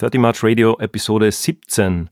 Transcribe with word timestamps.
30 0.00 0.20
March 0.20 0.44
Radio 0.44 0.78
Episode 0.78 1.32
17. 1.32 2.08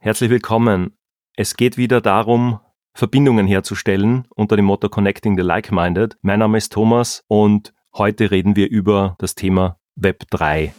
Herzlich 0.00 0.28
willkommen. 0.28 0.98
Es 1.36 1.54
geht 1.56 1.76
wieder 1.76 2.00
darum, 2.00 2.58
Verbindungen 2.94 3.46
herzustellen 3.46 4.26
unter 4.34 4.56
dem 4.56 4.64
Motto 4.64 4.88
Connecting 4.88 5.36
the 5.36 5.44
Like-Minded. 5.44 6.16
Mein 6.22 6.40
Name 6.40 6.58
ist 6.58 6.72
Thomas 6.72 7.22
und 7.28 7.72
heute 7.94 8.32
reden 8.32 8.56
wir 8.56 8.68
über 8.68 9.14
das 9.20 9.36
Thema 9.36 9.78
Web 9.94 10.24
3. 10.30 10.74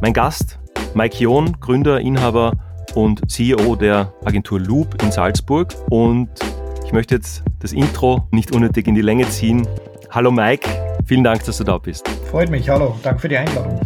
Mein 0.00 0.12
Gast, 0.12 0.60
Mike 0.94 1.16
John, 1.18 1.58
Gründer, 1.58 2.00
Inhaber 2.00 2.52
und 2.94 3.30
CEO 3.30 3.76
der 3.76 4.12
Agentur 4.24 4.60
Loop 4.60 5.02
in 5.02 5.10
Salzburg. 5.10 5.74
Und 5.90 6.28
ich 6.84 6.92
möchte 6.92 7.14
jetzt 7.14 7.42
das 7.58 7.72
Intro 7.72 8.28
nicht 8.30 8.52
unnötig 8.52 8.86
in 8.86 8.94
die 8.94 9.02
Länge 9.02 9.28
ziehen. 9.28 9.66
Hallo 10.10 10.30
Mike, 10.30 10.68
vielen 11.04 11.24
Dank, 11.24 11.44
dass 11.44 11.58
du 11.58 11.64
da 11.64 11.78
bist. 11.78 12.08
Freut 12.30 12.50
mich, 12.50 12.68
hallo, 12.68 12.96
danke 13.02 13.20
für 13.20 13.28
die 13.28 13.36
Einladung. 13.36 13.80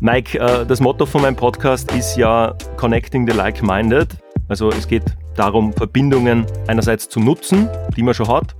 Mike, 0.00 0.38
äh, 0.38 0.66
das 0.66 0.80
Motto 0.80 1.06
von 1.06 1.22
meinem 1.22 1.36
Podcast 1.36 1.90
ist 1.92 2.16
ja 2.16 2.54
Connecting 2.76 3.26
the 3.28 3.34
Like-Minded. 3.34 4.16
Also 4.48 4.68
es 4.68 4.86
geht 4.86 5.04
darum, 5.34 5.72
Verbindungen 5.72 6.46
einerseits 6.66 7.08
zu 7.08 7.18
nutzen, 7.20 7.68
die 7.96 8.02
man 8.02 8.14
schon 8.14 8.28
hat, 8.28 8.54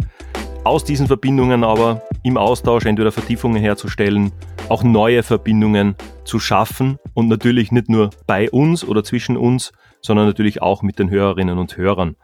aus 0.65 0.85
diesen 0.85 1.07
Verbindungen 1.07 1.63
aber 1.63 2.03
im 2.27 2.37
Austausch 2.37 2.87
entweder 2.87 3.13
Vertiefungen 3.13 3.63
herzustellen, 3.63 4.33
auch 4.69 4.83
neue 4.83 5.23
Verbindungen 5.23 5.95
zu 6.25 6.41
schaffen 6.41 6.99
und 7.15 7.29
natürlich 7.29 7.71
nicht 7.71 7.89
nur 7.89 8.11
bei 8.27 8.51
uns 8.51 8.85
oder 8.85 9.05
zwischen 9.05 9.37
uns, 9.37 9.71
sondern 10.03 10.27
natürlich 10.27 10.61
auch 10.61 10.83
mit 10.83 10.99
den 10.99 11.09
Hörerinnen 11.09 11.57
und 11.57 11.77
Hörern. 11.77 12.17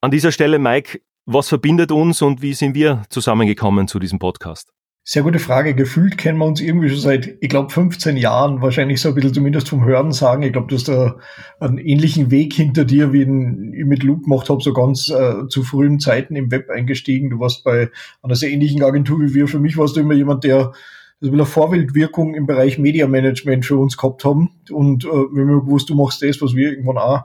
An 0.00 0.10
dieser 0.10 0.32
Stelle, 0.32 0.58
Mike, 0.58 1.00
was 1.26 1.50
verbindet 1.50 1.92
uns 1.92 2.22
und 2.22 2.40
wie 2.40 2.54
sind 2.54 2.74
wir 2.74 3.02
zusammengekommen 3.10 3.86
zu 3.86 3.98
diesem 3.98 4.18
Podcast? 4.18 4.72
Sehr 5.10 5.22
gute 5.22 5.38
Frage. 5.38 5.74
Gefühlt 5.74 6.18
kennen 6.18 6.36
wir 6.36 6.44
uns 6.44 6.60
irgendwie 6.60 6.90
schon 6.90 6.98
seit, 6.98 7.38
ich 7.40 7.48
glaube, 7.48 7.72
15 7.72 8.18
Jahren, 8.18 8.60
wahrscheinlich 8.60 9.00
so 9.00 9.08
ein 9.08 9.14
bisschen 9.14 9.32
zumindest 9.32 9.70
vom 9.70 9.82
Hören 9.82 10.12
sagen. 10.12 10.42
Ich 10.42 10.52
glaube, 10.52 10.66
du 10.66 10.74
hast 10.74 10.86
da 10.88 11.16
einen 11.60 11.78
ähnlichen 11.78 12.30
Weg 12.30 12.52
hinter 12.52 12.84
dir, 12.84 13.10
wie 13.10 13.22
ich 13.22 13.86
mit 13.86 14.02
Loop 14.02 14.24
gemacht 14.24 14.50
habe, 14.50 14.62
so 14.62 14.74
ganz 14.74 15.08
äh, 15.08 15.48
zu 15.48 15.62
frühen 15.62 15.98
Zeiten 15.98 16.36
im 16.36 16.50
Web 16.50 16.68
eingestiegen. 16.68 17.30
Du 17.30 17.40
warst 17.40 17.64
bei 17.64 17.88
einer 18.20 18.34
sehr 18.34 18.50
ähnlichen 18.50 18.82
Agentur 18.82 19.18
wie 19.18 19.32
wir. 19.32 19.48
Für 19.48 19.60
mich 19.60 19.78
warst 19.78 19.96
du 19.96 20.00
immer 20.00 20.12
jemand, 20.12 20.44
der 20.44 20.72
also 21.22 21.32
eine 21.32 21.46
Vorbildwirkung 21.46 22.34
im 22.34 22.44
Bereich 22.44 22.78
Media 22.78 23.06
Management 23.06 23.64
für 23.64 23.78
uns 23.78 23.96
gehabt 23.96 24.26
haben. 24.26 24.50
Und 24.70 25.06
äh, 25.06 25.08
wir 25.08 25.42
haben 25.42 25.64
gewusst, 25.64 25.88
du 25.88 25.94
machst 25.94 26.22
das, 26.22 26.42
was 26.42 26.54
wir 26.54 26.72
irgendwann 26.72 26.98
auch 26.98 27.24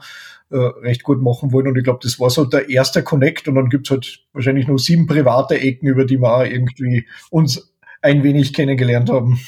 äh, 0.52 0.58
recht 0.58 1.03
gut 1.03 1.22
machen 1.22 1.52
wollen. 1.52 1.68
Und 1.68 1.78
ich 1.78 1.84
glaube, 1.84 2.00
das 2.02 2.18
war 2.18 2.30
so 2.30 2.45
der 2.45 2.70
erste 2.70 3.03
Connect. 3.03 3.50
Und 3.50 3.56
dann 3.56 3.68
gibt's 3.68 3.92
halt 3.92 4.23
wahrscheinlich 4.31 4.70
noch 4.70 4.78
sieben 4.78 5.06
private 5.06 5.59
Ecken, 5.59 5.90
über 5.90 6.06
die 6.06 6.22
wir 6.22 6.34
auch 6.34 6.45
irgendwie 6.45 7.06
uns 7.30 7.73
ein 8.04 8.23
wenig 8.23 8.54
kennengelernt 8.54 9.09
haben. 9.09 9.40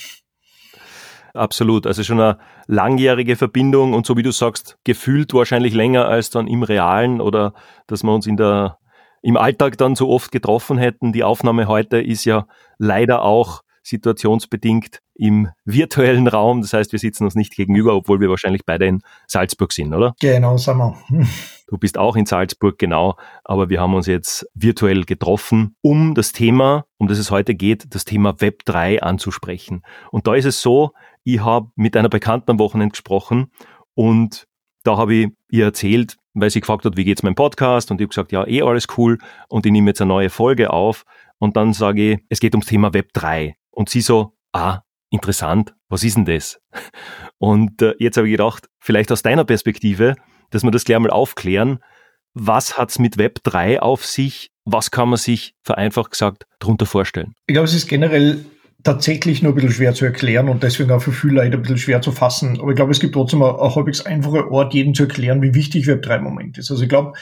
Absolut. 1.34 1.86
Also 1.86 2.04
schon 2.04 2.20
eine 2.20 2.38
langjährige 2.68 3.36
Verbindung 3.36 3.94
und 3.94 4.06
so 4.06 4.16
wie 4.16 4.24
du 4.24 4.32
sagst, 4.32 4.78
gefühlt 4.86 5.34
wahrscheinlich 5.34 5.74
länger 5.74 6.08
als 6.08 6.30
dann 6.30 6.48
im 6.48 6.64
Realen 6.64 7.20
oder 7.20 7.54
dass 7.88 8.04
wir 8.04 8.14
uns 8.14 8.26
in 8.26 8.38
der, 8.38 8.78
im 9.22 9.36
Alltag 9.36 9.78
dann 9.78 9.96
so 9.96 10.10
oft 10.10 10.32
getroffen 10.32 10.78
hätten. 10.78 11.12
Die 11.12 11.24
Aufnahme 11.24 11.68
heute 11.68 12.02
ist 12.02 12.24
ja 12.24 12.48
leider 12.78 13.22
auch 13.22 13.62
situationsbedingt 13.84 15.00
im 15.14 15.50
virtuellen 15.66 16.28
Raum. 16.28 16.62
Das 16.62 16.74
heißt, 16.74 16.92
wir 16.94 17.00
sitzen 17.00 17.26
uns 17.26 17.36
nicht 17.36 17.54
gegenüber, 17.56 17.96
obwohl 17.96 18.20
wir 18.22 18.30
wahrscheinlich 18.30 18.66
beide 18.66 18.86
in 18.86 19.02
Salzburg 19.28 19.74
sind, 19.74 19.94
oder? 19.94 20.16
Genau, 20.22 20.58
sind 20.58 20.78
wir. 20.78 20.98
Du 21.68 21.78
bist 21.78 21.98
auch 21.98 22.16
in 22.16 22.26
Salzburg, 22.26 22.78
genau. 22.78 23.18
Aber 23.44 23.70
wir 23.70 23.82
haben 23.82 23.96
uns 23.96 24.08
jetzt 24.08 24.48
virtuell 24.54 25.04
getroffen, 25.04 25.76
um 25.82 26.14
das 26.14 26.32
Thema, 26.32 26.86
um 26.98 27.08
das 27.08 27.18
es 27.18 27.32
heute 27.32 27.56
geht, 27.56 27.94
das 27.96 28.06
Thema 28.06 28.40
Web 28.40 28.66
3 28.66 29.02
anzusprechen. 29.02 29.84
Und 30.12 30.28
da 30.28 30.36
ist 30.36 30.46
es 30.46 30.62
so, 30.62 30.92
ich 31.24 31.40
habe 31.40 31.72
mit 31.76 31.98
einer 31.98 32.10
Bekannten 32.10 32.52
am 32.52 32.60
Wochenende 32.60 32.94
gesprochen 32.94 33.52
und 33.96 34.48
da 34.84 34.98
habe 34.98 35.16
ich 35.16 35.30
ihr 35.50 35.66
erzählt, 35.66 36.18
weil 36.36 36.52
sie 36.52 36.60
gefragt 36.60 36.86
hat, 36.86 36.98
wie 36.98 37.06
geht's 37.06 37.24
meinem 37.24 37.36
Podcast? 37.36 37.90
Und 37.90 38.00
ich 38.00 38.06
habe 38.06 38.10
gesagt, 38.10 38.32
ja, 38.32 38.46
eh 38.46 38.62
alles 38.62 38.88
cool. 38.98 39.18
Und 39.50 39.66
ich 39.66 39.72
nehme 39.72 39.90
jetzt 39.90 40.02
eine 40.02 40.10
neue 40.10 40.30
Folge 40.30 40.72
auf. 40.72 41.06
Und 41.40 41.58
dann 41.58 41.74
sage 41.74 42.14
ich, 42.14 42.20
es 42.30 42.40
geht 42.40 42.54
ums 42.54 42.68
Thema 42.68 42.94
Web 42.94 43.12
3. 43.14 43.56
Und 43.72 43.90
sie 43.90 44.02
so, 44.02 44.38
ah, 44.52 44.82
interessant, 45.10 45.74
was 45.90 46.04
ist 46.04 46.18
denn 46.18 46.26
das? 46.26 46.62
Und 47.40 47.82
äh, 47.82 47.96
jetzt 47.98 48.18
habe 48.18 48.28
ich 48.28 48.34
gedacht, 48.34 48.70
vielleicht 48.80 49.12
aus 49.12 49.24
deiner 49.24 49.44
Perspektive, 49.46 50.16
dass 50.52 50.64
wir 50.64 50.72
das 50.72 50.86
gleich 50.86 51.00
mal 51.00 51.10
aufklären. 51.10 51.80
Was 52.34 52.78
hat's 52.78 53.00
mit 53.00 53.18
Web 53.18 53.40
3 53.44 53.82
auf 53.82 54.06
sich? 54.06 54.50
Was 54.66 54.92
kann 54.92 55.10
man 55.10 55.18
sich 55.18 55.54
vereinfacht 55.64 56.12
gesagt 56.12 56.46
darunter 56.60 56.86
vorstellen? 56.86 57.34
Ich 57.48 57.54
glaube, 57.54 57.68
es 57.68 57.74
ist 57.74 57.88
generell 57.88 58.46
tatsächlich 58.84 59.42
nur 59.42 59.52
ein 59.52 59.56
bisschen 59.56 59.72
schwer 59.72 59.94
zu 59.94 60.06
erklären 60.06 60.48
und 60.48 60.62
deswegen 60.62 60.92
auch 60.92 61.02
für 61.02 61.12
viele 61.12 61.36
Leute 61.36 61.58
ein 61.58 61.62
bisschen 61.62 61.78
schwer 61.78 62.02
zu 62.02 62.12
fassen. 62.12 62.60
Aber 62.60 62.70
ich 62.70 62.76
glaube, 62.76 62.92
es 62.92 63.00
gibt 63.00 63.14
trotzdem 63.14 63.42
ein 63.42 63.56
halbwegs 63.58 64.02
einfacher 64.02 64.52
Ort, 64.52 64.74
jedem 64.74 64.94
zu 64.94 65.04
erklären, 65.04 65.42
wie 65.42 65.56
wichtig 65.56 65.88
Web 65.88 66.04
3 66.04 66.18
im 66.18 66.24
Moment 66.24 66.58
ist. 66.58 66.70
Also 66.70 66.84
ich 66.84 66.90
glaube, 66.90 67.14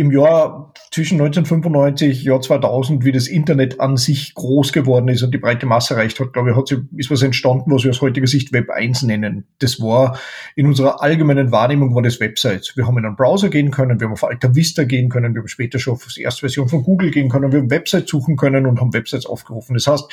im 0.00 0.10
Jahr 0.10 0.72
zwischen 0.90 1.20
1995 1.20 2.24
Jahr 2.24 2.40
2000, 2.40 3.04
wie 3.04 3.12
das 3.12 3.28
Internet 3.28 3.80
an 3.80 3.98
sich 3.98 4.34
groß 4.34 4.72
geworden 4.72 5.08
ist 5.08 5.22
und 5.22 5.32
die 5.32 5.38
breite 5.38 5.66
Masse 5.66 5.92
erreicht 5.92 6.18
hat, 6.18 6.32
glaube 6.32 6.50
ich, 6.50 6.56
hat 6.56 6.68
sie, 6.68 6.78
ist 6.96 7.10
was 7.10 7.20
entstanden, 7.20 7.70
was 7.70 7.84
wir 7.84 7.90
aus 7.90 8.00
heutiger 8.00 8.26
Sicht 8.26 8.52
Web 8.54 8.70
1 8.70 9.02
nennen. 9.02 9.44
Das 9.58 9.78
war 9.80 10.18
in 10.56 10.66
unserer 10.66 11.02
allgemeinen 11.02 11.52
Wahrnehmung 11.52 11.94
war 11.94 12.00
das 12.00 12.18
Websites. 12.18 12.76
Wir 12.78 12.86
haben 12.86 12.96
in 12.96 13.04
einen 13.04 13.16
Browser 13.16 13.50
gehen 13.50 13.70
können, 13.70 14.00
wir 14.00 14.06
haben 14.06 14.14
auf 14.14 14.24
Alta 14.24 14.54
Vista 14.54 14.84
gehen 14.84 15.10
können, 15.10 15.34
wir 15.34 15.42
haben 15.42 15.48
später 15.48 15.78
schon 15.78 15.94
auf 15.94 16.06
die 16.06 16.22
erste 16.22 16.40
Version 16.40 16.70
von 16.70 16.82
Google 16.82 17.10
gehen 17.10 17.28
können, 17.28 17.52
wir 17.52 17.60
haben 17.60 17.70
Websites 17.70 18.10
suchen 18.10 18.36
können 18.36 18.64
und 18.64 18.80
haben 18.80 18.94
Websites 18.94 19.26
aufgerufen. 19.26 19.74
Das 19.74 19.86
heißt, 19.86 20.10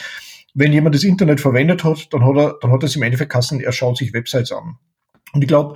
wenn 0.54 0.74
jemand 0.74 0.96
das 0.96 1.06
Internet 1.06 1.40
verwendet 1.40 1.86
hat, 1.86 2.14
dann 2.14 2.26
hat 2.26 2.36
er, 2.36 2.58
dann 2.62 2.72
hat 2.72 2.84
er 2.84 2.88
es 2.88 2.96
im 2.98 3.04
Endeffekt 3.04 3.32
kassen, 3.32 3.62
er 3.62 3.72
schaut 3.72 3.98
sich 3.98 4.14
Websites 4.14 4.52
an. 4.52 4.76
Und 5.34 5.42
ich 5.42 5.48
glaube, 5.48 5.76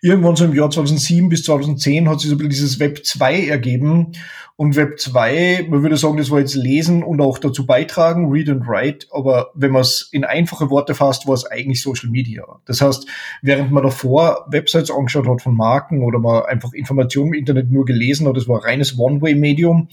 irgendwann 0.00 0.36
so 0.36 0.44
im 0.44 0.54
Jahr 0.54 0.70
2007 0.70 1.28
bis 1.28 1.42
2010 1.44 2.08
hat 2.08 2.20
sich 2.20 2.30
so 2.30 2.36
ein 2.36 2.38
bisschen 2.38 2.50
dieses 2.50 2.78
Web 2.78 3.04
2 3.04 3.46
ergeben. 3.46 4.12
Und 4.56 4.76
Web 4.76 5.00
2, 5.00 5.66
man 5.68 5.82
würde 5.82 5.96
sagen, 5.96 6.18
das 6.18 6.30
war 6.30 6.38
jetzt 6.38 6.54
Lesen 6.54 7.02
und 7.02 7.20
auch 7.20 7.38
dazu 7.38 7.66
beitragen, 7.66 8.30
Read 8.30 8.48
and 8.48 8.66
Write. 8.66 9.06
Aber 9.10 9.50
wenn 9.54 9.72
man 9.72 9.82
es 9.82 10.08
in 10.12 10.24
einfache 10.24 10.70
Worte 10.70 10.94
fasst, 10.94 11.26
war 11.26 11.34
es 11.34 11.46
eigentlich 11.46 11.82
Social 11.82 12.10
Media. 12.10 12.44
Das 12.66 12.80
heißt, 12.80 13.06
während 13.40 13.72
man 13.72 13.82
davor 13.82 14.46
Websites 14.50 14.90
angeschaut 14.90 15.26
hat 15.26 15.42
von 15.42 15.56
Marken 15.56 16.04
oder 16.04 16.18
man 16.18 16.44
einfach 16.44 16.72
Informationen 16.74 17.32
im 17.32 17.40
Internet 17.40 17.72
nur 17.72 17.84
gelesen 17.84 18.28
hat, 18.28 18.36
das 18.36 18.46
war 18.46 18.60
ein 18.60 18.64
reines 18.64 18.98
One-Way-Medium, 18.98 19.88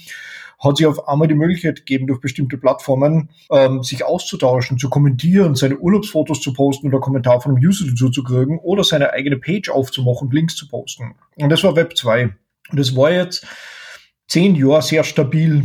hat 0.60 0.78
sich 0.78 0.86
auf 0.86 1.08
einmal 1.08 1.28
die 1.28 1.36
Möglichkeit 1.36 1.78
gegeben, 1.78 2.08
durch 2.08 2.20
bestimmte 2.20 2.58
Plattformen 2.58 3.30
ähm, 3.52 3.84
sich 3.84 4.04
auszutauschen, 4.04 4.78
zu 4.78 4.90
kommentieren, 4.90 5.56
seine 5.56 5.78
Urlaubsfotos 5.78 6.42
zu 6.42 6.54
posten 6.54 6.88
oder 6.88 7.00
Kommentar 7.00 7.42
von 7.42 7.56
einem 7.56 7.66
User 7.66 7.86
dazu 7.88 8.10
zu 8.10 8.24
kriegen 8.24 8.60
oder 8.60 8.84
seine 8.84 9.14
eigene 9.14 9.38
Page 9.38 9.70
aufzumachen 9.70 10.28
und 10.28 10.34
Links 10.34 10.56
zu 10.56 10.68
posten. 10.68 11.16
Und 11.36 11.50
das 11.50 11.64
war 11.64 11.76
Web 11.76 11.96
2. 11.96 12.24
Und 12.72 12.80
das 12.80 12.96
war 12.96 13.12
jetzt 13.12 13.48
zehn 14.28 14.56
Jahre 14.56 14.82
sehr 14.82 15.04
stabil 15.04 15.64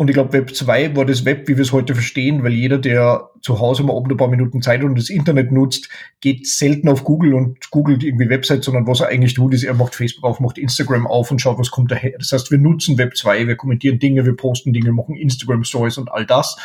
und 0.00 0.08
ich 0.08 0.14
glaube, 0.14 0.32
Web 0.32 0.54
2 0.54 0.94
war 0.94 1.04
das 1.04 1.24
Web, 1.24 1.48
wie 1.48 1.56
wir 1.56 1.62
es 1.62 1.72
heute 1.72 1.92
verstehen, 1.92 2.44
weil 2.44 2.52
jeder, 2.52 2.78
der 2.78 3.30
zu 3.42 3.58
Hause 3.58 3.82
mal 3.82 3.94
oben 3.94 4.12
ein 4.12 4.16
paar 4.16 4.28
Minuten 4.28 4.62
Zeit 4.62 4.84
und 4.84 4.96
das 4.96 5.10
Internet 5.10 5.50
nutzt, 5.50 5.88
geht 6.20 6.46
selten 6.46 6.88
auf 6.88 7.02
Google 7.02 7.34
und 7.34 7.68
googelt 7.72 8.04
irgendwie 8.04 8.28
Websites, 8.28 8.64
sondern 8.64 8.86
was 8.86 9.00
er 9.00 9.08
eigentlich 9.08 9.34
tut, 9.34 9.54
ist, 9.54 9.64
er 9.64 9.74
macht 9.74 9.96
Facebook 9.96 10.22
auf, 10.22 10.38
macht 10.38 10.56
Instagram 10.56 11.08
auf 11.08 11.32
und 11.32 11.40
schaut, 11.40 11.58
was 11.58 11.72
kommt 11.72 11.90
daher. 11.90 12.16
Das 12.16 12.30
heißt, 12.30 12.52
wir 12.52 12.58
nutzen 12.58 12.96
Web 12.96 13.16
2, 13.16 13.48
wir 13.48 13.56
kommentieren 13.56 13.98
Dinge, 13.98 14.24
wir 14.24 14.36
posten 14.36 14.72
Dinge, 14.72 14.92
machen 14.92 15.16
Instagram 15.16 15.64
Stories 15.64 15.98
und 15.98 16.12
all 16.12 16.24
das. 16.24 16.56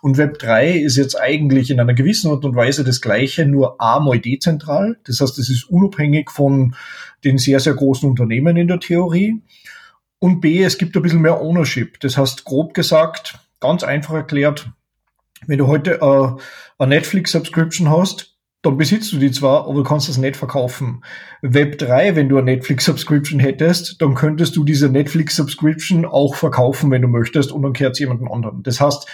Und 0.00 0.16
Web 0.16 0.38
3 0.38 0.78
ist 0.78 0.96
jetzt 0.96 1.20
eigentlich 1.20 1.72
in 1.72 1.80
einer 1.80 1.94
gewissen 1.94 2.30
Art 2.30 2.44
und 2.44 2.54
Weise 2.54 2.84
das 2.84 3.00
Gleiche, 3.00 3.46
nur 3.46 3.80
A 3.80 3.98
mal 3.98 4.20
dezentral. 4.20 4.96
Das 5.06 5.20
heißt, 5.20 5.40
es 5.40 5.50
ist 5.50 5.64
unabhängig 5.64 6.30
von 6.30 6.76
den 7.24 7.38
sehr, 7.38 7.58
sehr 7.58 7.74
großen 7.74 8.08
Unternehmen 8.08 8.56
in 8.56 8.68
der 8.68 8.78
Theorie. 8.78 9.42
Und 10.18 10.40
B, 10.40 10.62
es 10.62 10.78
gibt 10.78 10.96
ein 10.96 11.02
bisschen 11.02 11.20
mehr 11.20 11.40
Ownership. 11.40 12.00
Das 12.00 12.16
heißt, 12.16 12.44
grob 12.44 12.74
gesagt, 12.74 13.38
ganz 13.60 13.82
einfach 13.82 14.14
erklärt, 14.14 14.70
wenn 15.46 15.58
du 15.58 15.66
heute 15.66 16.00
äh, 16.00 16.82
eine 16.82 16.94
Netflix-Subscription 16.94 17.90
hast, 17.90 18.36
dann 18.62 18.78
besitzt 18.78 19.12
du 19.12 19.18
die 19.18 19.30
zwar, 19.30 19.64
aber 19.64 19.74
du 19.74 19.82
kannst 19.84 20.08
das 20.08 20.18
nicht 20.18 20.36
verkaufen. 20.36 21.04
Web 21.40 21.78
3, 21.78 22.16
wenn 22.16 22.28
du 22.28 22.36
eine 22.36 22.52
Netflix-Subscription 22.52 23.38
hättest, 23.38 24.02
dann 24.02 24.14
könntest 24.14 24.56
du 24.56 24.64
diese 24.64 24.88
Netflix-Subscription 24.88 26.04
auch 26.04 26.34
verkaufen, 26.34 26.90
wenn 26.90 27.02
du 27.02 27.08
möchtest, 27.08 27.52
und 27.52 27.62
dann 27.62 27.74
kehrt 27.74 27.92
es 27.92 28.00
jemanden 28.00 28.26
anderen. 28.26 28.62
Das 28.64 28.80
heißt, 28.80 29.06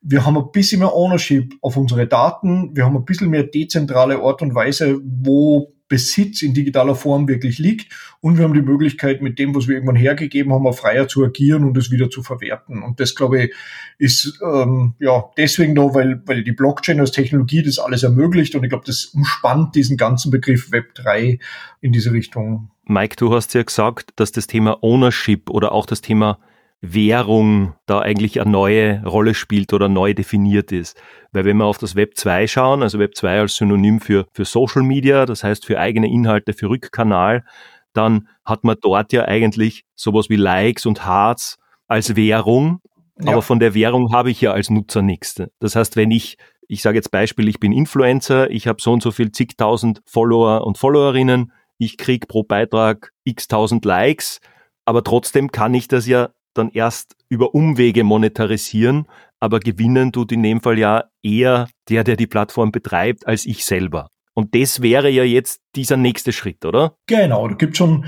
wir 0.00 0.26
haben 0.26 0.36
ein 0.36 0.50
bisschen 0.50 0.80
mehr 0.80 0.94
Ownership 0.94 1.54
auf 1.60 1.76
unsere 1.76 2.06
Daten, 2.06 2.74
wir 2.74 2.84
haben 2.84 2.96
ein 2.96 3.04
bisschen 3.04 3.30
mehr 3.30 3.44
dezentrale 3.44 4.20
Art 4.20 4.42
und 4.42 4.54
Weise, 4.54 4.98
wo 5.04 5.72
Besitz 5.88 6.42
in 6.42 6.54
digitaler 6.54 6.94
Form 6.94 7.28
wirklich 7.28 7.58
liegt. 7.58 7.92
Und 8.20 8.38
wir 8.38 8.44
haben 8.44 8.54
die 8.54 8.62
Möglichkeit, 8.62 9.22
mit 9.22 9.38
dem, 9.38 9.54
was 9.54 9.68
wir 9.68 9.74
irgendwann 9.74 9.96
hergegeben 9.96 10.52
haben, 10.52 10.66
auch 10.66 10.76
freier 10.76 11.06
zu 11.08 11.24
agieren 11.24 11.64
und 11.64 11.76
es 11.76 11.90
wieder 11.90 12.10
zu 12.10 12.22
verwerten. 12.22 12.82
Und 12.82 12.98
das, 13.00 13.14
glaube 13.14 13.44
ich, 13.44 13.54
ist 13.98 14.40
ähm, 14.42 14.94
ja 14.98 15.24
deswegen 15.36 15.74
da, 15.74 15.94
weil, 15.94 16.22
weil 16.26 16.42
die 16.42 16.52
Blockchain 16.52 17.00
als 17.00 17.12
Technologie 17.12 17.62
das 17.62 17.78
alles 17.78 18.02
ermöglicht. 18.02 18.54
Und 18.54 18.64
ich 18.64 18.70
glaube, 18.70 18.86
das 18.86 19.06
umspannt 19.06 19.74
diesen 19.74 19.96
ganzen 19.96 20.30
Begriff 20.30 20.72
Web 20.72 20.94
3 20.94 21.38
in 21.80 21.92
diese 21.92 22.12
Richtung 22.12 22.70
Mike, 22.88 23.16
du 23.16 23.34
hast 23.34 23.52
ja 23.54 23.64
gesagt, 23.64 24.12
dass 24.14 24.30
das 24.30 24.46
Thema 24.46 24.78
Ownership 24.80 25.50
oder 25.50 25.72
auch 25.72 25.86
das 25.86 26.02
Thema 26.02 26.38
Währung 26.80 27.74
da 27.86 28.00
eigentlich 28.00 28.40
eine 28.40 28.50
neue 28.50 29.02
Rolle 29.04 29.34
spielt 29.34 29.72
oder 29.72 29.88
neu 29.88 30.14
definiert 30.14 30.72
ist. 30.72 31.00
Weil 31.32 31.44
wenn 31.44 31.56
wir 31.56 31.64
auf 31.64 31.78
das 31.78 31.96
Web 31.96 32.16
2 32.16 32.46
schauen, 32.46 32.82
also 32.82 32.98
Web 32.98 33.16
2 33.16 33.40
als 33.40 33.56
Synonym 33.56 34.00
für, 34.00 34.26
für 34.32 34.44
Social 34.44 34.82
Media, 34.82 35.26
das 35.26 35.42
heißt 35.42 35.64
für 35.64 35.80
eigene 35.80 36.08
Inhalte, 36.08 36.52
für 36.52 36.68
Rückkanal, 36.68 37.44
dann 37.92 38.28
hat 38.44 38.64
man 38.64 38.76
dort 38.80 39.12
ja 39.12 39.24
eigentlich 39.24 39.84
sowas 39.94 40.28
wie 40.28 40.36
Likes 40.36 40.86
und 40.86 41.06
Hearts 41.06 41.56
als 41.88 42.14
Währung. 42.14 42.80
Ja. 43.20 43.32
Aber 43.32 43.42
von 43.42 43.58
der 43.58 43.74
Währung 43.74 44.12
habe 44.12 44.30
ich 44.30 44.40
ja 44.42 44.52
als 44.52 44.68
Nutzer 44.68 45.00
nichts. 45.00 45.42
Das 45.58 45.76
heißt, 45.76 45.96
wenn 45.96 46.10
ich, 46.10 46.36
ich 46.68 46.82
sage 46.82 46.96
jetzt 46.96 47.10
Beispiel, 47.10 47.48
ich 47.48 47.58
bin 47.58 47.72
Influencer, 47.72 48.50
ich 48.50 48.66
habe 48.66 48.82
so 48.82 48.92
und 48.92 49.02
so 49.02 49.10
viel 49.10 49.32
zigtausend 49.32 50.02
Follower 50.04 50.66
und 50.66 50.76
Followerinnen, 50.76 51.52
ich 51.78 51.96
krieg 51.96 52.28
pro 52.28 52.42
Beitrag 52.42 53.12
x 53.24 53.48
tausend 53.48 53.84
Likes, 53.84 54.40
aber 54.84 55.02
trotzdem 55.02 55.50
kann 55.50 55.74
ich 55.74 55.88
das 55.88 56.06
ja 56.06 56.30
dann 56.58 56.70
erst 56.70 57.16
über 57.28 57.54
Umwege 57.54 58.04
monetarisieren, 58.04 59.06
aber 59.40 59.60
gewinnen 59.60 60.12
tut 60.12 60.32
in 60.32 60.42
dem 60.42 60.60
Fall 60.60 60.78
ja 60.78 61.04
eher 61.22 61.68
der, 61.88 62.04
der 62.04 62.16
die 62.16 62.26
Plattform 62.26 62.72
betreibt, 62.72 63.26
als 63.26 63.44
ich 63.44 63.64
selber. 63.64 64.08
Und 64.34 64.54
das 64.54 64.82
wäre 64.82 65.08
ja 65.10 65.24
jetzt 65.24 65.60
dieser 65.74 65.96
nächste 65.96 66.32
Schritt, 66.32 66.64
oder? 66.64 66.96
Genau, 67.06 67.48
da 67.48 67.54
gibt 67.54 67.76
schon 67.76 68.06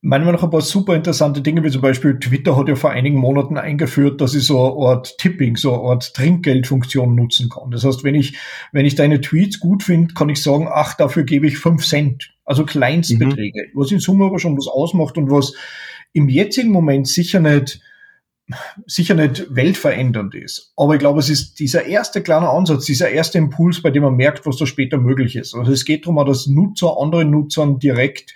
manchmal 0.00 0.32
noch 0.32 0.42
ein 0.42 0.50
paar 0.50 0.60
super 0.60 0.94
interessante 0.94 1.42
Dinge, 1.42 1.64
wie 1.64 1.70
zum 1.70 1.82
Beispiel 1.82 2.18
Twitter 2.18 2.56
hat 2.56 2.68
ja 2.68 2.76
vor 2.76 2.90
einigen 2.90 3.18
Monaten 3.18 3.58
eingeführt, 3.58 4.20
dass 4.20 4.34
ich 4.34 4.44
so 4.44 4.58
eine 4.58 4.86
Art 4.88 5.18
Tipping, 5.18 5.56
so 5.56 5.74
eine 5.74 5.82
Art 5.82 6.14
Trinkgeldfunktion 6.14 7.14
nutzen 7.14 7.50
kann. 7.50 7.70
Das 7.70 7.84
heißt, 7.84 8.04
wenn 8.04 8.14
ich, 8.14 8.38
wenn 8.72 8.86
ich 8.86 8.94
deine 8.94 9.20
Tweets 9.20 9.60
gut 9.60 9.82
finde, 9.82 10.14
kann 10.14 10.28
ich 10.28 10.42
sagen, 10.42 10.68
ach, 10.70 10.94
dafür 10.94 11.24
gebe 11.24 11.46
ich 11.46 11.58
fünf 11.58 11.84
Cent. 11.84 12.32
Also 12.44 12.64
Kleinstbeträge, 12.64 13.64
mhm. 13.66 13.78
was 13.78 13.90
in 13.90 13.98
Summe 13.98 14.26
aber 14.26 14.38
schon 14.38 14.56
was 14.56 14.68
ausmacht 14.68 15.18
und 15.18 15.30
was 15.30 15.52
im 16.16 16.28
jetzigen 16.30 16.72
Moment 16.72 17.06
sicher 17.06 17.40
nicht 17.40 17.80
sicher 18.86 19.14
nicht 19.14 19.54
weltverändernd 19.54 20.34
ist. 20.36 20.72
Aber 20.76 20.94
ich 20.94 21.00
glaube, 21.00 21.18
es 21.18 21.28
ist 21.28 21.58
dieser 21.58 21.84
erste 21.86 22.22
kleine 22.22 22.48
Ansatz, 22.48 22.84
dieser 22.84 23.10
erste 23.10 23.38
Impuls, 23.38 23.82
bei 23.82 23.90
dem 23.90 24.04
man 24.04 24.14
merkt, 24.14 24.46
was 24.46 24.56
da 24.56 24.66
später 24.66 24.98
möglich 24.98 25.34
ist. 25.34 25.54
Also 25.54 25.72
es 25.72 25.84
geht 25.84 26.06
darum, 26.06 26.24
dass 26.24 26.46
Nutzer 26.46 26.96
anderen 26.96 27.30
Nutzern 27.30 27.80
direkt 27.80 28.34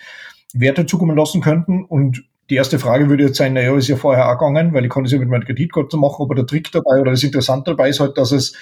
Werte 0.53 0.85
zukommen 0.85 1.15
lassen 1.15 1.39
könnten. 1.39 1.85
Und 1.85 2.25
die 2.49 2.55
erste 2.55 2.77
Frage 2.77 3.07
würde 3.07 3.23
jetzt 3.23 3.37
sein, 3.37 3.53
naja, 3.53 3.73
ist 3.77 3.87
ja 3.87 3.95
vorher 3.95 4.27
auch 4.29 4.37
gegangen, 4.37 4.73
weil 4.73 4.83
ich 4.83 4.91
kann 4.91 5.03
das 5.03 5.13
ja 5.13 5.19
mit 5.19 5.29
meiner 5.29 5.45
Kreditkarte 5.45 5.95
machen, 5.95 6.21
aber 6.21 6.35
der 6.35 6.45
Trick 6.45 6.69
dabei 6.73 6.99
oder 6.99 7.11
das 7.11 7.23
Interessante 7.23 7.71
dabei 7.71 7.87
ist 7.87 8.01
halt, 8.01 8.17
dass 8.17 8.33
es 8.33 8.53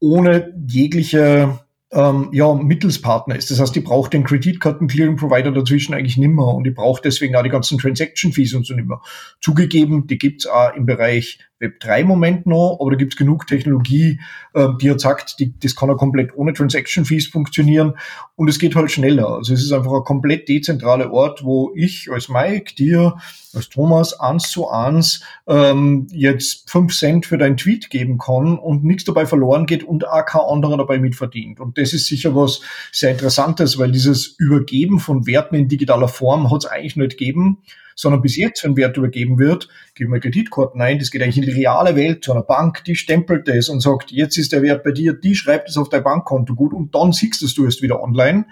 ohne 0.00 0.54
jegliche 0.66 1.58
ähm, 1.96 2.28
ja, 2.30 2.52
Mittelspartner 2.52 3.36
ist. 3.36 3.50
Das 3.50 3.58
heißt, 3.58 3.74
die 3.74 3.80
braucht 3.80 4.12
den 4.12 4.22
Kreditkarten-Clearing-Provider 4.22 5.50
dazwischen 5.50 5.94
eigentlich 5.94 6.18
nimmer 6.18 6.54
und 6.54 6.64
die 6.64 6.70
braucht 6.70 7.06
deswegen 7.06 7.34
auch 7.36 7.42
die 7.42 7.48
ganzen 7.48 7.78
Transaction-Fees 7.78 8.52
und 8.52 8.66
so 8.66 8.74
nimmer. 8.74 9.00
Zugegeben, 9.40 10.06
die 10.06 10.18
gibt's 10.18 10.46
auch 10.46 10.74
im 10.74 10.84
Bereich 10.84 11.38
Web 11.58 11.80
3 11.80 12.04
Moment 12.04 12.46
noch, 12.46 12.78
aber 12.80 12.90
da 12.90 12.96
gibt's 12.96 13.16
genug 13.16 13.46
Technologie, 13.46 14.20
äh, 14.52 14.68
die 14.80 14.90
hat 14.90 15.00
sagt, 15.00 15.40
die, 15.40 15.58
das 15.58 15.74
kann 15.74 15.88
ja 15.88 15.94
komplett 15.94 16.36
ohne 16.36 16.52
Transaction 16.52 17.06
Fees 17.06 17.28
funktionieren 17.28 17.94
und 18.34 18.48
es 18.48 18.58
geht 18.58 18.76
halt 18.76 18.90
schneller. 18.90 19.28
Also 19.28 19.54
es 19.54 19.62
ist 19.62 19.72
einfach 19.72 19.92
ein 19.92 20.04
komplett 20.04 20.48
dezentraler 20.48 21.10
Ort, 21.10 21.44
wo 21.44 21.72
ich 21.74 22.10
als 22.12 22.28
Mike 22.28 22.74
dir, 22.74 23.16
als 23.54 23.70
Thomas 23.70 24.20
eins 24.20 24.50
zu 24.50 24.68
eins 24.68 25.24
ähm, 25.46 26.08
jetzt 26.10 26.70
fünf 26.70 26.94
Cent 26.94 27.24
für 27.24 27.38
deinen 27.38 27.56
Tweet 27.56 27.88
geben 27.88 28.18
kann 28.18 28.58
und 28.58 28.84
nichts 28.84 29.04
dabei 29.04 29.24
verloren 29.24 29.64
geht 29.64 29.82
und 29.82 30.06
auch 30.06 30.26
kein 30.26 30.42
anderer 30.42 30.76
dabei 30.76 30.98
mitverdient. 30.98 31.58
Und 31.58 31.78
das 31.86 31.92
ist 31.92 32.06
sicher 32.06 32.34
was 32.34 32.60
sehr 32.92 33.12
Interessantes, 33.12 33.78
weil 33.78 33.92
dieses 33.92 34.26
Übergeben 34.38 34.98
von 34.98 35.26
Werten 35.26 35.54
in 35.54 35.68
digitaler 35.68 36.08
Form 36.08 36.50
hat 36.50 36.64
es 36.64 36.66
eigentlich 36.66 36.96
nicht 36.96 37.12
gegeben 37.12 37.58
sondern 37.96 38.20
bis 38.20 38.36
jetzt, 38.36 38.62
wenn 38.62 38.76
Wert 38.76 38.96
übergeben 38.98 39.38
wird, 39.38 39.68
geben 39.94 40.12
wir 40.12 40.20
Kreditkarten 40.20 40.80
ein, 40.80 40.98
das 40.98 41.10
geht 41.10 41.22
eigentlich 41.22 41.38
in 41.38 41.44
die 41.44 41.50
reale 41.50 41.96
Welt 41.96 42.22
zu 42.22 42.32
einer 42.32 42.42
Bank, 42.42 42.84
die 42.84 42.94
stempelt 42.94 43.48
das 43.48 43.68
und 43.68 43.80
sagt, 43.80 44.12
jetzt 44.12 44.36
ist 44.36 44.52
der 44.52 44.62
Wert 44.62 44.84
bei 44.84 44.92
dir, 44.92 45.14
die 45.14 45.34
schreibt 45.34 45.70
es 45.70 45.78
auf 45.78 45.88
dein 45.88 46.04
Bankkonto 46.04 46.54
gut 46.54 46.74
und 46.74 46.94
dann 46.94 47.12
siehst 47.12 47.40
du 47.40 47.46
es 47.46 47.58
erst 47.58 47.82
wieder 47.82 48.02
online. 48.02 48.44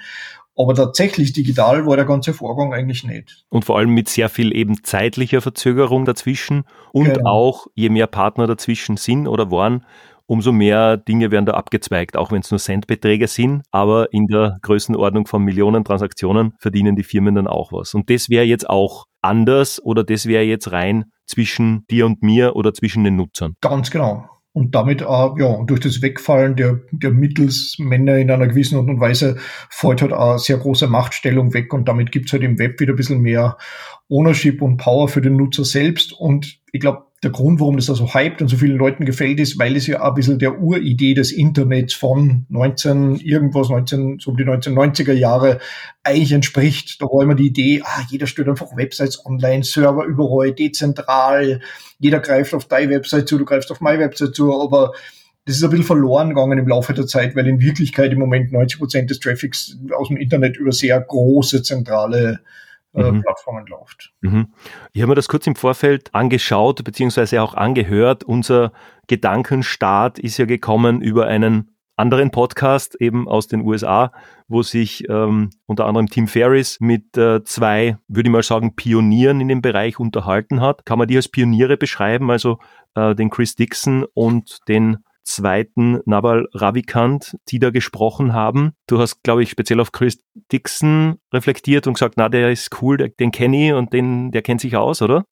Aber 0.56 0.74
tatsächlich 0.74 1.32
digital 1.32 1.84
war 1.84 1.96
der 1.96 2.04
ganze 2.04 2.32
Vorgang 2.32 2.72
eigentlich 2.72 3.02
nicht. 3.02 3.44
Und 3.48 3.64
vor 3.64 3.76
allem 3.76 3.90
mit 3.90 4.08
sehr 4.08 4.28
viel 4.28 4.56
eben 4.56 4.84
zeitlicher 4.84 5.40
Verzögerung 5.40 6.04
dazwischen 6.04 6.64
und 6.92 7.12
genau. 7.12 7.28
auch 7.28 7.66
je 7.74 7.88
mehr 7.88 8.06
Partner 8.06 8.46
dazwischen 8.46 8.96
sind 8.96 9.26
oder 9.26 9.50
waren, 9.50 9.84
umso 10.26 10.52
mehr 10.52 10.96
Dinge 10.96 11.30
werden 11.30 11.46
da 11.46 11.52
abgezweigt, 11.52 12.16
auch 12.16 12.32
wenn 12.32 12.40
es 12.40 12.50
nur 12.50 12.60
Centbeträge 12.60 13.28
sind, 13.28 13.62
aber 13.70 14.12
in 14.12 14.26
der 14.26 14.58
Größenordnung 14.62 15.26
von 15.26 15.42
Millionen 15.42 15.84
Transaktionen 15.84 16.54
verdienen 16.58 16.96
die 16.96 17.02
Firmen 17.02 17.34
dann 17.34 17.46
auch 17.46 17.72
was. 17.72 17.94
Und 17.94 18.10
das 18.10 18.28
wäre 18.28 18.44
jetzt 18.44 18.68
auch 18.68 19.04
anders 19.22 19.82
oder 19.82 20.04
das 20.04 20.26
wäre 20.26 20.44
jetzt 20.44 20.72
rein 20.72 21.04
zwischen 21.26 21.84
dir 21.90 22.06
und 22.06 22.22
mir 22.22 22.56
oder 22.56 22.72
zwischen 22.74 23.04
den 23.04 23.16
Nutzern. 23.16 23.54
Ganz 23.60 23.90
genau. 23.90 24.28
Und 24.52 24.76
damit, 24.76 25.02
äh, 25.02 25.04
ja, 25.04 25.64
durch 25.66 25.80
das 25.80 26.00
Wegfallen 26.00 26.54
der, 26.54 26.80
der 26.92 27.10
Mittelsmänner 27.10 28.18
in 28.18 28.30
einer 28.30 28.46
gewissen 28.46 28.78
Art 28.78 28.88
und 28.88 29.00
Weise 29.00 29.36
fällt 29.68 30.00
halt 30.00 30.12
eine 30.12 30.38
sehr 30.38 30.58
große 30.58 30.86
Machtstellung 30.86 31.52
weg 31.54 31.74
und 31.74 31.88
damit 31.88 32.12
gibt's 32.12 32.32
halt 32.32 32.44
im 32.44 32.56
Web 32.60 32.78
wieder 32.78 32.92
ein 32.92 32.96
bisschen 32.96 33.20
mehr 33.20 33.58
Ownership 34.08 34.62
und 34.62 34.76
Power 34.76 35.08
für 35.08 35.20
den 35.20 35.36
Nutzer 35.36 35.64
selbst. 35.64 36.12
Und 36.12 36.60
ich 36.70 36.80
glaube, 36.80 37.06
der 37.24 37.30
Grund, 37.30 37.58
warum 37.60 37.76
das 37.76 37.86
da 37.86 37.94
so 37.94 38.14
hyped 38.14 38.42
und 38.42 38.48
so 38.48 38.56
vielen 38.56 38.76
Leuten 38.76 39.04
gefällt, 39.04 39.40
ist, 39.40 39.58
weil 39.58 39.74
es 39.74 39.86
ja 39.86 40.02
ein 40.02 40.14
bisschen 40.14 40.38
der 40.38 40.60
Uridee 40.60 41.14
des 41.14 41.32
Internets 41.32 41.94
von 41.94 42.46
19, 42.50 43.16
irgendwas, 43.16 43.70
19, 43.70 44.18
so 44.20 44.30
um 44.30 44.36
die 44.36 44.44
1990er 44.44 45.12
Jahre 45.12 45.58
eigentlich 46.02 46.32
entspricht. 46.32 47.00
Da 47.00 47.06
war 47.06 47.22
immer 47.22 47.34
die 47.34 47.46
Idee, 47.46 47.82
ah, 47.82 48.02
jeder 48.08 48.26
stellt 48.26 48.48
einfach 48.48 48.76
Websites 48.76 49.24
online, 49.24 49.64
Server 49.64 50.04
überall, 50.04 50.52
dezentral, 50.52 51.60
jeder 51.98 52.20
greift 52.20 52.54
auf 52.54 52.66
deine 52.66 52.90
Website 52.90 53.26
zu, 53.26 53.38
du 53.38 53.44
greifst 53.44 53.72
auf 53.72 53.80
meine 53.80 54.00
Website 54.00 54.34
zu, 54.34 54.60
aber 54.60 54.92
das 55.46 55.56
ist 55.56 55.64
ein 55.64 55.70
bisschen 55.70 55.86
verloren 55.86 56.30
gegangen 56.30 56.58
im 56.58 56.68
Laufe 56.68 56.94
der 56.94 57.06
Zeit, 57.06 57.36
weil 57.36 57.46
in 57.46 57.60
Wirklichkeit 57.60 58.12
im 58.12 58.18
Moment 58.18 58.52
90 58.52 58.78
Prozent 58.78 59.10
des 59.10 59.20
Traffics 59.20 59.76
aus 59.96 60.08
dem 60.08 60.16
Internet 60.16 60.56
über 60.56 60.72
sehr 60.72 61.00
große 61.00 61.62
zentrale 61.62 62.40
äh, 62.94 63.10
mhm. 63.10 63.22
Plattformen 63.22 63.66
läuft. 63.66 64.12
Mhm. 64.20 64.52
Ich 64.92 65.02
habe 65.02 65.10
mir 65.10 65.14
das 65.14 65.28
kurz 65.28 65.46
im 65.46 65.56
Vorfeld 65.56 66.14
angeschaut, 66.14 66.82
beziehungsweise 66.84 67.42
auch 67.42 67.54
angehört. 67.54 68.24
Unser 68.24 68.72
Gedankenstart 69.06 70.18
ist 70.18 70.38
ja 70.38 70.46
gekommen 70.46 71.00
über 71.00 71.26
einen 71.26 71.70
anderen 71.96 72.30
Podcast 72.30 72.96
eben 73.00 73.28
aus 73.28 73.46
den 73.46 73.60
USA, 73.60 74.12
wo 74.48 74.62
sich 74.62 75.08
ähm, 75.08 75.50
unter 75.66 75.86
anderem 75.86 76.08
Tim 76.08 76.26
Ferriss 76.26 76.80
mit 76.80 77.16
äh, 77.16 77.44
zwei, 77.44 77.98
würde 78.08 78.28
ich 78.28 78.32
mal 78.32 78.42
sagen, 78.42 78.74
Pionieren 78.74 79.40
in 79.40 79.48
dem 79.48 79.62
Bereich 79.62 80.00
unterhalten 80.00 80.60
hat. 80.60 80.84
Kann 80.86 80.98
man 80.98 81.08
die 81.08 81.16
als 81.16 81.28
Pioniere 81.28 81.76
beschreiben, 81.76 82.30
also 82.30 82.58
äh, 82.94 83.14
den 83.14 83.30
Chris 83.30 83.54
Dixon 83.54 84.04
und 84.12 84.58
den 84.68 84.98
zweiten 85.24 86.00
Naval 86.04 86.46
Ravikant, 86.52 87.36
die 87.48 87.58
da 87.58 87.70
gesprochen 87.70 88.32
haben. 88.32 88.72
Du 88.86 88.98
hast, 88.98 89.22
glaube 89.22 89.42
ich, 89.42 89.50
speziell 89.50 89.80
auf 89.80 89.92
Chris 89.92 90.22
Dixon 90.52 91.16
reflektiert 91.32 91.86
und 91.86 91.94
gesagt, 91.94 92.14
na, 92.16 92.28
der 92.28 92.50
ist 92.50 92.70
cool, 92.82 92.96
den 92.98 93.32
kenne 93.32 93.68
ich 93.68 93.72
und 93.72 93.92
den, 93.92 94.30
der 94.30 94.42
kennt 94.42 94.60
sich 94.60 94.76
aus, 94.76 95.02
oder? 95.02 95.24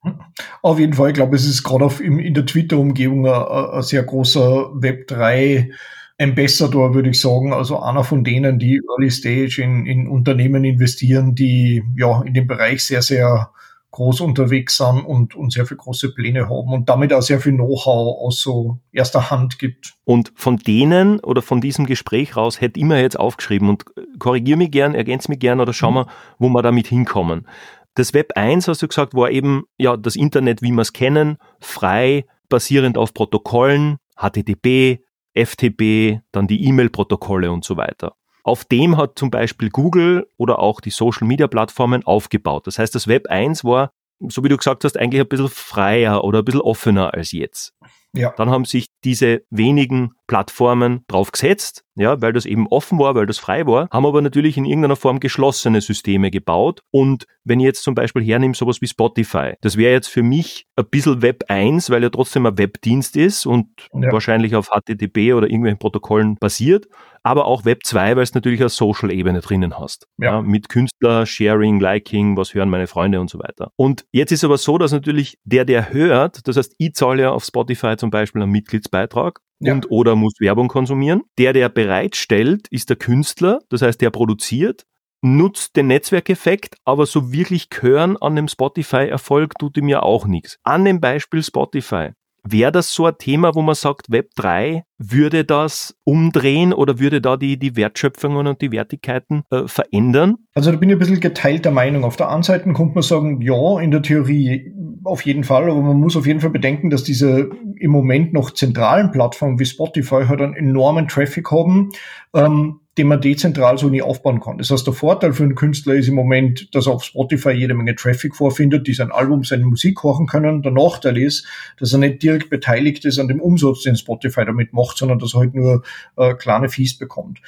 Auf 0.63 0.79
jeden 0.79 0.95
Fall, 0.95 1.11
ich 1.11 1.15
glaube, 1.15 1.37
es 1.37 1.47
ist 1.47 1.63
gerade 1.63 1.91
in 2.03 2.35
der 2.35 2.47
Twitter-Umgebung 2.47 3.27
ein, 3.27 3.83
sehr 3.83 4.03
großer 4.03 4.73
Web3 4.73 5.71
Ambassador, 6.19 6.95
würde 6.95 7.11
ich 7.11 7.21
sagen, 7.21 7.53
also 7.53 7.81
einer 7.81 8.05
von 8.05 8.25
denen, 8.25 8.59
die 8.59 8.81
Early 8.89 9.11
Stage 9.11 9.63
in, 9.63 9.87
in 9.87 10.09
Unternehmen 10.09 10.65
investieren, 10.65 11.35
die 11.35 11.83
ja 11.97 12.23
in 12.23 12.35
dem 12.35 12.47
Bereich 12.47 12.85
sehr, 12.85 13.03
sehr 13.03 13.51
groß 13.93 14.23
unterwegs 14.23 14.79
sind 14.79 15.05
und, 15.05 15.35
und 15.37 15.53
sehr 15.53 15.67
viel 15.67 15.77
große 15.77 16.13
Pläne 16.15 16.49
haben 16.49 16.73
und 16.73 16.89
damit 16.89 17.13
auch 17.13 17.23
sehr 17.23 17.41
viel 17.41 17.53
Know-how 17.53 18.21
aus 18.21 18.41
so 18.41 18.79
erster 18.91 19.31
Hand 19.31 19.59
gibt. 19.59 19.95
Und 20.05 20.33
von 20.35 20.57
denen 20.57 21.21
oder 21.21 21.43
von 21.43 21.61
diesem 21.61 21.87
Gespräch 21.87 22.37
raus 22.37 22.61
hätte 22.61 22.81
ich 22.81 22.87
mir 22.87 23.01
jetzt 23.01 23.21
aufgeschrieben 23.21 23.69
und 23.69 23.85
korrigiere 24.19 24.57
mich 24.57 24.71
gern, 24.71 24.95
ergänze 24.95 25.31
mich 25.31 25.39
gern 25.39 25.61
oder 25.61 25.73
schau 25.73 25.91
mhm. 25.91 25.95
mal, 25.95 26.07
wo 26.39 26.49
wir 26.49 26.63
damit 26.63 26.87
hinkommen. 26.87 27.47
Das 27.95 28.15
Web 28.15 28.33
1, 28.35 28.67
hast 28.67 28.83
du 28.83 28.89
gesagt, 28.89 29.15
war 29.15 29.31
eben 29.31 29.65
ja 29.77 29.99
das 29.99 30.17
Internet, 30.17 30.63
wie 30.63 30.73
wir 30.73 30.81
es 30.81 30.95
kennen, 30.95 31.37
frei, 31.61 32.25
basierend 32.49 32.97
auf 32.97 33.13
Protokollen, 33.13 33.99
HTTP, 34.17 35.01
FTP, 35.35 36.21
dann 36.33 36.47
die 36.47 36.65
E-Mail-Protokolle 36.65 37.53
und 37.53 37.65
so 37.65 37.77
weiter. 37.77 38.15
Auf 38.45 38.65
dem 38.65 38.97
hat 38.97 39.19
zum 39.19 39.31
Beispiel 39.31 39.71
Google 39.71 40.27
oder 40.37 40.59
auch 40.59 40.81
die 40.81 40.91
Social-Media-Plattformen 40.91 42.05
aufgebaut. 42.05 42.67
Das 42.67 42.79
heißt, 42.79 42.95
das 42.95 43.07
Web 43.07 43.29
1 43.29 43.65
war, 43.65 43.93
so 44.29 44.43
wie 44.43 44.49
du 44.49 44.57
gesagt 44.57 44.85
hast, 44.85 44.99
eigentlich 44.99 45.21
ein 45.21 45.29
bisschen 45.29 45.49
freier 45.49 46.25
oder 46.25 46.41
ein 46.41 46.45
bisschen 46.45 46.61
offener 46.61 47.15
als 47.15 47.33
jetzt. 47.33 47.75
Ja. 48.15 48.35
Dann 48.37 48.51
haben 48.51 48.65
sich 48.65 48.89
diese 49.05 49.43
wenigen 49.51 50.15
Plattformen 50.27 51.05
drauf 51.09 51.33
gesetzt, 51.33 51.85
ja, 51.95 52.21
weil 52.23 52.33
das 52.33 52.47
eben 52.47 52.67
offen 52.69 52.99
war, 52.99 53.15
weil 53.15 53.27
das 53.27 53.39
frei 53.39 53.67
war, 53.67 53.89
haben 53.91 54.07
aber 54.07 54.23
natürlich 54.23 54.57
in 54.57 54.65
irgendeiner 54.65 54.97
Form 54.97 55.21
geschlossene 55.21 55.81
Systeme 55.81 56.31
gebaut. 56.31 56.83
Und 56.91 57.27
wenn 57.45 57.61
ich 57.61 57.67
jetzt 57.67 57.83
zum 57.83 57.95
Beispiel 57.95 58.23
hernehme 58.23 58.55
sowas 58.55 58.81
wie 58.81 58.87
Spotify, 58.87 59.55
das 59.61 59.77
wäre 59.77 59.93
jetzt 59.93 60.09
für 60.09 60.23
mich 60.23 60.67
ein 60.77 60.87
bisschen 60.91 61.23
Web 61.23 61.45
1, 61.49 61.91
weil 61.91 62.03
er 62.03 62.11
trotzdem 62.11 62.47
ein 62.47 62.57
Webdienst 62.57 63.17
ist 63.17 63.47
und 63.47 63.69
ja. 63.93 64.13
wahrscheinlich 64.13 64.55
auf 64.55 64.71
HTTP 64.71 65.35
oder 65.35 65.47
irgendwelchen 65.47 65.79
Protokollen 65.79 66.37
basiert 66.37 66.87
aber 67.23 67.47
auch 67.47 67.65
Web 67.65 67.85
2, 67.85 68.17
weil 68.17 68.23
es 68.23 68.35
natürlich 68.35 68.61
eine 68.61 68.69
Social-Ebene 68.69 69.41
drinnen 69.41 69.79
hast. 69.79 70.09
Ja. 70.19 70.33
ja. 70.33 70.43
mit 70.43 70.69
Künstler, 70.69 71.27
Sharing, 71.27 71.81
Liking, 71.81 72.37
was 72.37 72.55
hören 72.55 72.69
meine 72.69 72.87
Freunde 72.87 73.21
und 73.21 73.31
so 73.31 73.39
weiter. 73.39 73.71
Und 73.77 74.05
jetzt 74.13 74.33
ist 74.33 74.45
aber 74.45 74.59
so, 74.59 74.79
dass 74.79 74.93
natürlich 74.93 75.39
der, 75.45 75.65
der 75.65 75.93
hört, 75.93 76.47
das 76.49 76.57
heißt, 76.57 76.75
ich 76.79 76.95
zahle 76.95 77.23
ja 77.23 77.31
auf 77.31 77.45
Spotify 77.45 77.97
zum 77.97 78.11
Beispiel 78.11 78.43
einen 78.43 78.53
Mitgliedsbeitrag 78.53 79.41
ja. 79.63 79.73
und 79.73 79.91
oder 79.91 80.17
muss 80.17 80.35
Werbung 80.41 80.69
konsumieren. 80.69 81.23
Der, 81.39 81.53
der 81.53 81.69
bereitstellt, 81.69 82.69
ist 82.71 82.91
der 82.91 82.97
Künstler, 82.97 83.61
das 83.69 83.83
heißt, 83.83 84.01
der 84.01 84.11
produziert 84.11 84.85
nutzt 85.23 85.77
den 85.77 85.87
Netzwerkeffekt, 85.87 86.77
aber 86.85 87.07
so 87.07 87.33
wirklich 87.33 87.69
hören 87.81 88.17
an 88.17 88.37
dem 88.37 88.49
Spotify-Erfolg 88.49 89.57
tut 89.59 89.77
ihm 89.77 89.89
ja 89.89 90.03
auch 90.03 90.27
nichts. 90.27 90.59
An 90.65 90.85
dem 90.85 91.01
Beispiel 91.01 91.43
Spotify. 91.43 92.11
Wäre 92.45 92.73
das 92.73 92.93
so 92.93 93.07
ein 93.07 93.17
Thema, 93.19 93.55
wo 93.55 93.63
man 93.63 93.77
sagt, 93.77 94.11
Web 94.11 94.31
3 94.35 94.83
würde 94.99 95.45
das 95.45 95.95
umdrehen 96.03 96.73
oder 96.73 96.99
würde 96.99 97.21
da 97.21 97.37
die, 97.37 97.57
die 97.57 97.77
Wertschöpfungen 97.77 98.49
und 98.49 98.61
die 98.61 98.73
Wertigkeiten 98.73 99.45
äh, 99.51 99.69
verändern? 99.69 100.39
Also 100.53 100.73
da 100.73 100.77
bin 100.77 100.89
ich 100.89 100.97
ein 100.97 100.99
bisschen 100.99 101.21
geteilter 101.21 101.71
Meinung. 101.71 102.03
Auf 102.03 102.17
der 102.17 102.31
einen 102.31 102.43
Seite 102.43 102.73
kommt 102.73 102.97
man 102.97 103.03
sagen, 103.03 103.41
ja, 103.43 103.79
in 103.79 103.93
der 103.93 104.03
Theorie 104.03 104.73
auf 105.05 105.25
jeden 105.25 105.45
Fall, 105.45 105.71
aber 105.71 105.81
man 105.81 105.99
muss 105.99 106.17
auf 106.17 106.27
jeden 106.27 106.41
Fall 106.41 106.51
bedenken, 106.51 106.91
dass 106.91 107.05
diese 107.05 107.49
im 107.83 107.91
Moment 107.91 108.33
noch 108.33 108.53
zentralen 108.53 109.11
Plattformen 109.11 109.59
wie 109.59 109.67
Spotify 109.67 110.25
halt 110.29 110.41
einen 110.41 110.55
enormen 110.55 111.09
Traffic 111.09 111.51
haben. 111.51 111.91
Ähm, 112.35 112.81
den 112.99 113.07
man 113.07 113.23
dezentral 113.23 113.79
so 113.79 113.89
nie 113.89 114.03
aufbauen 114.03 114.41
kann. 114.41 114.59
Das 114.59 114.71
heißt, 114.71 114.87
der 114.87 114.93
Vorteil 114.93 115.33
für 115.33 115.45
einen 115.45 115.55
Künstler 115.55 115.95
ist 115.95 116.09
im 116.09 116.15
Moment, 116.15 116.75
dass 116.75 116.87
er 116.87 116.93
auf 116.93 117.05
Spotify 117.05 117.53
jede 117.53 117.73
Menge 117.73 117.95
Traffic 117.95 118.37
vorfindet, 118.37 118.87
die 118.87 118.93
sein 118.93 119.11
Album, 119.11 119.45
seine 119.45 119.65
Musik 119.65 120.03
hören 120.05 120.27
können. 120.27 120.63
Der 120.63 120.73
Nachteil 120.73 121.17
ist, 121.17 121.47
dass 121.79 121.93
er 121.95 122.01
nicht 122.01 122.23
direkt 122.23 122.51
beteiligt 122.51 123.07
ist 123.07 123.19
an 123.19 123.29
dem 123.29 123.41
Umsatz, 123.41 123.83
den 123.83 123.97
Spotify 123.97 124.45
damit 124.45 124.75
macht, 124.75 124.99
sondern 124.99 125.19
dass 125.19 125.35
er 125.35 125.41
halt 125.41 125.55
nur 125.55 125.83
äh, 126.17 126.35
kleine 126.35 126.69
Fees 126.69 126.99
bekommt. 126.99 127.41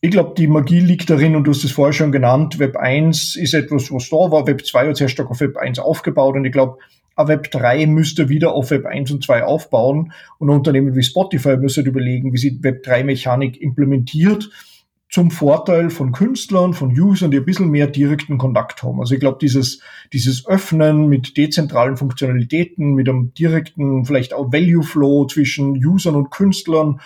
Ich 0.00 0.10
glaube, 0.10 0.32
die 0.34 0.46
Magie 0.46 0.80
liegt 0.80 1.10
darin, 1.10 1.36
und 1.36 1.44
du 1.44 1.50
hast 1.50 1.62
es 1.62 1.72
vorher 1.72 1.92
schon 1.92 2.10
genannt, 2.10 2.58
Web 2.58 2.78
1 2.78 3.36
ist 3.36 3.52
etwas, 3.52 3.92
was 3.92 4.08
da 4.08 4.16
war, 4.16 4.46
Web 4.46 4.64
2 4.64 4.88
hat 4.88 4.96
sehr 4.96 5.10
stark 5.10 5.30
auf 5.30 5.40
Web 5.40 5.58
1 5.58 5.78
aufgebaut 5.78 6.36
und 6.36 6.46
ich 6.46 6.52
glaube, 6.52 6.78
Web 7.28 7.50
3 7.50 7.86
müsste 7.86 8.28
wieder 8.28 8.52
auf 8.52 8.70
Web 8.70 8.86
1 8.86 9.10
und 9.10 9.24
2 9.24 9.44
aufbauen 9.44 10.12
und 10.38 10.50
Unternehmen 10.50 10.94
wie 10.94 11.02
Spotify 11.02 11.56
müssen 11.56 11.86
überlegen, 11.86 12.32
wie 12.32 12.38
sie 12.38 12.62
Web 12.62 12.82
3 12.82 13.04
Mechanik 13.04 13.60
implementiert 13.60 14.50
zum 15.10 15.32
Vorteil 15.32 15.90
von 15.90 16.12
Künstlern, 16.12 16.72
von 16.72 16.90
Usern, 16.98 17.32
die 17.32 17.38
ein 17.38 17.44
bisschen 17.44 17.70
mehr 17.70 17.88
direkten 17.88 18.38
Kontakt 18.38 18.84
haben. 18.84 19.00
Also 19.00 19.14
ich 19.14 19.20
glaube, 19.20 19.38
dieses, 19.40 19.80
dieses 20.12 20.46
Öffnen 20.46 21.08
mit 21.08 21.36
dezentralen 21.36 21.96
Funktionalitäten, 21.96 22.94
mit 22.94 23.08
einem 23.08 23.34
direkten, 23.34 24.04
vielleicht 24.04 24.32
auch 24.32 24.52
Value 24.52 24.84
Flow 24.84 25.26
zwischen 25.26 25.72
Usern 25.84 26.14
und 26.14 26.30
Künstlern, 26.30 27.00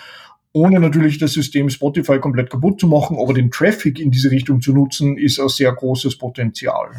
ohne 0.52 0.80
natürlich 0.80 1.18
das 1.18 1.32
System 1.32 1.70
Spotify 1.70 2.18
komplett 2.18 2.50
kaputt 2.50 2.78
zu 2.78 2.86
machen, 2.86 3.16
aber 3.18 3.32
den 3.32 3.50
Traffic 3.50 3.98
in 3.98 4.10
diese 4.10 4.30
Richtung 4.30 4.60
zu 4.60 4.72
nutzen, 4.72 5.16
ist 5.16 5.40
ein 5.40 5.48
sehr 5.48 5.72
großes 5.72 6.18
Potenzial 6.18 6.90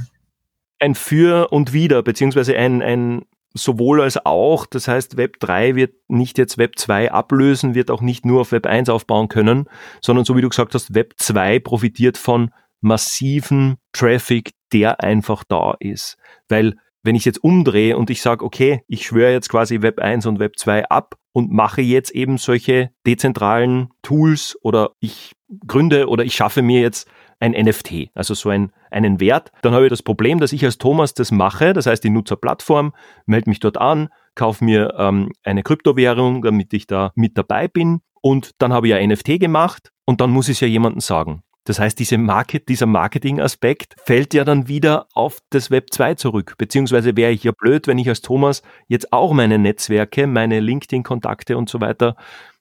ein 0.79 0.95
Für 0.95 1.51
und 1.51 1.73
Wider, 1.73 2.03
beziehungsweise 2.03 2.57
ein, 2.57 2.81
ein 2.81 3.25
sowohl 3.53 4.01
als 4.01 4.23
auch. 4.25 4.65
Das 4.65 4.87
heißt, 4.87 5.17
Web 5.17 5.39
3 5.39 5.75
wird 5.75 5.95
nicht 6.07 6.37
jetzt 6.37 6.57
Web 6.57 6.77
2 6.77 7.11
ablösen, 7.11 7.73
wird 7.73 7.89
auch 7.89 8.01
nicht 8.01 8.25
nur 8.25 8.41
auf 8.41 8.51
Web 8.51 8.67
1 8.67 8.89
aufbauen 8.89 9.29
können, 9.29 9.67
sondern 10.01 10.25
so 10.25 10.35
wie 10.35 10.41
du 10.41 10.49
gesagt 10.49 10.73
hast, 10.73 10.93
Web 10.93 11.13
2 11.17 11.59
profitiert 11.59 12.17
von 12.17 12.51
massiven 12.81 13.77
Traffic, 13.93 14.51
der 14.73 15.01
einfach 15.01 15.43
da 15.43 15.75
ist. 15.79 16.17
Weil 16.49 16.75
wenn 17.01 17.15
ich 17.15 17.25
jetzt 17.25 17.43
umdrehe 17.43 17.97
und 17.97 18.09
ich 18.09 18.21
sage, 18.21 18.43
okay, 18.43 18.81
ich 18.87 19.05
schwöre 19.05 19.31
jetzt 19.31 19.49
quasi 19.49 19.81
Web 19.81 19.99
1 19.99 20.25
und 20.25 20.39
Web 20.39 20.57
2 20.57 20.89
ab 20.89 21.15
und 21.31 21.51
mache 21.51 21.81
jetzt 21.81 22.11
eben 22.11 22.37
solche 22.37 22.89
dezentralen 23.05 23.89
Tools 24.01 24.57
oder 24.61 24.91
ich 24.99 25.33
gründe 25.67 26.07
oder 26.09 26.23
ich 26.25 26.33
schaffe 26.33 26.61
mir 26.61 26.81
jetzt 26.81 27.07
ein 27.39 27.51
NFT, 27.51 28.09
also 28.13 28.33
so 28.33 28.49
ein, 28.49 28.71
einen 28.91 29.19
Wert. 29.19 29.51
Dann 29.61 29.73
habe 29.73 29.85
ich 29.85 29.89
das 29.89 30.03
Problem, 30.03 30.39
dass 30.39 30.53
ich 30.53 30.63
als 30.63 30.77
Thomas 30.77 31.13
das 31.13 31.31
mache, 31.31 31.73
das 31.73 31.85
heißt, 31.85 32.03
ich 32.05 32.11
nutze 32.11 32.35
eine 32.35 32.39
Plattform, 32.39 32.93
melde 33.25 33.49
mich 33.49 33.59
dort 33.59 33.77
an, 33.77 34.09
kaufe 34.35 34.63
mir 34.63 34.93
ähm, 34.97 35.31
eine 35.43 35.63
Kryptowährung, 35.63 36.41
damit 36.41 36.73
ich 36.73 36.87
da 36.87 37.11
mit 37.15 37.37
dabei 37.37 37.67
bin 37.67 38.01
und 38.21 38.51
dann 38.59 38.73
habe 38.73 38.87
ich 38.87 38.93
ein 38.93 39.09
NFT 39.09 39.39
gemacht 39.39 39.91
und 40.05 40.21
dann 40.21 40.31
muss 40.31 40.49
ich 40.49 40.57
es 40.57 40.61
ja 40.61 40.67
jemandem 40.67 41.01
sagen. 41.01 41.43
Das 41.65 41.79
heißt, 41.79 41.97
diese 41.97 42.19
Market, 42.19 42.69
dieser 42.69 42.85
Marketing-Aspekt 42.85 43.95
fällt 44.05 44.35
ja 44.35 44.43
dann 44.43 44.67
wieder 44.67 45.07
auf 45.13 45.39
das 45.49 45.71
Web 45.71 45.91
2 45.91 46.13
zurück. 46.13 46.53
Beziehungsweise 46.59 47.17
wäre 47.17 47.31
ich 47.31 47.43
ja 47.43 47.51
blöd, 47.51 47.87
wenn 47.87 47.97
ich 47.97 48.07
als 48.07 48.21
Thomas 48.21 48.61
jetzt 48.87 49.11
auch 49.11 49.33
meine 49.33 49.57
Netzwerke, 49.57 50.27
meine 50.27 50.59
LinkedIn-Kontakte 50.59 51.57
und 51.57 51.67
so 51.67 51.81
weiter 51.81 52.15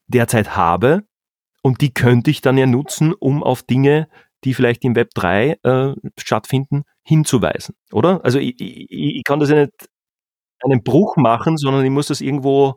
derzeit 0.06 0.56
habe. 0.56 1.04
Und 1.62 1.82
die 1.82 1.92
könnte 1.92 2.30
ich 2.30 2.40
dann 2.40 2.56
ja 2.56 2.66
nutzen, 2.66 3.12
um 3.12 3.42
auf 3.42 3.62
Dinge 3.62 4.08
die 4.44 4.54
vielleicht 4.54 4.84
im 4.84 4.94
Web 4.94 5.10
3 5.14 5.56
äh, 5.62 5.92
stattfinden, 6.18 6.84
hinzuweisen, 7.02 7.74
oder? 7.92 8.24
Also 8.24 8.38
ich, 8.38 8.60
ich, 8.60 8.90
ich 8.90 9.24
kann 9.24 9.40
das 9.40 9.50
ja 9.50 9.56
nicht 9.56 9.88
einen 10.62 10.82
Bruch 10.82 11.16
machen, 11.16 11.56
sondern 11.56 11.84
ich 11.84 11.90
muss 11.90 12.08
das 12.08 12.20
irgendwo 12.20 12.76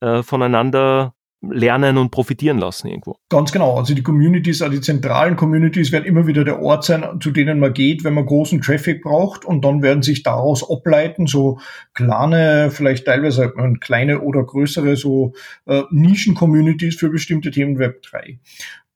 äh, 0.00 0.22
voneinander 0.22 1.14
lernen 1.42 1.98
und 1.98 2.10
profitieren 2.10 2.58
lassen 2.58 2.88
irgendwo. 2.88 3.16
Ganz 3.28 3.52
genau. 3.52 3.76
Also 3.76 3.94
die 3.94 4.02
Communities, 4.02 4.62
also 4.62 4.74
die 4.74 4.80
zentralen 4.80 5.36
Communities 5.36 5.92
werden 5.92 6.04
immer 6.04 6.26
wieder 6.26 6.44
der 6.44 6.60
Ort 6.60 6.84
sein, 6.84 7.04
zu 7.20 7.30
denen 7.30 7.60
man 7.60 7.72
geht, 7.72 8.04
wenn 8.04 8.14
man 8.14 8.26
großen 8.26 8.62
Traffic 8.62 9.02
braucht 9.02 9.44
und 9.44 9.64
dann 9.64 9.82
werden 9.82 10.02
sich 10.02 10.22
daraus 10.22 10.68
ableiten 10.68 11.26
so 11.26 11.60
kleine, 11.94 12.70
vielleicht 12.70 13.04
teilweise 13.04 13.52
kleine 13.80 14.22
oder 14.22 14.44
größere 14.44 14.96
so 14.96 15.34
äh, 15.66 15.82
Nischen-Communities 15.90 16.96
für 16.96 17.10
bestimmte 17.10 17.50
Themen 17.50 17.78
Web 17.78 18.02
3. 18.02 18.38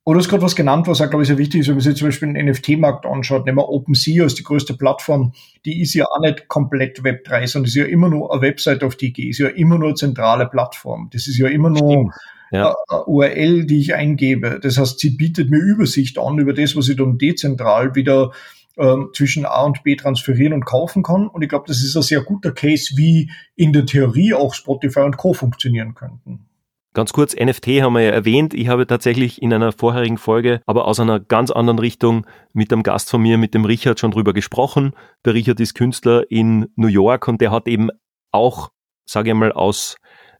Oder 0.05 0.21
es 0.21 0.29
gerade 0.29 0.43
was 0.43 0.57
genannt, 0.57 0.87
was 0.87 1.01
auch, 1.01 1.11
glaube 1.11 1.23
ich, 1.23 1.29
sehr 1.29 1.37
wichtig 1.37 1.61
ist, 1.61 1.69
wenn 1.69 1.75
man 1.75 1.83
sich 1.83 1.97
zum 1.97 2.09
Beispiel 2.09 2.33
den 2.33 2.47
NFT-Markt 2.47 3.05
anschaut, 3.05 3.45
nehmen 3.45 3.59
wir 3.59 3.69
OpenSea 3.69 4.25
als 4.25 4.35
die 4.35 4.43
größte 4.43 4.75
Plattform, 4.75 5.33
die 5.67 5.83
ist 5.83 5.93
ja 5.93 6.07
auch 6.07 6.21
nicht 6.21 6.49
komplett 6.49 7.01
Web3, 7.01 7.47
sondern 7.47 7.69
ist 7.69 7.75
ja 7.75 7.85
immer 7.85 8.09
nur 8.09 8.33
eine 8.33 8.41
Website, 8.41 8.83
auf 8.83 8.97
die 8.97 9.09
ich 9.09 9.15
gehe, 9.15 9.31
ist 9.31 9.39
ja 9.39 9.49
immer 9.49 9.79
nur 9.79 9.89
eine 9.89 9.95
zentrale 9.97 10.47
Plattform. 10.47 11.11
Das 11.13 11.27
ist 11.27 11.39
ja 11.39 11.49
immer 11.49 11.69
nur 11.69 12.15
ja. 12.51 12.75
eine 12.89 13.05
URL, 13.05 13.67
die 13.67 13.81
ich 13.81 13.95
eingebe. 13.95 14.59
Das 14.61 14.79
heißt, 14.79 14.99
sie 14.99 15.11
bietet 15.11 15.51
mir 15.51 15.59
Übersicht 15.59 16.19
an 16.19 16.39
über 16.39 16.55
das, 16.55 16.77
was 16.77 16.89
ich 16.89 16.97
dann 16.97 17.19
dezentral 17.19 17.95
wieder 17.95 18.33
ähm, 18.79 19.11
zwischen 19.13 19.45
A 19.45 19.65
und 19.65 19.83
B 19.83 19.97
transferieren 19.97 20.55
und 20.55 20.65
kaufen 20.65 21.03
kann. 21.03 21.29
Und 21.29 21.43
ich 21.43 21.51
glaube, 21.51 21.67
das 21.69 21.83
ist 21.83 21.95
ein 21.95 22.03
sehr 22.03 22.23
guter 22.23 22.53
Case, 22.53 22.97
wie 22.97 23.31
in 23.55 23.75
der 23.75 23.85
Theorie 23.85 24.33
auch 24.33 24.55
Spotify 24.55 25.01
und 25.01 25.19
Co. 25.19 25.35
funktionieren 25.35 25.95
könnten. 25.95 26.47
Ganz 26.93 27.13
kurz, 27.13 27.37
NFT 27.37 27.83
haben 27.83 27.93
wir 27.93 28.01
ja 28.01 28.11
erwähnt. 28.11 28.53
Ich 28.53 28.67
habe 28.67 28.85
tatsächlich 28.85 29.41
in 29.41 29.53
einer 29.53 29.71
vorherigen 29.71 30.19
Folge, 30.19 30.61
aber 30.67 30.87
aus 30.87 30.99
einer 30.99 31.21
ganz 31.21 31.53
anderen 31.53 31.79
Richtung 31.79 32.27
mit 32.53 32.73
einem 32.73 32.83
Gast 32.83 33.11
von 33.11 33.23
mir, 33.23 33.39
mit 33.39 33.55
dem 33.55 33.65
Richard, 33.65 34.01
schon 34.01 34.11
drüber 34.11 34.33
gesprochen. 34.33 34.93
Der 35.25 35.35
Richard 35.35 35.61
ist 35.61 35.75
Künstler 35.75 36.29
in 36.31 36.67
New 36.75 36.89
York 36.89 37.29
und 37.29 37.41
der 37.41 37.53
hat 37.53 37.69
eben 37.69 37.91
auch, 38.33 38.71
sage 39.05 39.31
ich 39.31 39.37
mal, 39.37 39.53
aus 39.53 39.99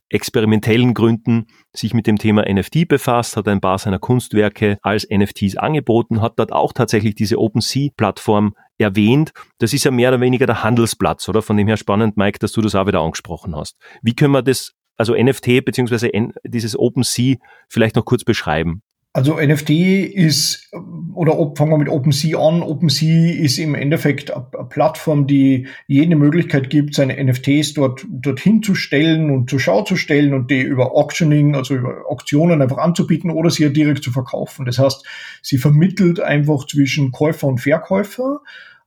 experimentellen 0.09 0.93
Gründen 0.93 1.47
sich 1.73 1.93
mit 1.93 2.05
dem 2.05 2.17
Thema 2.17 2.43
NFT 2.43 2.85
befasst, 2.85 3.37
hat 3.37 3.47
ein 3.47 3.61
paar 3.61 3.77
seiner 3.77 3.99
Kunstwerke 3.99 4.77
als 4.81 5.07
NFTs 5.09 5.55
angeboten, 5.55 6.21
hat 6.21 6.33
dort 6.37 6.51
auch 6.51 6.73
tatsächlich 6.73 7.15
diese 7.15 7.39
OpenSea-Plattform 7.39 8.55
erwähnt. 8.77 9.31
Das 9.59 9.71
ist 9.71 9.85
ja 9.85 9.91
mehr 9.91 10.09
oder 10.09 10.19
weniger 10.19 10.47
der 10.47 10.63
Handelsplatz, 10.63 11.29
oder? 11.29 11.41
Von 11.41 11.55
dem 11.55 11.67
her 11.67 11.77
spannend, 11.77 12.17
Mike, 12.17 12.39
dass 12.39 12.51
du 12.51 12.59
das 12.59 12.75
auch 12.75 12.87
wieder 12.87 12.99
angesprochen 12.99 13.55
hast. 13.55 13.77
Wie 14.01 14.13
können 14.13 14.33
wir 14.33 14.41
das 14.41 14.73
also 15.01 15.15
NFT 15.15 15.65
beziehungsweise 15.65 16.11
dieses 16.45 16.77
OpenSea 16.77 17.37
vielleicht 17.67 17.95
noch 17.95 18.05
kurz 18.05 18.23
beschreiben? 18.23 18.83
Also 19.13 19.41
NFT 19.41 19.71
ist, 19.71 20.71
oder 21.13 21.33
fangen 21.57 21.71
wir 21.71 21.77
mit 21.77 21.89
OpenSea 21.89 22.39
an. 22.39 22.61
OpenSea 22.61 23.33
ist 23.33 23.57
im 23.57 23.75
Endeffekt 23.75 24.31
eine 24.31 24.45
Plattform, 24.69 25.27
die 25.27 25.67
jede 25.87 26.15
Möglichkeit 26.15 26.69
gibt, 26.69 26.95
seine 26.95 27.21
NFTs 27.21 27.73
dort, 27.73 28.05
dorthin 28.09 28.63
zu 28.63 28.73
stellen 28.73 29.29
und 29.29 29.49
zur 29.49 29.59
Schau 29.59 29.81
zu 29.81 29.97
stellen 29.97 30.33
und 30.33 30.49
die 30.49 30.61
über 30.61 30.95
Auctioning, 30.95 31.55
also 31.55 31.75
über 31.75 32.09
Auktionen 32.09 32.61
einfach 32.61 32.77
anzubieten 32.77 33.31
oder 33.31 33.49
sie 33.49 33.63
ja 33.63 33.69
direkt 33.69 34.01
zu 34.01 34.11
verkaufen. 34.11 34.65
Das 34.65 34.79
heißt, 34.79 35.05
sie 35.41 35.57
vermittelt 35.57 36.21
einfach 36.21 36.65
zwischen 36.65 37.11
Käufer 37.11 37.47
und 37.47 37.57
Verkäufer 37.59 38.39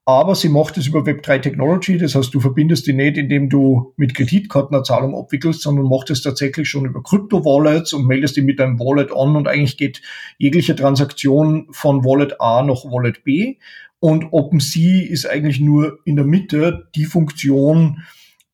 aber 0.07 0.35
sie 0.35 0.51
macht 0.51 0.77
es 0.77 0.87
über 0.87 1.01
Web3 1.01 1.41
Technology. 1.41 1.97
Das 1.97 2.15
heißt, 2.15 2.35
du 2.35 2.41
verbindest 2.41 2.87
die 2.87 2.93
nicht, 2.93 3.17
indem 3.17 3.49
du 3.49 3.95
mit 3.97 4.15
Kreditkarten 4.15 4.75
eine 4.75 4.85
Zahlung 4.85 5.17
abwickelst, 5.17 5.63
sondern 5.63 5.89
macht 5.89 6.11
es 6.11 6.21
tatsächlich 6.21 6.69
schon 6.69 6.85
über 6.85 7.03
Krypto-Wallets 7.03 7.95
und 7.95 8.07
meldest 8.07 8.37
die 8.37 8.43
mit 8.43 8.61
deinem 8.61 8.79
Wallet 8.79 9.13
an 9.13 9.35
und 9.35 9.49
eigentlich 9.49 9.79
geht 9.79 10.03
jegliche 10.37 10.77
Transaktion 10.77 11.69
von 11.71 12.05
Wallet 12.05 12.41
A 12.41 12.63
nach 12.63 12.85
Wallet 12.85 13.25
B. 13.25 13.57
Und 13.99 14.33
OpenSea 14.33 15.07
ist 15.09 15.27
eigentlich 15.27 15.61
nur 15.61 15.99
in 16.05 16.17
der 16.17 16.27
Mitte 16.27 16.89
die 16.95 17.07
Funktion, 17.07 18.03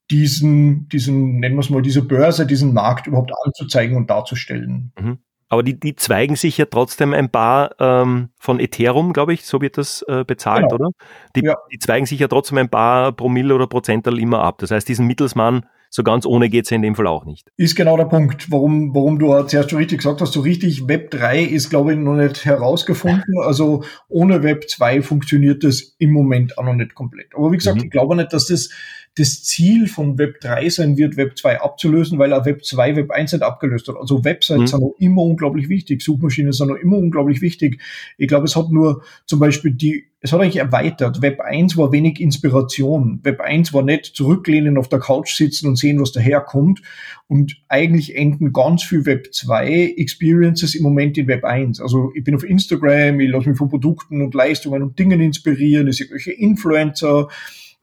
diesen, 0.09 0.88
diesen, 0.88 1.40
nennen 1.40 1.57
wir 1.57 1.61
es 1.61 1.71
mal, 1.71 1.83
diese 1.83 2.02
Börse, 2.02 2.47
diesen 2.47 2.73
Markt 2.73 3.09
überhaupt 3.09 3.33
anzuzeigen 3.45 3.97
und 3.97 4.11
darzustellen. 4.11 4.92
Mhm. 5.00 5.19
Aber 5.50 5.64
die, 5.64 5.78
die 5.78 5.97
zweigen 5.97 6.37
sich 6.37 6.57
ja 6.59 6.64
trotzdem 6.64 7.12
ein 7.12 7.28
paar 7.28 7.73
ähm, 7.80 8.30
von 8.38 8.61
Ethereum, 8.61 9.12
glaube 9.12 9.35
ich, 9.35 9.45
so 9.45 9.61
wird 9.61 9.78
das 9.78 10.02
äh, 10.09 10.25
bezahlt, 10.25 10.71
genau. 10.71 10.75
oder? 10.76 10.90
Die, 11.35 11.45
ja. 11.45 11.57
die 11.73 11.78
zweigen 11.78 12.07
sich 12.07 12.21
ja 12.21 12.28
trotzdem 12.28 12.57
ein 12.59 12.69
paar 12.69 13.11
Promille 13.12 13.54
oder 13.54 13.66
Prozental 13.66 14.19
immer 14.21 14.42
ab. 14.42 14.59
Das 14.59 14.71
heißt, 14.71 14.88
diesen 14.88 15.09
Mittelsmann 15.09 15.66
so 15.92 16.04
ganz 16.04 16.25
ohne 16.25 16.49
geht's 16.49 16.71
ja 16.71 16.76
in 16.76 16.83
dem 16.83 16.95
Fall 16.95 17.09
auch 17.09 17.25
nicht. 17.25 17.50
Ist 17.57 17.75
genau 17.75 17.97
der 17.97 18.04
Punkt, 18.04 18.50
warum, 18.52 18.95
warum 18.95 19.19
du 19.19 19.42
zuerst 19.42 19.71
schon 19.71 19.80
richtig 19.80 19.99
gesagt 19.99 20.21
hast, 20.21 20.33
so 20.33 20.40
richtig 20.40 20.87
Web 20.87 21.11
3 21.11 21.42
ist, 21.42 21.69
glaube 21.69 21.92
ich, 21.92 21.99
noch 21.99 22.14
nicht 22.14 22.45
herausgefunden. 22.45 23.40
Also 23.40 23.83
ohne 24.09 24.45
Web 24.45 24.71
2 24.71 25.02
funktioniert 25.02 25.64
das 25.64 25.97
im 25.99 26.12
Moment 26.12 26.57
auch 26.59 26.64
noch 26.64 26.75
nicht 26.75 26.95
komplett. 26.95 27.35
Aber 27.35 27.50
wie 27.50 27.57
gesagt, 27.57 27.78
mhm. 27.78 27.85
ich 27.85 27.90
glaube 27.90 28.14
nicht, 28.14 28.33
dass 28.33 28.47
das 28.47 28.71
das 29.17 29.43
Ziel 29.43 29.88
von 29.88 30.19
Web 30.19 30.40
3 30.40 30.69
sein 30.69 30.97
wird, 30.97 31.17
Web 31.17 31.37
2 31.37 31.61
abzulösen, 31.61 32.19
weil 32.19 32.33
er 32.33 32.45
Web 32.45 32.64
2 32.64 32.95
Web 32.95 33.11
1 33.11 33.33
nicht 33.33 33.43
abgelöst 33.43 33.88
hat. 33.88 33.97
Also 33.97 34.25
Websites 34.25 34.61
mhm. 34.61 34.67
sind 34.67 34.81
noch 34.81 34.95
immer 34.99 35.23
unglaublich 35.23 35.69
wichtig, 35.69 36.02
Suchmaschinen 36.02 36.52
sind 36.52 36.69
noch 36.69 36.76
immer 36.76 36.97
unglaublich 36.97 37.40
wichtig. 37.40 37.81
Ich 38.19 38.29
glaube, 38.29 38.45
es 38.45 38.55
hat 38.55 38.71
nur 38.71 39.02
zum 39.26 39.40
Beispiel 39.40 39.73
die, 39.73 40.07
es 40.21 40.33
hat 40.33 40.40
eigentlich 40.40 40.59
erweitert. 40.59 41.23
Web 41.23 41.40
1 41.40 41.76
war 41.76 41.90
wenig 41.90 42.21
Inspiration. 42.21 43.19
Web 43.25 43.40
1 43.40 43.73
war 43.73 43.83
nicht 43.83 44.07
zurücklehnen, 44.07 44.79
auf 44.79 44.88
der 44.88 45.00
Couch 45.00 45.35
sitzen 45.35 45.67
und 45.67 45.76
sehen, 45.76 46.00
was 46.00 46.12
daherkommt. 46.12 46.81
Und 47.26 47.61
eigentlich 47.69 48.17
enden 48.17 48.52
ganz 48.52 48.85
viel 48.85 49.07
Web 49.07 49.35
2 49.35 49.95
Experiences 49.97 50.76
im 50.76 50.85
Moment 50.85 51.19
in 51.19 51.26
Web 51.26 51.45
1. 51.45 51.81
Also 51.81 52.12
ich 52.14 52.23
bin 52.23 52.37
auf 52.37 52.45
Instagram, 52.45 53.19
ich 53.19 53.31
lasse 53.31 53.49
mich 53.49 53.59
von 53.59 53.69
Produkten 53.69 54.23
und 54.23 54.35
Leistungen 54.35 54.83
und 54.83 54.99
Dingen 54.99 55.21
inspirieren, 55.21 55.88
ich 55.88 55.97
sehe 55.97 56.07
irgendwelche 56.07 56.33
Influencer, 56.33 57.29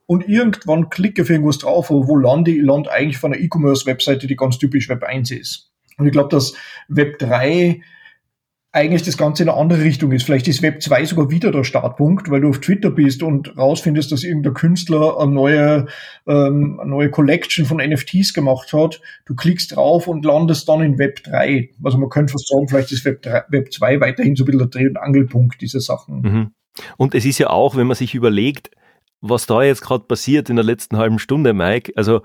und 0.08 0.28
irgendwann 0.28 0.90
klicke 0.90 1.22
ich 1.22 1.30
irgendwas 1.30 1.60
drauf, 1.60 1.90
wo, 1.90 2.08
wo 2.08 2.16
lande 2.16 2.52
ich? 2.52 2.62
lande 2.62 2.92
eigentlich 2.92 3.18
von 3.18 3.34
einer 3.34 3.42
E-Commerce-Webseite, 3.42 4.26
die 4.26 4.36
ganz 4.36 4.58
typisch 4.58 4.90
Web 4.90 5.04
1 5.04 5.32
ist. 5.32 5.72
Und 5.98 6.08
ich 6.08 6.14
glaube, 6.14 6.30
dass 6.30 6.54
Web 6.88 7.20
3 7.20 7.82
eigentlich 8.72 9.04
das 9.04 9.18
Ganze 9.18 9.44
in 9.44 9.50
eine 9.50 9.58
andere 9.58 9.82
Richtung 9.82 10.12
ist. 10.12 10.24
Vielleicht 10.24 10.48
ist 10.48 10.62
Web 10.62 10.82
2 10.82 11.06
sogar 11.06 11.32
wieder 11.32 11.52
der 11.52 11.64
Startpunkt, 11.64 12.30
weil 12.30 12.42
du 12.42 12.50
auf 12.50 12.60
Twitter 12.60 12.92
bist 12.92 13.24
und 13.24 13.58
rausfindest, 13.58 14.12
dass 14.12 14.24
irgendein 14.24 14.54
Künstler 14.54 15.20
eine 15.20 15.32
neue, 15.32 15.86
ähm, 16.28 16.80
eine 16.80 16.90
neue 16.90 17.10
Collection 17.10 17.66
von 17.66 17.78
NFTs 17.78 18.34
gemacht 18.34 18.72
hat. 18.74 19.02
Du 19.26 19.36
klickst 19.36 19.76
drauf 19.76 20.08
und 20.08 20.24
landest 20.24 20.70
dann 20.70 20.82
in 20.82 21.00
Web 21.00 21.24
3. 21.24 21.72
Also 21.84 21.98
man 21.98 22.10
könnte 22.10 22.34
fast 22.34 22.48
sagen, 22.48 22.68
vielleicht 22.68 22.92
ist 22.92 23.04
Web, 23.04 23.24
3, 23.24 23.46
Web 23.50 23.74
2 23.74 24.00
weiterhin 24.00 24.36
so 24.36 24.44
ein 24.44 24.46
bisschen 24.46 24.60
der 24.60 24.68
Dreh- 24.68 24.88
und 24.88 24.98
Angelpunkt 24.98 25.60
dieser 25.60 25.82
Sachen. 25.82 26.22
Mhm. 26.22 26.52
Und 26.98 27.16
es 27.16 27.26
ist 27.26 27.40
ja 27.40 27.50
auch, 27.50 27.76
wenn 27.76 27.88
man 27.88 27.96
sich 27.96 28.14
überlegt, 28.14 28.70
was 29.22 29.46
da 29.46 29.64
jetzt 29.64 29.82
gerade 29.82 30.06
passiert 30.06 30.50
in 30.50 30.56
der 30.56 30.66
letzten 30.66 30.98
halben 30.98 31.20
Stunde, 31.20 31.54
Mike, 31.54 31.94
also 31.96 32.22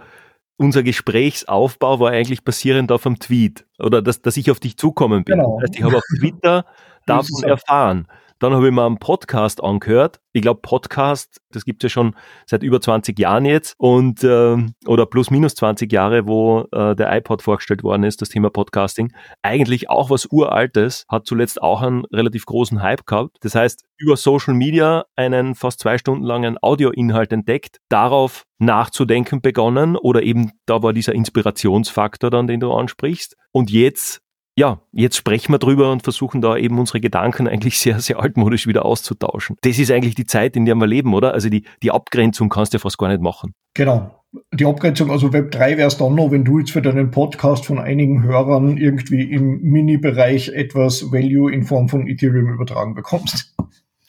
unser 0.57 0.83
Gesprächsaufbau 0.83 1.99
war 2.01 2.11
eigentlich 2.11 2.45
basierend 2.45 2.93
auf 2.93 3.07
einem 3.07 3.19
Tweet 3.19 3.67
oder 3.79 4.03
dass, 4.03 4.23
dass 4.23 4.37
ich 4.37 4.51
auf 4.51 4.61
dich 4.61 4.77
zukommen 4.77 5.25
bin. 5.25 5.37
Genau. 5.37 5.59
Das 5.61 5.71
heißt, 5.71 5.79
ich 5.79 5.85
habe 5.85 5.97
auf 5.97 6.05
Twitter 6.19 6.65
davon 7.07 7.43
erfahren. 7.45 8.07
Dann 8.43 8.55
habe 8.55 8.67
ich 8.67 8.75
mir 8.75 8.85
einen 8.85 8.99
Podcast 8.99 9.63
angehört. 9.63 10.19
Ich 10.33 10.43
glaube, 10.43 10.63
Podcast, 10.63 11.41
das 11.53 11.65
gibt 11.65 11.85
es 11.85 11.91
ja 11.91 11.93
schon 11.93 12.17
seit 12.45 12.65
über 12.65 12.81
20 12.81 13.17
Jahren 13.17 13.45
jetzt 13.45 13.77
und 13.79 14.25
äh, 14.25 14.57
oder 14.85 15.07
plus 15.07 15.31
minus 15.31 15.55
20 15.55 15.93
Jahre, 15.93 16.27
wo 16.27 16.67
äh, 16.73 16.97
der 16.97 17.17
iPod 17.17 17.41
vorgestellt 17.43 17.85
worden 17.85 18.03
ist, 18.03 18.21
das 18.21 18.31
Thema 18.31 18.51
Podcasting. 18.51 19.13
Eigentlich 19.43 19.91
auch 19.91 20.11
was 20.11 20.27
Uraltes, 20.27 21.05
hat 21.09 21.25
zuletzt 21.25 21.63
auch 21.63 21.83
einen 21.83 22.05
relativ 22.07 22.45
großen 22.45 22.83
Hype 22.83 23.07
gehabt. 23.07 23.37
Das 23.43 23.55
heißt, 23.55 23.85
über 23.97 24.17
Social 24.17 24.55
Media 24.55 25.05
einen 25.15 25.55
fast 25.55 25.79
zwei 25.79 25.97
Stunden 25.97 26.25
langen 26.25 26.59
Audioinhalt 26.61 27.33
entdeckt, 27.33 27.77
darauf 27.91 28.43
nachzudenken 28.59 29.41
begonnen 29.41 29.97
oder 29.97 30.25
eben 30.25 30.51
da 30.67 30.83
war 30.83 30.93
dieser 30.93 31.15
Inspirationsfaktor 31.15 32.31
dann, 32.31 32.49
den 32.49 32.59
du 32.59 32.73
ansprichst. 32.73 33.37
Und 33.53 33.71
jetzt 33.71 34.21
ja, 34.57 34.81
jetzt 34.93 35.17
sprechen 35.17 35.53
wir 35.53 35.59
drüber 35.59 35.91
und 35.93 36.03
versuchen 36.03 36.41
da 36.41 36.57
eben 36.57 36.79
unsere 36.79 37.01
Gedanken 37.01 37.49
eigentlich 37.49 37.79
sehr, 37.79 38.01
sehr 38.01 38.21
altmodisch 38.21 38.67
wieder 38.67 38.85
auszutauschen. 38.85 39.57
Das 39.63 39.79
ist 39.79 39.91
eigentlich 39.91 40.15
die 40.15 40.27
Zeit, 40.27 40.57
in 40.57 40.65
der 40.65 40.75
wir 40.75 40.87
leben, 40.87 41.15
oder? 41.15 41.33
Also 41.33 41.49
die, 41.49 41.65
die 41.83 41.91
Abgrenzung 41.91 42.49
kannst 42.49 42.73
du 42.73 42.77
ja 42.77 42.81
fast 42.81 42.99
gar 42.99 43.09
nicht 43.09 43.23
machen. 43.23 43.55
Genau. 43.75 44.19
Die 44.55 44.65
Abgrenzung, 44.65 45.11
also 45.11 45.35
Web 45.35 45.51
3 45.51 45.77
wäre 45.77 45.89
es 45.89 45.99
dann 45.99 46.15
noch, 46.15 46.31
wenn 46.31 46.45
du 46.45 46.59
jetzt 46.59 46.71
für 46.71 46.81
deinen 46.81 47.11
Podcast 47.11 47.67
von 47.67 47.79
einigen 47.79 48.23
Hörern 48.23 48.79
irgendwie 48.79 49.25
im 49.25 49.61
Mini-Bereich 49.61 50.49
etwas 50.49 51.13
Value 51.13 51.53
in 51.53 51.65
Form 51.65 51.91
von 51.91 52.07
Ethereum 52.07 52.49
übertragen 52.49 52.95
bekommst. 52.95 53.55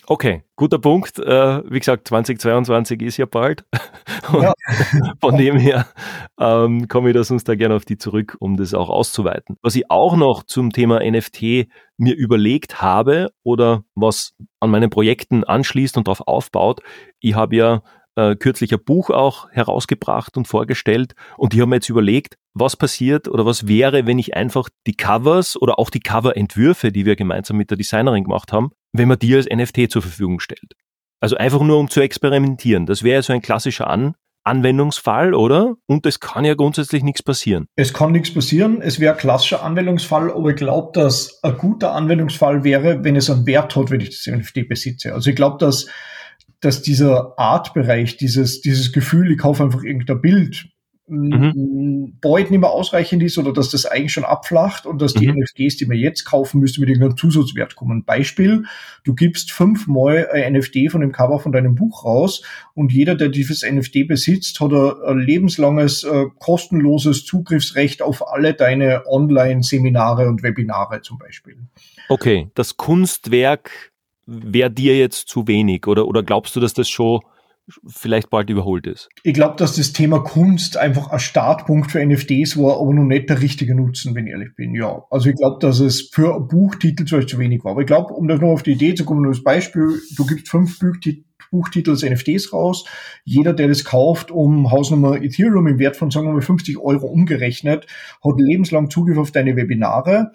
Okay, 0.06 0.44
guter 0.56 0.80
Punkt. 0.80 1.18
Äh, 1.20 1.64
wie 1.72 1.80
gesagt, 1.80 2.08
2022 2.08 3.02
ist 3.02 3.18
ja 3.18 3.26
bald. 3.26 3.66
Ja. 4.32 4.54
Von 5.22 5.38
dem 5.38 5.58
her 5.58 5.86
ähm, 6.40 6.88
komme 6.88 7.10
ich 7.10 7.14
das 7.14 7.30
uns 7.30 7.44
da 7.44 7.56
gerne 7.56 7.76
auf 7.76 7.86
die 7.86 7.98
zurück, 7.98 8.38
um 8.40 8.56
das 8.56 8.74
auch 8.74 8.90
auszuweiten. 8.90 9.58
Was 9.62 9.76
ich 9.76 9.92
auch 9.92 10.16
noch 10.16 10.44
zum 10.44 10.72
Thema 10.72 11.02
NFT 11.04 11.68
mir 11.98 12.16
überlegt 12.16 12.82
habe 12.82 13.32
oder 13.44 13.84
was 13.96 14.34
an 14.60 14.72
meinen 14.72 14.90
Projekten 14.90 15.44
anschließt 15.44 15.98
und 15.98 16.08
darauf 16.08 16.22
aufbaut, 16.26 16.80
ich 17.20 17.36
habe 17.36 17.56
ja 17.56 17.82
äh, 18.16 18.36
kürzlich 18.36 18.74
ein 18.74 18.84
Buch 18.84 19.10
auch 19.10 19.52
herausgebracht 19.52 20.38
und 20.38 20.48
vorgestellt 20.48 21.14
und 21.38 21.54
ich 21.54 21.60
habe 21.60 21.70
mir 21.70 21.76
jetzt 21.76 21.90
überlegt, 21.90 22.38
was 22.54 22.78
passiert 22.78 23.28
oder 23.28 23.46
was 23.46 23.68
wäre, 23.68 24.08
wenn 24.08 24.20
ich 24.20 24.36
einfach 24.36 24.70
die 24.88 24.96
Covers 24.96 25.62
oder 25.62 25.80
auch 25.80 25.90
die 25.90 26.00
Coverentwürfe, 26.00 26.92
die 26.92 27.06
wir 27.06 27.16
gemeinsam 27.16 27.58
mit 27.58 27.70
der 27.70 27.78
Designerin 27.78 28.24
gemacht 28.24 28.54
haben, 28.54 28.72
wenn 28.94 29.08
man 29.08 29.20
die 29.20 29.36
als 29.36 29.48
NFT 29.48 29.92
zur 29.92 30.02
Verfügung 30.02 30.40
stellt. 30.40 30.74
Also 31.20 31.36
einfach 31.36 31.62
nur 31.62 31.80
um 31.80 31.90
zu 31.90 32.02
experimentieren. 32.02 32.86
Das 32.86 33.04
wäre 33.04 33.24
so 33.24 33.34
ein 33.34 33.42
klassischer 33.42 33.90
An 33.90 34.16
Anwendungsfall, 34.46 35.34
oder? 35.34 35.76
Und 35.88 36.06
es 36.06 36.20
kann 36.20 36.44
ja 36.44 36.54
grundsätzlich 36.54 37.02
nichts 37.02 37.24
passieren. 37.24 37.68
Es 37.78 37.94
kann 37.94 38.12
nichts 38.12 38.34
passieren. 38.34 38.82
Es 38.82 39.00
wäre 39.00 39.14
ein 39.14 39.20
klassischer 39.20 39.64
Anwendungsfall, 39.64 40.32
aber 40.32 40.50
ich 40.50 40.58
glaube, 40.58 40.92
dass 40.94 41.42
ein 41.44 41.58
guter 41.58 41.94
Anwendungsfall 41.94 42.66
wäre, 42.66 43.06
wenn 43.06 43.16
es 43.16 43.30
einen 43.30 43.46
Wert 43.46 43.76
hat, 43.76 43.90
wenn 43.90 44.02
ich 44.02 44.10
das 44.10 44.28
NFT 44.28 44.68
besitze. 44.68 45.14
Also 45.14 45.30
ich 45.30 45.36
glaube, 45.36 45.58
dass 45.60 45.88
dass 46.64 46.82
dieser 46.82 47.38
Artbereich, 47.38 48.16
dieses, 48.16 48.62
dieses 48.62 48.94
Gefühl, 48.94 49.32
ich 49.32 49.38
kaufe 49.38 49.64
einfach 49.64 49.84
irgendein 49.84 50.22
Bild, 50.22 50.70
mhm. 51.08 52.18
bald 52.22 52.52
nicht 52.52 52.60
mehr 52.60 52.70
ausreichend 52.70 53.24
ist 53.24 53.38
oder 53.38 53.54
dass 53.54 53.70
das 53.70 53.86
eigentlich 53.86 54.14
schon 54.14 54.24
abflacht 54.24 54.86
und 54.86 55.02
dass 55.02 55.14
die 55.14 55.28
mhm. 55.28 55.40
NFTs, 55.40 55.78
die 55.78 55.86
man 55.86 55.98
jetzt 55.98 56.24
kaufen 56.24 56.60
müsste, 56.60 56.80
mit 56.80 56.90
irgendeinem 56.90 57.18
Zusatzwert 57.18 57.76
kommen. 57.76 58.06
Beispiel, 58.06 58.66
du 59.04 59.14
gibst 59.14 59.52
fünfmal 59.52 60.30
ein 60.32 60.54
NFT 60.54 60.92
von 60.92 61.02
dem 61.02 61.12
Cover 61.12 61.40
von 61.40 61.52
deinem 61.52 61.76
Buch 61.76 62.06
raus 62.06 62.44
und 62.74 62.92
jeder, 62.92 63.16
der 63.16 63.30
dieses 63.30 63.64
NFT 63.64 64.08
besitzt, 64.08 64.60
hat 64.60 64.72
ein, 64.72 65.20
lebenslanges, 65.20 66.04
äh, 66.04 66.26
kostenloses 66.40 67.26
Zugriffsrecht 67.26 68.02
auf 68.02 68.28
alle 68.28 68.54
deine 68.54 69.04
Online-Seminare 69.08 70.28
und 70.28 70.44
Webinare 70.44 71.02
zum 71.02 71.18
Beispiel. 71.18 71.58
Okay, 72.10 72.50
das 72.56 72.78
Kunstwerk 72.78 73.92
wäre 74.26 74.72
dir 74.72 74.98
jetzt 74.98 75.28
zu 75.28 75.48
wenig 75.48 75.88
oder, 75.88 76.08
oder 76.08 76.24
glaubst 76.24 76.56
du, 76.56 76.60
dass 76.60 76.74
das 76.74 76.90
schon 76.90 77.22
vielleicht 77.86 78.30
bald 78.30 78.50
überholt 78.50 78.88
ist? 78.88 79.10
Ich 79.24 79.34
glaube, 79.34 79.56
dass 79.58 79.76
das 79.76 79.94
Thema 79.94 80.20
Kunst 80.20 80.78
einfach 80.78 81.08
ein 81.10 81.20
Startpunkt 81.20 81.92
für 81.92 82.06
NFTs 82.06 82.58
war, 82.58 82.80
aber 82.80 82.94
noch 82.94 83.04
nicht 83.04 83.30
der 83.30 83.42
richtige 83.42 83.76
Nutzen, 83.76 84.16
wenn 84.16 84.28
ich 84.28 84.34
ehrlich 84.34 84.56
bin. 84.56 84.76
Ja, 84.76 85.04
also 85.10 85.30
ich 85.30 85.36
glaube, 85.36 85.58
dass 85.60 85.80
es 85.80 86.10
für 86.12 86.40
Buchtitel 86.40 87.06
zum 87.06 87.28
zu 87.28 87.40
wenig 87.40 87.64
war. 87.64 87.72
Aber 87.72 87.82
ich 87.82 87.88
glaube, 87.88 88.14
um 88.14 88.28
das 88.28 88.42
noch 88.42 88.50
auf 88.50 88.64
die 88.64 88.74
Idee 88.74 88.96
zu 88.96 89.06
kommen, 89.06 89.22
nur 89.22 89.32
das 89.32 89.44
Beispiel, 89.44 90.02
du 90.16 90.26
gibst 90.26 90.50
fünf 90.50 90.80
Buchtitel 90.80 91.24
Buchtitels 91.54 92.04
NFTs 92.04 92.52
raus. 92.52 92.84
Jeder, 93.24 93.54
der 93.54 93.68
das 93.68 93.86
kauft, 93.86 94.32
um 94.32 94.72
Hausnummer 94.72 95.22
Ethereum 95.22 95.68
im 95.68 95.78
Wert 95.78 95.96
von, 95.96 96.10
sagen 96.10 96.26
wir 96.26 96.34
mal, 96.34 96.42
50 96.42 96.80
Euro 96.80 97.06
umgerechnet, 97.06 97.86
hat 98.24 98.34
lebenslang 98.38 98.90
Zugriff 98.90 99.20
auf 99.20 99.32
deine 99.32 99.56
Webinare. 99.56 100.32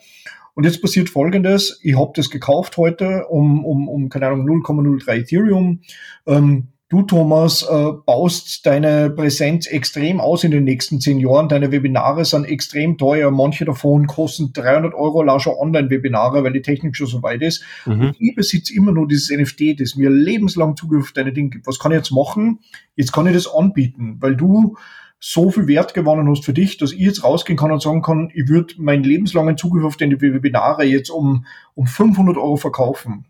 Und 0.54 0.64
jetzt 0.64 0.80
passiert 0.80 1.10
Folgendes. 1.10 1.80
Ich 1.82 1.96
habe 1.96 2.12
das 2.14 2.30
gekauft 2.30 2.76
heute 2.76 3.26
um, 3.28 3.64
um, 3.64 3.88
um 3.88 4.08
keine 4.08 4.28
Ahnung, 4.28 4.62
0,03 4.62 5.22
Ethereum. 5.22 5.80
Ähm, 6.26 6.68
Du, 6.90 7.02
Thomas, 7.02 7.64
äh, 7.64 7.92
baust 8.06 8.64
deine 8.64 9.10
Präsenz 9.10 9.66
extrem 9.66 10.20
aus 10.20 10.42
in 10.42 10.50
den 10.50 10.64
nächsten 10.64 11.02
zehn 11.02 11.18
Jahren. 11.18 11.50
Deine 11.50 11.70
Webinare 11.70 12.24
sind 12.24 12.46
extrem 12.46 12.96
teuer. 12.96 13.30
Manche 13.30 13.66
davon 13.66 14.06
kosten 14.06 14.54
300 14.54 14.94
Euro 14.94 15.22
Lauscher 15.22 15.58
Online-Webinare, 15.58 16.44
weil 16.44 16.54
die 16.54 16.62
Technik 16.62 16.96
schon 16.96 17.06
so 17.06 17.22
weit 17.22 17.42
ist. 17.42 17.62
Mhm. 17.84 18.00
Und 18.00 18.16
ich 18.18 18.34
besitze 18.34 18.74
immer 18.74 18.92
nur 18.92 19.06
dieses 19.06 19.30
NFT, 19.30 19.78
das 19.78 19.96
mir 19.96 20.08
lebenslang 20.08 20.76
Zugriff 20.76 21.02
auf 21.02 21.12
deine 21.12 21.34
Dinge 21.34 21.50
gibt. 21.50 21.66
Was 21.66 21.78
kann 21.78 21.92
ich 21.92 21.98
jetzt 21.98 22.10
machen? 22.10 22.60
Jetzt 22.96 23.12
kann 23.12 23.26
ich 23.26 23.34
das 23.34 23.52
anbieten, 23.52 24.16
weil 24.20 24.34
du 24.34 24.78
so 25.20 25.50
viel 25.50 25.66
Wert 25.66 25.92
gewonnen 25.92 26.26
hast 26.30 26.46
für 26.46 26.54
dich, 26.54 26.78
dass 26.78 26.92
ich 26.92 27.00
jetzt 27.00 27.22
rausgehen 27.22 27.58
kann 27.58 27.70
und 27.70 27.82
sagen 27.82 28.00
kann, 28.00 28.30
ich 28.32 28.48
würde 28.48 28.72
meinen 28.78 29.04
lebenslangen 29.04 29.58
Zugriff 29.58 29.84
auf 29.84 29.98
deine 29.98 30.18
Webinare 30.22 30.84
jetzt 30.84 31.10
um, 31.10 31.44
um 31.74 31.86
500 31.86 32.38
Euro 32.38 32.56
verkaufen 32.56 33.26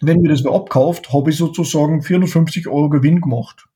wenn 0.00 0.20
mir 0.20 0.28
das 0.28 0.44
wer 0.44 0.52
abkauft, 0.52 1.12
habe 1.12 1.30
ich 1.30 1.36
sozusagen 1.36 2.02
450 2.02 2.68
Euro 2.68 2.88
Gewinn 2.88 3.20
gemacht. 3.20 3.66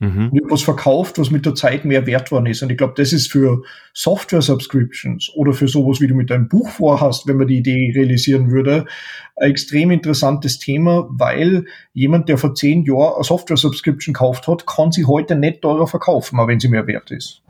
Mhm. 0.00 0.30
Ich 0.32 0.40
habe 0.42 0.52
was 0.52 0.62
verkauft, 0.62 1.18
was 1.18 1.30
mit 1.30 1.44
der 1.44 1.54
Zeit 1.54 1.84
mehr 1.84 2.06
wert 2.06 2.32
worden 2.32 2.46
ist. 2.46 2.62
Und 2.62 2.70
ich 2.70 2.78
glaube, 2.78 2.94
das 2.96 3.12
ist 3.12 3.30
für 3.30 3.62
Software-Subscriptions 3.92 5.30
oder 5.34 5.52
für 5.52 5.68
sowas, 5.68 6.00
wie 6.00 6.06
du 6.06 6.14
mit 6.14 6.30
deinem 6.30 6.48
Buch 6.48 6.70
vorhast, 6.70 7.26
wenn 7.26 7.36
man 7.36 7.46
die 7.46 7.58
Idee 7.58 7.92
realisieren 7.94 8.50
würde, 8.50 8.86
ein 9.36 9.50
extrem 9.50 9.90
interessantes 9.90 10.58
Thema, 10.58 11.06
weil 11.10 11.66
jemand, 11.92 12.30
der 12.30 12.38
vor 12.38 12.54
zehn 12.54 12.84
Jahren 12.84 13.14
eine 13.14 13.24
Software-Subscription 13.24 14.14
gekauft 14.14 14.48
hat, 14.48 14.66
kann 14.66 14.90
sie 14.90 15.04
heute 15.04 15.36
nicht 15.36 15.60
teurer 15.60 15.86
verkaufen, 15.86 16.38
auch 16.40 16.48
wenn 16.48 16.60
sie 16.60 16.68
mehr 16.68 16.86
wert 16.86 17.10
ist. 17.10 17.42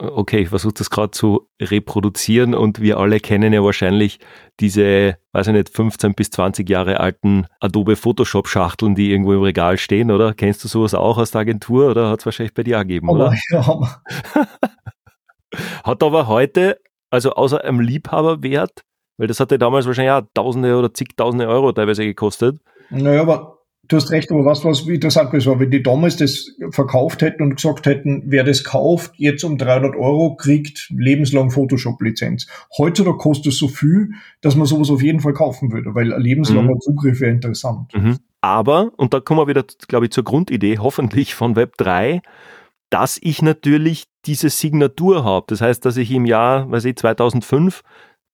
Okay, 0.00 0.40
ich 0.40 0.48
versuche 0.48 0.74
das 0.74 0.90
gerade 0.90 1.10
zu 1.10 1.48
reproduzieren 1.60 2.54
und 2.54 2.80
wir 2.80 2.98
alle 2.98 3.20
kennen 3.20 3.52
ja 3.52 3.62
wahrscheinlich 3.62 4.18
diese, 4.58 5.16
weiß 5.32 5.48
ich 5.48 5.52
nicht, 5.52 5.68
15 5.70 6.14
bis 6.14 6.30
20 6.30 6.68
Jahre 6.68 7.00
alten 7.00 7.46
Adobe 7.60 7.96
Photoshop 7.96 8.48
Schachteln, 8.48 8.94
die 8.94 9.10
irgendwo 9.10 9.32
im 9.32 9.42
Regal 9.42 9.78
stehen, 9.78 10.10
oder? 10.10 10.34
Kennst 10.34 10.64
du 10.64 10.68
sowas 10.68 10.94
auch 10.94 11.18
aus 11.18 11.32
der 11.32 11.42
Agentur 11.42 11.90
oder 11.90 12.08
hat 12.08 12.20
es 12.20 12.26
wahrscheinlich 12.26 12.54
bei 12.54 12.62
dir 12.62 12.78
gegeben, 12.78 13.08
oder? 13.08 13.34
Ja. 13.50 14.00
hat 15.84 16.02
aber 16.02 16.26
heute, 16.26 16.78
also 17.10 17.32
außer 17.32 17.64
einem 17.64 17.80
Liebhaberwert, 17.80 18.82
weil 19.18 19.28
das 19.28 19.40
hatte 19.40 19.58
damals 19.58 19.86
wahrscheinlich 19.86 20.12
auch 20.12 20.22
Tausende 20.34 20.76
oder 20.76 20.94
zigtausende 20.94 21.46
Euro 21.46 21.72
teilweise 21.72 22.04
gekostet. 22.04 22.58
Naja, 22.90 23.22
aber 23.22 23.59
Du 23.90 23.96
hast 23.96 24.12
recht, 24.12 24.30
aber 24.30 24.44
was, 24.44 24.64
was 24.64 24.86
interessant 24.86 25.34
ist, 25.34 25.46
war, 25.46 25.58
wenn 25.58 25.72
die 25.72 25.82
damals 25.82 26.16
das 26.16 26.54
verkauft 26.70 27.22
hätten 27.22 27.42
und 27.42 27.56
gesagt 27.56 27.86
hätten, 27.86 28.22
wer 28.26 28.44
das 28.44 28.62
kauft, 28.62 29.12
jetzt 29.16 29.42
um 29.42 29.58
300 29.58 29.96
Euro, 29.96 30.36
kriegt 30.36 30.88
lebenslang 30.96 31.50
Photoshop-Lizenz. 31.50 32.46
Heutzutage 32.78 33.16
kostet 33.16 33.52
es 33.52 33.58
so 33.58 33.66
viel, 33.66 34.12
dass 34.42 34.54
man 34.54 34.66
sowas 34.66 34.90
auf 34.90 35.02
jeden 35.02 35.18
Fall 35.18 35.32
kaufen 35.32 35.72
würde, 35.72 35.92
weil 35.92 36.12
ein 36.12 36.22
lebenslanger 36.22 36.74
mhm. 36.74 36.80
Zugriff 36.80 37.20
wäre 37.20 37.32
interessant. 37.32 37.92
Mhm. 37.92 38.18
Aber, 38.40 38.92
und 38.96 39.12
da 39.12 39.18
kommen 39.18 39.40
wir 39.40 39.48
wieder, 39.48 39.64
glaube 39.88 40.06
ich, 40.06 40.12
zur 40.12 40.22
Grundidee, 40.22 40.78
hoffentlich 40.78 41.34
von 41.34 41.56
Web 41.56 41.76
3, 41.76 42.22
dass 42.90 43.18
ich 43.20 43.42
natürlich 43.42 44.04
diese 44.24 44.50
Signatur 44.50 45.24
habe. 45.24 45.46
Das 45.48 45.62
heißt, 45.62 45.84
dass 45.84 45.96
ich 45.96 46.12
im 46.12 46.26
Jahr, 46.26 46.70
weiß 46.70 46.84
ich, 46.84 46.94
2005, 46.94 47.82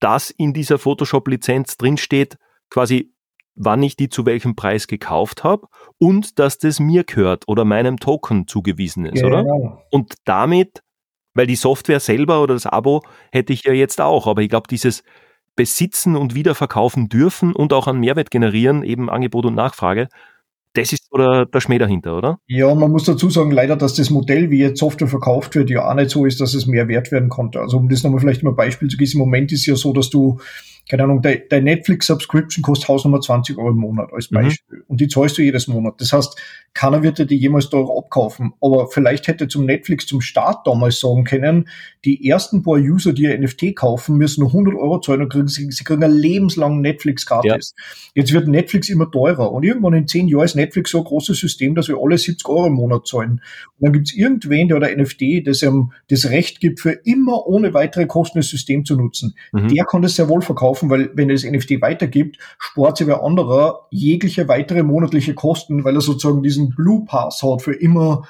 dass 0.00 0.28
in 0.28 0.52
dieser 0.52 0.76
Photoshop-Lizenz 0.76 1.78
drinsteht, 1.78 2.36
quasi 2.68 3.15
wann 3.56 3.82
ich 3.82 3.96
die 3.96 4.08
zu 4.08 4.26
welchem 4.26 4.54
Preis 4.54 4.86
gekauft 4.86 5.42
habe 5.42 5.66
und 5.98 6.38
dass 6.38 6.58
das 6.58 6.78
mir 6.78 7.04
gehört 7.04 7.44
oder 7.48 7.64
meinem 7.64 7.98
Token 7.98 8.46
zugewiesen 8.46 9.06
ist, 9.06 9.22
genau. 9.22 9.40
oder? 9.40 9.82
Und 9.90 10.14
damit, 10.24 10.82
weil 11.34 11.46
die 11.46 11.56
Software 11.56 12.00
selber 12.00 12.42
oder 12.42 12.54
das 12.54 12.66
Abo 12.66 13.02
hätte 13.32 13.52
ich 13.52 13.64
ja 13.64 13.72
jetzt 13.72 14.00
auch, 14.00 14.26
aber 14.26 14.42
ich 14.42 14.48
glaube, 14.48 14.68
dieses 14.68 15.02
Besitzen 15.56 16.16
und 16.16 16.34
Wiederverkaufen 16.34 17.08
dürfen 17.08 17.54
und 17.54 17.72
auch 17.72 17.86
an 17.86 17.98
Mehrwert 17.98 18.30
generieren, 18.30 18.82
eben 18.82 19.08
Angebot 19.08 19.46
und 19.46 19.54
Nachfrage, 19.54 20.08
das 20.74 20.92
ist 20.92 21.10
oder 21.10 21.46
der 21.46 21.60
Schmäh 21.60 21.78
dahinter, 21.78 22.18
oder? 22.18 22.38
Ja, 22.46 22.74
man 22.74 22.90
muss 22.90 23.04
dazu 23.04 23.30
sagen, 23.30 23.50
leider, 23.50 23.76
dass 23.76 23.94
das 23.94 24.10
Modell, 24.10 24.50
wie 24.50 24.58
jetzt 24.58 24.78
Software 24.78 25.08
verkauft 25.08 25.54
wird, 25.54 25.70
ja 25.70 25.88
auch 25.88 25.94
nicht 25.94 26.10
so 26.10 26.26
ist, 26.26 26.40
dass 26.40 26.52
es 26.52 26.66
mehr 26.66 26.88
wert 26.88 27.10
werden 27.10 27.30
konnte. 27.30 27.60
Also 27.60 27.78
um 27.78 27.88
das 27.88 28.02
nochmal 28.02 28.20
vielleicht 28.20 28.42
mal 28.42 28.52
Beispiel 28.52 28.88
zu 28.88 28.98
geben, 28.98 29.12
im 29.14 29.18
Moment 29.20 29.52
ist 29.52 29.64
ja 29.64 29.74
so, 29.74 29.94
dass 29.94 30.10
du 30.10 30.38
keine 30.88 31.02
Ahnung, 31.02 31.20
dein, 31.20 31.64
Netflix-Subscription 31.64 32.62
kostet 32.62 32.88
Hausnummer 32.88 33.20
20 33.20 33.58
Euro 33.58 33.70
im 33.70 33.78
Monat 33.78 34.12
als 34.12 34.30
mhm. 34.30 34.36
Beispiel. 34.36 34.78
Mhm. 34.78 34.84
Und 34.86 35.00
die 35.00 35.08
zahlst 35.08 35.36
du 35.36 35.42
jedes 35.42 35.66
Monat. 35.66 36.00
Das 36.00 36.12
heißt, 36.12 36.40
keiner 36.74 37.02
wird 37.02 37.18
dir 37.18 37.26
die 37.26 37.36
jemals 37.36 37.70
teurer 37.70 37.98
abkaufen. 37.98 38.52
Aber 38.60 38.88
vielleicht 38.88 39.26
hätte 39.26 39.48
zum 39.48 39.64
Netflix 39.64 40.06
zum 40.06 40.20
Start 40.20 40.64
damals 40.66 41.00
sagen 41.00 41.24
können, 41.24 41.68
die 42.04 42.28
ersten 42.28 42.62
paar 42.62 42.76
User, 42.76 43.12
die 43.12 43.26
ein 43.26 43.40
NFT 43.40 43.74
kaufen, 43.74 44.16
müssen 44.16 44.42
nur 44.42 44.50
100 44.50 44.74
Euro 44.74 45.00
zahlen 45.00 45.22
und 45.22 45.32
kriegen, 45.32 45.48
sie, 45.48 45.70
sie 45.72 45.82
kriegen 45.82 46.04
ein 46.04 46.12
lebenslang 46.12 46.80
Netflix 46.80 47.26
gratis. 47.26 47.74
Ja. 47.76 48.22
Jetzt 48.22 48.32
wird 48.32 48.46
Netflix 48.46 48.88
immer 48.88 49.10
teurer. 49.10 49.50
Und 49.50 49.64
irgendwann 49.64 49.94
in 49.94 50.06
zehn 50.06 50.28
Jahren 50.28 50.44
ist 50.44 50.54
Netflix 50.54 50.92
so 50.92 50.98
ein 50.98 51.04
großes 51.04 51.38
System, 51.38 51.74
dass 51.74 51.88
wir 51.88 51.96
alle 52.00 52.16
70 52.16 52.48
Euro 52.48 52.66
im 52.66 52.74
Monat 52.74 53.08
zahlen. 53.08 53.40
Und 53.78 53.86
dann 53.86 53.92
gibt 53.92 54.08
es 54.08 54.14
irgendwen, 54.14 54.68
der 54.68 54.76
oder 54.76 54.94
NFT, 54.94 55.46
das 55.46 55.62
ihm 55.62 55.92
das 56.10 56.30
Recht 56.30 56.60
gibt, 56.60 56.78
für 56.78 56.92
immer 56.92 57.46
ohne 57.46 57.74
weitere 57.74 58.06
Kosten 58.06 58.38
das 58.38 58.48
System 58.48 58.84
zu 58.84 58.94
nutzen. 58.94 59.34
Mhm. 59.52 59.68
Der 59.68 59.84
kann 59.84 60.02
das 60.02 60.14
sehr 60.14 60.28
wohl 60.28 60.42
verkaufen 60.42 60.75
kaufen, 60.76 60.90
weil 60.90 61.10
wenn 61.14 61.30
er 61.30 61.34
das 61.34 61.44
NFT 61.44 61.80
weitergibt, 61.80 62.38
spart 62.58 62.98
sich 62.98 63.06
wer 63.06 63.22
anderer 63.22 63.86
jegliche 63.90 64.48
weitere 64.48 64.82
monatliche 64.82 65.34
Kosten, 65.34 65.84
weil 65.84 65.94
er 65.94 66.00
sozusagen 66.00 66.42
diesen 66.42 66.70
Blue 66.70 67.04
Pass 67.04 67.42
hat 67.42 67.62
für 67.62 67.74
immer 67.74 68.26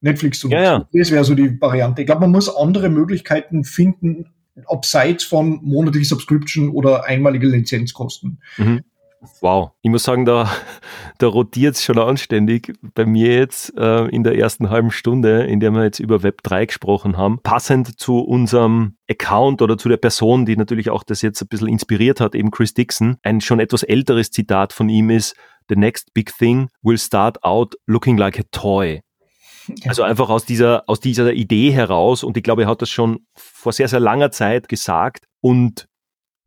Netflix 0.00 0.40
zu 0.40 0.48
nutzen. 0.48 0.62
Ja, 0.62 0.78
ja. 0.78 0.88
Das 0.92 1.10
wäre 1.10 1.24
so 1.24 1.34
die 1.34 1.60
Variante. 1.60 2.02
Ich 2.02 2.06
glaube, 2.06 2.22
man 2.22 2.30
muss 2.30 2.54
andere 2.54 2.88
Möglichkeiten 2.88 3.64
finden, 3.64 4.26
abseits 4.66 5.24
von 5.24 5.60
monatliche 5.62 6.06
Subscription 6.06 6.70
oder 6.70 7.04
einmalige 7.04 7.46
Lizenzkosten. 7.46 8.40
Mhm. 8.56 8.82
Wow, 9.40 9.72
ich 9.82 9.90
muss 9.90 10.04
sagen, 10.04 10.24
da, 10.24 10.50
da 11.18 11.26
rotiert 11.26 11.74
es 11.74 11.82
schon 11.82 11.98
anständig 11.98 12.72
bei 12.94 13.04
mir 13.04 13.34
jetzt 13.34 13.76
äh, 13.76 14.06
in 14.06 14.22
der 14.22 14.38
ersten 14.38 14.70
halben 14.70 14.90
Stunde, 14.90 15.44
in 15.44 15.60
der 15.60 15.72
wir 15.72 15.84
jetzt 15.84 15.98
über 15.98 16.22
Web 16.22 16.42
3 16.42 16.66
gesprochen 16.66 17.16
haben. 17.16 17.40
Passend 17.42 17.98
zu 17.98 18.20
unserem 18.20 18.96
Account 19.10 19.62
oder 19.62 19.76
zu 19.76 19.88
der 19.88 19.96
Person, 19.96 20.46
die 20.46 20.56
natürlich 20.56 20.90
auch 20.90 21.02
das 21.02 21.22
jetzt 21.22 21.42
ein 21.42 21.48
bisschen 21.48 21.68
inspiriert 21.68 22.20
hat, 22.20 22.34
eben 22.34 22.50
Chris 22.50 22.74
Dixon. 22.74 23.16
Ein 23.22 23.40
schon 23.40 23.60
etwas 23.60 23.82
älteres 23.82 24.30
Zitat 24.30 24.72
von 24.72 24.88
ihm 24.88 25.10
ist, 25.10 25.34
The 25.68 25.76
next 25.76 26.14
big 26.14 26.32
thing 26.36 26.70
will 26.82 26.96
start 26.96 27.42
out 27.44 27.74
looking 27.86 28.16
like 28.16 28.38
a 28.38 28.44
toy. 28.50 29.02
Also 29.86 30.02
einfach 30.02 30.30
aus 30.30 30.46
dieser, 30.46 30.84
aus 30.86 30.98
dieser 30.98 31.34
Idee 31.34 31.70
heraus 31.72 32.24
und 32.24 32.38
ich 32.38 32.42
glaube, 32.42 32.62
er 32.62 32.68
hat 32.68 32.80
das 32.80 32.88
schon 32.88 33.26
vor 33.34 33.72
sehr, 33.72 33.88
sehr 33.88 34.00
langer 34.00 34.30
Zeit 34.30 34.66
gesagt 34.66 35.26
und 35.42 35.87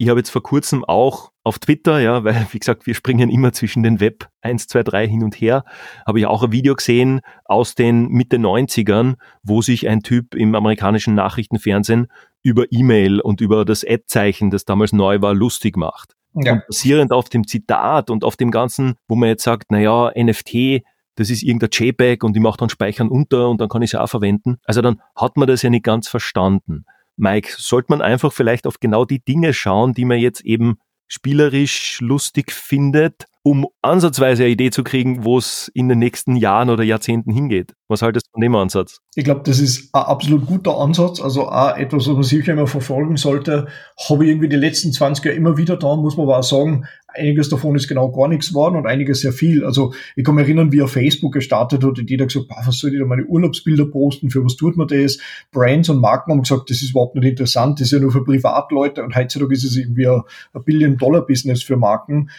ich 0.01 0.09
habe 0.09 0.19
jetzt 0.19 0.31
vor 0.31 0.41
kurzem 0.41 0.83
auch 0.83 1.31
auf 1.43 1.59
Twitter, 1.59 1.99
ja, 1.99 2.23
weil, 2.23 2.47
wie 2.49 2.57
gesagt, 2.57 2.87
wir 2.87 2.95
springen 2.95 3.29
immer 3.29 3.53
zwischen 3.53 3.83
den 3.83 3.99
Web 3.99 4.29
1, 4.41 4.65
2, 4.65 4.81
3 4.81 5.07
hin 5.07 5.23
und 5.23 5.35
her, 5.35 5.63
habe 6.07 6.19
ich 6.19 6.25
auch 6.25 6.41
ein 6.41 6.51
Video 6.51 6.73
gesehen 6.73 7.21
aus 7.45 7.75
den 7.75 8.07
Mitte 8.07 8.37
90ern, 8.37 9.17
wo 9.43 9.61
sich 9.61 9.87
ein 9.87 10.01
Typ 10.01 10.33
im 10.33 10.55
amerikanischen 10.55 11.13
Nachrichtenfernsehen 11.13 12.07
über 12.41 12.65
E-Mail 12.71 13.21
und 13.21 13.41
über 13.41 13.63
das 13.63 13.85
Ad-Zeichen, 13.87 14.49
das 14.49 14.65
damals 14.65 14.91
neu 14.91 15.21
war, 15.21 15.35
lustig 15.35 15.77
macht. 15.77 16.15
Ja. 16.33 16.53
Und 16.53 16.63
basierend 16.67 17.11
auf 17.11 17.29
dem 17.29 17.45
Zitat 17.45 18.09
und 18.09 18.23
auf 18.23 18.37
dem 18.37 18.49
Ganzen, 18.49 18.95
wo 19.07 19.13
man 19.13 19.29
jetzt 19.29 19.43
sagt, 19.43 19.69
naja, 19.69 20.11
NFT, 20.17 20.81
das 21.13 21.29
ist 21.29 21.43
irgendein 21.43 21.69
JPEG 21.73 22.23
und 22.23 22.35
ich 22.35 22.41
mache 22.41 22.57
dann 22.57 22.69
Speichern 22.69 23.09
unter 23.09 23.49
und 23.49 23.61
dann 23.61 23.69
kann 23.69 23.83
ich 23.83 23.93
es 23.93 23.99
auch 23.99 24.09
verwenden. 24.09 24.57
Also 24.65 24.81
dann 24.81 24.99
hat 25.15 25.37
man 25.37 25.47
das 25.47 25.61
ja 25.61 25.69
nicht 25.69 25.85
ganz 25.85 26.07
verstanden. 26.07 26.85
Mike, 27.21 27.53
sollte 27.57 27.87
man 27.89 28.01
einfach 28.01 28.33
vielleicht 28.33 28.65
auf 28.65 28.79
genau 28.79 29.05
die 29.05 29.23
Dinge 29.23 29.53
schauen, 29.53 29.93
die 29.93 30.05
man 30.05 30.19
jetzt 30.19 30.41
eben 30.41 30.77
spielerisch 31.07 31.99
lustig 31.99 32.51
findet, 32.51 33.25
um 33.43 33.67
ansatzweise 33.81 34.43
eine 34.43 34.51
Idee 34.53 34.71
zu 34.71 34.83
kriegen, 34.83 35.23
wo 35.23 35.37
es 35.37 35.69
in 35.73 35.89
den 35.89 35.99
nächsten 35.99 36.35
Jahren 36.35 36.69
oder 36.69 36.83
Jahrzehnten 36.83 37.31
hingeht. 37.31 37.73
Was 37.89 38.01
haltest 38.01 38.27
du 38.27 38.31
von 38.31 38.41
dem 38.41 38.55
Ansatz? 38.55 38.99
Ich 39.15 39.25
glaube, 39.25 39.41
das 39.43 39.59
ist 39.59 39.93
ein 39.93 40.01
absolut 40.03 40.45
guter 40.45 40.77
Ansatz. 40.77 41.19
Also 41.19 41.49
auch 41.49 41.75
etwas, 41.75 42.07
was 42.07 42.13
man 42.13 42.23
sicher 42.23 42.53
immer 42.53 42.67
verfolgen 42.67 43.17
sollte. 43.17 43.67
Habe 44.07 44.23
ich 44.23 44.31
irgendwie 44.31 44.49
die 44.49 44.55
letzten 44.55 44.93
20 44.93 45.25
Jahre 45.25 45.37
immer 45.37 45.57
wieder 45.57 45.75
da, 45.75 45.95
muss 45.95 46.17
man 46.17 46.27
aber 46.27 46.39
auch 46.39 46.43
sagen, 46.43 46.85
einiges 47.13 47.49
davon 47.49 47.75
ist 47.75 47.87
genau 47.87 48.11
gar 48.11 48.27
nichts 48.27 48.49
geworden 48.49 48.75
und 48.75 48.87
einiges 48.87 49.21
sehr 49.21 49.33
viel. 49.33 49.63
Also 49.63 49.93
ich 50.15 50.23
kann 50.23 50.35
mich 50.35 50.45
erinnern, 50.45 50.71
wie 50.71 50.81
auf 50.81 50.91
Facebook 50.91 51.33
gestartet 51.33 51.83
hat 51.83 51.97
und 51.99 52.09
jeder 52.09 52.25
gesagt, 52.25 52.47
was 52.49 52.77
soll 52.77 52.93
ich 52.93 52.99
da 52.99 53.05
meine 53.05 53.25
Urlaubsbilder 53.25 53.85
posten, 53.85 54.29
für 54.29 54.43
was 54.43 54.55
tut 54.55 54.77
man 54.77 54.87
das? 54.87 55.17
Brands 55.51 55.89
und 55.89 55.99
Marken 55.99 56.31
haben 56.31 56.41
gesagt, 56.41 56.69
das 56.69 56.81
ist 56.81 56.91
überhaupt 56.91 57.15
nicht 57.15 57.25
interessant, 57.25 57.79
das 57.79 57.87
ist 57.87 57.93
ja 57.93 57.99
nur 57.99 58.11
für 58.11 58.23
Privatleute 58.23 59.03
und 59.03 59.15
heutzutage 59.15 59.53
ist 59.53 59.63
es 59.63 59.77
irgendwie 59.77 60.07
ein, 60.07 60.21
Billion-Dollar-Business 60.63 61.63
für 61.63 61.77
Marken. 61.77 62.29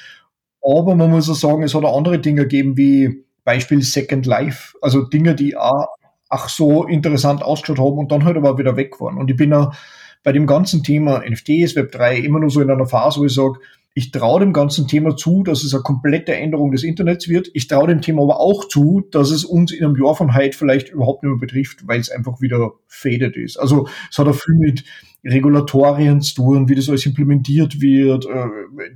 Aber 0.62 0.94
man 0.94 1.10
muss 1.10 1.28
auch 1.28 1.34
sagen, 1.34 1.62
es 1.62 1.74
hat 1.74 1.84
auch 1.84 1.96
andere 1.96 2.18
Dinge 2.18 2.42
gegeben, 2.42 2.76
wie 2.76 3.24
Beispiel 3.44 3.82
Second 3.82 4.26
Life. 4.26 4.76
Also 4.80 5.02
Dinge, 5.02 5.34
die 5.34 5.56
auch, 5.56 5.88
ach 6.28 6.48
so 6.48 6.84
interessant 6.84 7.42
ausgeschaut 7.42 7.78
haben 7.78 7.98
und 7.98 8.12
dann 8.12 8.24
halt 8.24 8.36
aber 8.36 8.58
wieder 8.58 8.76
weg 8.76 9.00
waren. 9.00 9.18
Und 9.18 9.30
ich 9.30 9.36
bin 9.36 9.52
auch 9.52 9.74
bei 10.22 10.32
dem 10.32 10.46
ganzen 10.46 10.82
Thema 10.82 11.22
NFTs, 11.28 11.74
Web 11.76 11.92
3 11.92 12.18
immer 12.18 12.38
nur 12.38 12.50
so 12.50 12.60
in 12.60 12.70
einer 12.70 12.86
Phase, 12.86 13.20
wo 13.20 13.24
ich 13.24 13.34
sage, 13.34 13.58
ich 13.94 14.10
traue 14.10 14.40
dem 14.40 14.52
ganzen 14.52 14.88
Thema 14.88 15.16
zu, 15.16 15.42
dass 15.42 15.64
es 15.64 15.74
eine 15.74 15.82
komplette 15.82 16.34
Änderung 16.34 16.72
des 16.72 16.82
Internets 16.82 17.28
wird. 17.28 17.50
Ich 17.52 17.66
traue 17.66 17.88
dem 17.88 18.00
Thema 18.00 18.22
aber 18.22 18.40
auch 18.40 18.66
zu, 18.66 19.02
dass 19.10 19.30
es 19.30 19.44
uns 19.44 19.70
in 19.70 19.84
einem 19.84 19.96
Jahr 19.96 20.14
von 20.14 20.34
heute 20.34 20.56
vielleicht 20.56 20.88
überhaupt 20.88 21.22
nicht 21.22 21.30
mehr 21.30 21.40
betrifft, 21.40 21.86
weil 21.86 22.00
es 22.00 22.10
einfach 22.10 22.40
wieder 22.40 22.72
faded 22.86 23.36
ist. 23.36 23.58
Also 23.58 23.88
es 24.10 24.18
hat 24.18 24.28
auch 24.28 24.34
viel 24.34 24.54
mit 24.54 24.84
Regulatorien 25.24 26.20
zu 26.20 26.34
tun, 26.34 26.68
wie 26.68 26.74
das 26.74 26.88
alles 26.88 27.06
implementiert 27.06 27.80
wird, 27.80 28.26
äh, 28.26 28.46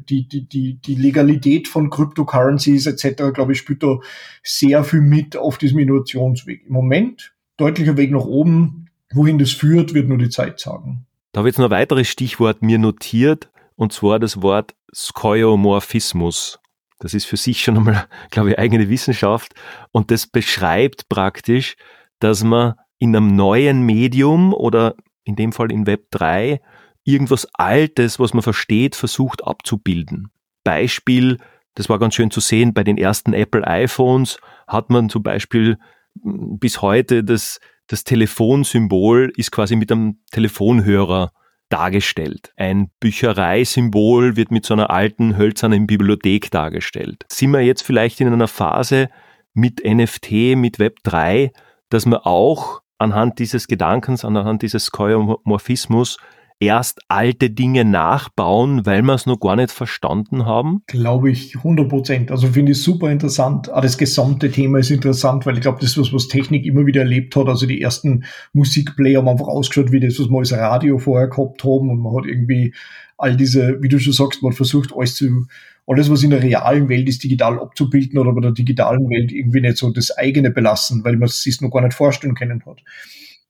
die, 0.08 0.26
die, 0.26 0.48
die, 0.48 0.80
die 0.80 0.94
Legalität 0.94 1.68
von 1.68 1.90
Cryptocurrencies 1.90 2.86
etc., 2.86 3.32
glaube 3.32 3.52
ich, 3.52 3.58
spielt 3.58 3.82
da 3.82 3.98
sehr 4.42 4.82
viel 4.82 5.02
mit 5.02 5.36
auf 5.36 5.58
diesem 5.58 5.78
Innovationsweg. 5.78 6.64
Im 6.66 6.72
Moment 6.72 7.34
deutlicher 7.56 7.96
Weg 7.96 8.10
nach 8.10 8.24
oben. 8.24 8.86
Wohin 9.12 9.38
das 9.38 9.52
führt, 9.52 9.94
wird 9.94 10.08
nur 10.08 10.18
die 10.18 10.30
Zeit 10.30 10.58
sagen. 10.58 11.06
Da 11.32 11.38
habe 11.38 11.48
ich 11.48 11.52
jetzt 11.52 11.58
noch 11.58 11.66
ein 11.66 11.70
weiteres 11.70 12.08
Stichwort 12.08 12.62
mir 12.62 12.78
notiert, 12.78 13.50
und 13.76 13.92
zwar 13.92 14.18
das 14.18 14.42
Wort 14.42 14.74
Skeuomorphismus. 14.92 16.58
Das 16.98 17.14
ist 17.14 17.26
für 17.26 17.36
sich 17.36 17.62
schon 17.62 17.76
einmal, 17.76 18.06
glaube 18.30 18.50
ich, 18.50 18.58
eigene 18.58 18.88
Wissenschaft 18.88 19.54
und 19.92 20.10
das 20.10 20.26
beschreibt 20.26 21.08
praktisch, 21.08 21.76
dass 22.18 22.42
man 22.42 22.74
in 22.98 23.14
einem 23.14 23.36
neuen 23.36 23.82
Medium 23.82 24.54
oder 24.54 24.94
in 25.24 25.36
dem 25.36 25.52
Fall 25.52 25.70
in 25.70 25.86
Web 25.86 26.10
3 26.10 26.60
irgendwas 27.04 27.46
Altes, 27.54 28.18
was 28.18 28.34
man 28.34 28.42
versteht, 28.42 28.96
versucht 28.96 29.44
abzubilden. 29.44 30.30
Beispiel, 30.64 31.38
das 31.74 31.88
war 31.88 31.98
ganz 31.98 32.14
schön 32.14 32.30
zu 32.30 32.40
sehen, 32.40 32.74
bei 32.74 32.82
den 32.82 32.98
ersten 32.98 33.32
Apple 33.32 33.66
iPhones 33.66 34.38
hat 34.66 34.90
man 34.90 35.08
zum 35.08 35.22
Beispiel 35.22 35.78
hm, 36.22 36.58
bis 36.58 36.82
heute 36.82 37.22
das, 37.22 37.60
das 37.86 38.04
Telefonsymbol 38.04 39.32
ist 39.36 39.52
quasi 39.52 39.76
mit 39.76 39.92
einem 39.92 40.18
Telefonhörer 40.32 41.32
dargestellt. 41.68 42.52
Ein 42.56 42.90
Büchereisymbol 43.00 44.36
wird 44.36 44.50
mit 44.50 44.64
so 44.64 44.74
einer 44.74 44.90
alten 44.90 45.36
hölzernen 45.36 45.86
Bibliothek 45.86 46.50
dargestellt. 46.50 47.24
Sind 47.30 47.50
wir 47.52 47.60
jetzt 47.60 47.82
vielleicht 47.82 48.20
in 48.20 48.32
einer 48.32 48.48
Phase 48.48 49.08
mit 49.52 49.82
NFT, 49.84 50.56
mit 50.56 50.78
Web 50.78 50.98
3, 51.02 51.52
dass 51.88 52.06
man 52.06 52.20
auch 52.20 52.82
anhand 52.98 53.38
dieses 53.38 53.68
Gedankens, 53.68 54.24
anhand 54.24 54.62
dieses 54.62 54.86
Skeuomorphismus 54.86 56.18
erst 56.60 57.00
alte 57.08 57.50
Dinge 57.50 57.84
nachbauen, 57.84 58.86
weil 58.86 59.02
wir 59.02 59.14
es 59.14 59.26
noch 59.26 59.38
gar 59.38 59.56
nicht 59.56 59.70
verstanden 59.70 60.46
haben? 60.46 60.82
Glaube 60.86 61.30
ich, 61.30 61.56
100 61.56 61.88
Prozent. 61.88 62.30
Also 62.30 62.48
finde 62.48 62.72
ich 62.72 62.82
super 62.82 63.10
interessant. 63.10 63.70
Auch 63.70 63.82
das 63.82 63.98
gesamte 63.98 64.50
Thema 64.50 64.78
ist 64.78 64.90
interessant, 64.90 65.46
weil 65.46 65.56
ich 65.56 65.60
glaube, 65.60 65.78
das 65.80 65.98
was, 65.98 66.12
was 66.12 66.28
Technik 66.28 66.64
immer 66.64 66.86
wieder 66.86 67.02
erlebt 67.02 67.36
hat. 67.36 67.48
Also 67.48 67.66
die 67.66 67.82
ersten 67.82 68.24
Musikplayer 68.52 69.18
haben 69.18 69.28
einfach 69.28 69.48
ausgeschaut 69.48 69.92
wie 69.92 70.00
das, 70.00 70.18
was 70.18 70.28
wir 70.28 70.38
als 70.38 70.52
Radio 70.52 70.98
vorher 70.98 71.28
gehabt 71.28 71.62
haben 71.64 71.90
und 71.90 72.00
man 72.00 72.16
hat 72.16 72.26
irgendwie 72.26 72.72
all 73.18 73.36
diese, 73.36 73.82
wie 73.82 73.88
du 73.88 73.98
schon 73.98 74.12
sagst, 74.12 74.42
man 74.42 74.52
versucht, 74.52 74.92
alles 74.94 75.14
zu, 75.14 75.46
alles, 75.86 76.10
was 76.10 76.22
in 76.22 76.30
der 76.30 76.42
realen 76.42 76.88
Welt 76.88 77.08
ist, 77.08 77.22
digital 77.22 77.58
abzubilden 77.60 78.18
oder 78.18 78.32
bei 78.32 78.40
der 78.40 78.52
digitalen 78.52 79.08
Welt 79.08 79.32
irgendwie 79.32 79.60
nicht 79.60 79.76
so 79.76 79.90
das 79.90 80.10
eigene 80.16 80.50
belassen, 80.50 81.04
weil 81.04 81.16
man 81.16 81.28
es 81.28 81.42
sich 81.42 81.60
noch 81.60 81.70
gar 81.70 81.82
nicht 81.82 81.94
vorstellen 81.94 82.34
können 82.34 82.62
hat. 82.66 82.82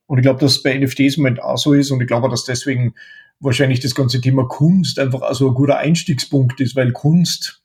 Und 0.07 0.19
ich 0.19 0.23
glaube, 0.23 0.41
dass 0.41 0.63
bei 0.63 0.79
NFTs 0.79 1.17
im 1.17 1.23
Moment 1.23 1.43
auch 1.43 1.59
so 1.59 1.73
ist 1.73 1.91
und 1.91 2.01
ich 2.01 2.07
glaube, 2.07 2.29
dass 2.29 2.45
deswegen 2.45 2.95
wahrscheinlich 3.41 3.81
das 3.81 3.95
ganze 3.95 4.21
Thema 4.21 4.47
Kunst 4.49 4.99
einfach 4.99 5.23
also 5.23 5.49
ein 5.49 5.55
guter 5.55 5.79
Einstiegspunkt 5.79 6.61
ist, 6.61 6.77
weil 6.77 6.93
Kunst, 6.93 7.63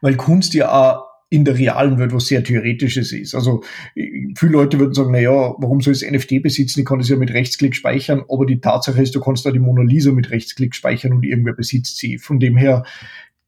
weil 0.00 0.16
Kunst 0.16 0.54
ja 0.54 0.72
auch 0.72 1.04
in 1.30 1.44
der 1.44 1.58
realen 1.58 1.98
Welt 1.98 2.12
was 2.12 2.26
sehr 2.26 2.44
Theoretisches 2.44 3.12
ist. 3.12 3.34
Also 3.34 3.62
viele 3.94 4.52
Leute 4.52 4.78
würden 4.78 4.94
sagen, 4.94 5.10
na 5.10 5.18
ja, 5.18 5.54
warum 5.58 5.80
soll 5.80 5.92
ich 5.92 6.00
das 6.00 6.10
NFT 6.10 6.42
besitzen? 6.42 6.80
Ich 6.80 6.86
kann 6.86 6.98
das 6.98 7.08
ja 7.08 7.16
mit 7.16 7.32
Rechtsklick 7.32 7.74
speichern, 7.74 8.22
aber 8.28 8.46
die 8.46 8.60
Tatsache 8.60 9.02
ist, 9.02 9.14
du 9.14 9.20
kannst 9.20 9.44
da 9.44 9.50
die 9.50 9.58
Mona 9.58 9.82
Lisa 9.82 10.12
mit 10.12 10.30
Rechtsklick 10.30 10.74
speichern 10.74 11.12
und 11.12 11.24
irgendwer 11.24 11.54
besitzt 11.54 11.98
sie. 11.98 12.18
Von 12.18 12.38
dem 12.38 12.56
her 12.56 12.84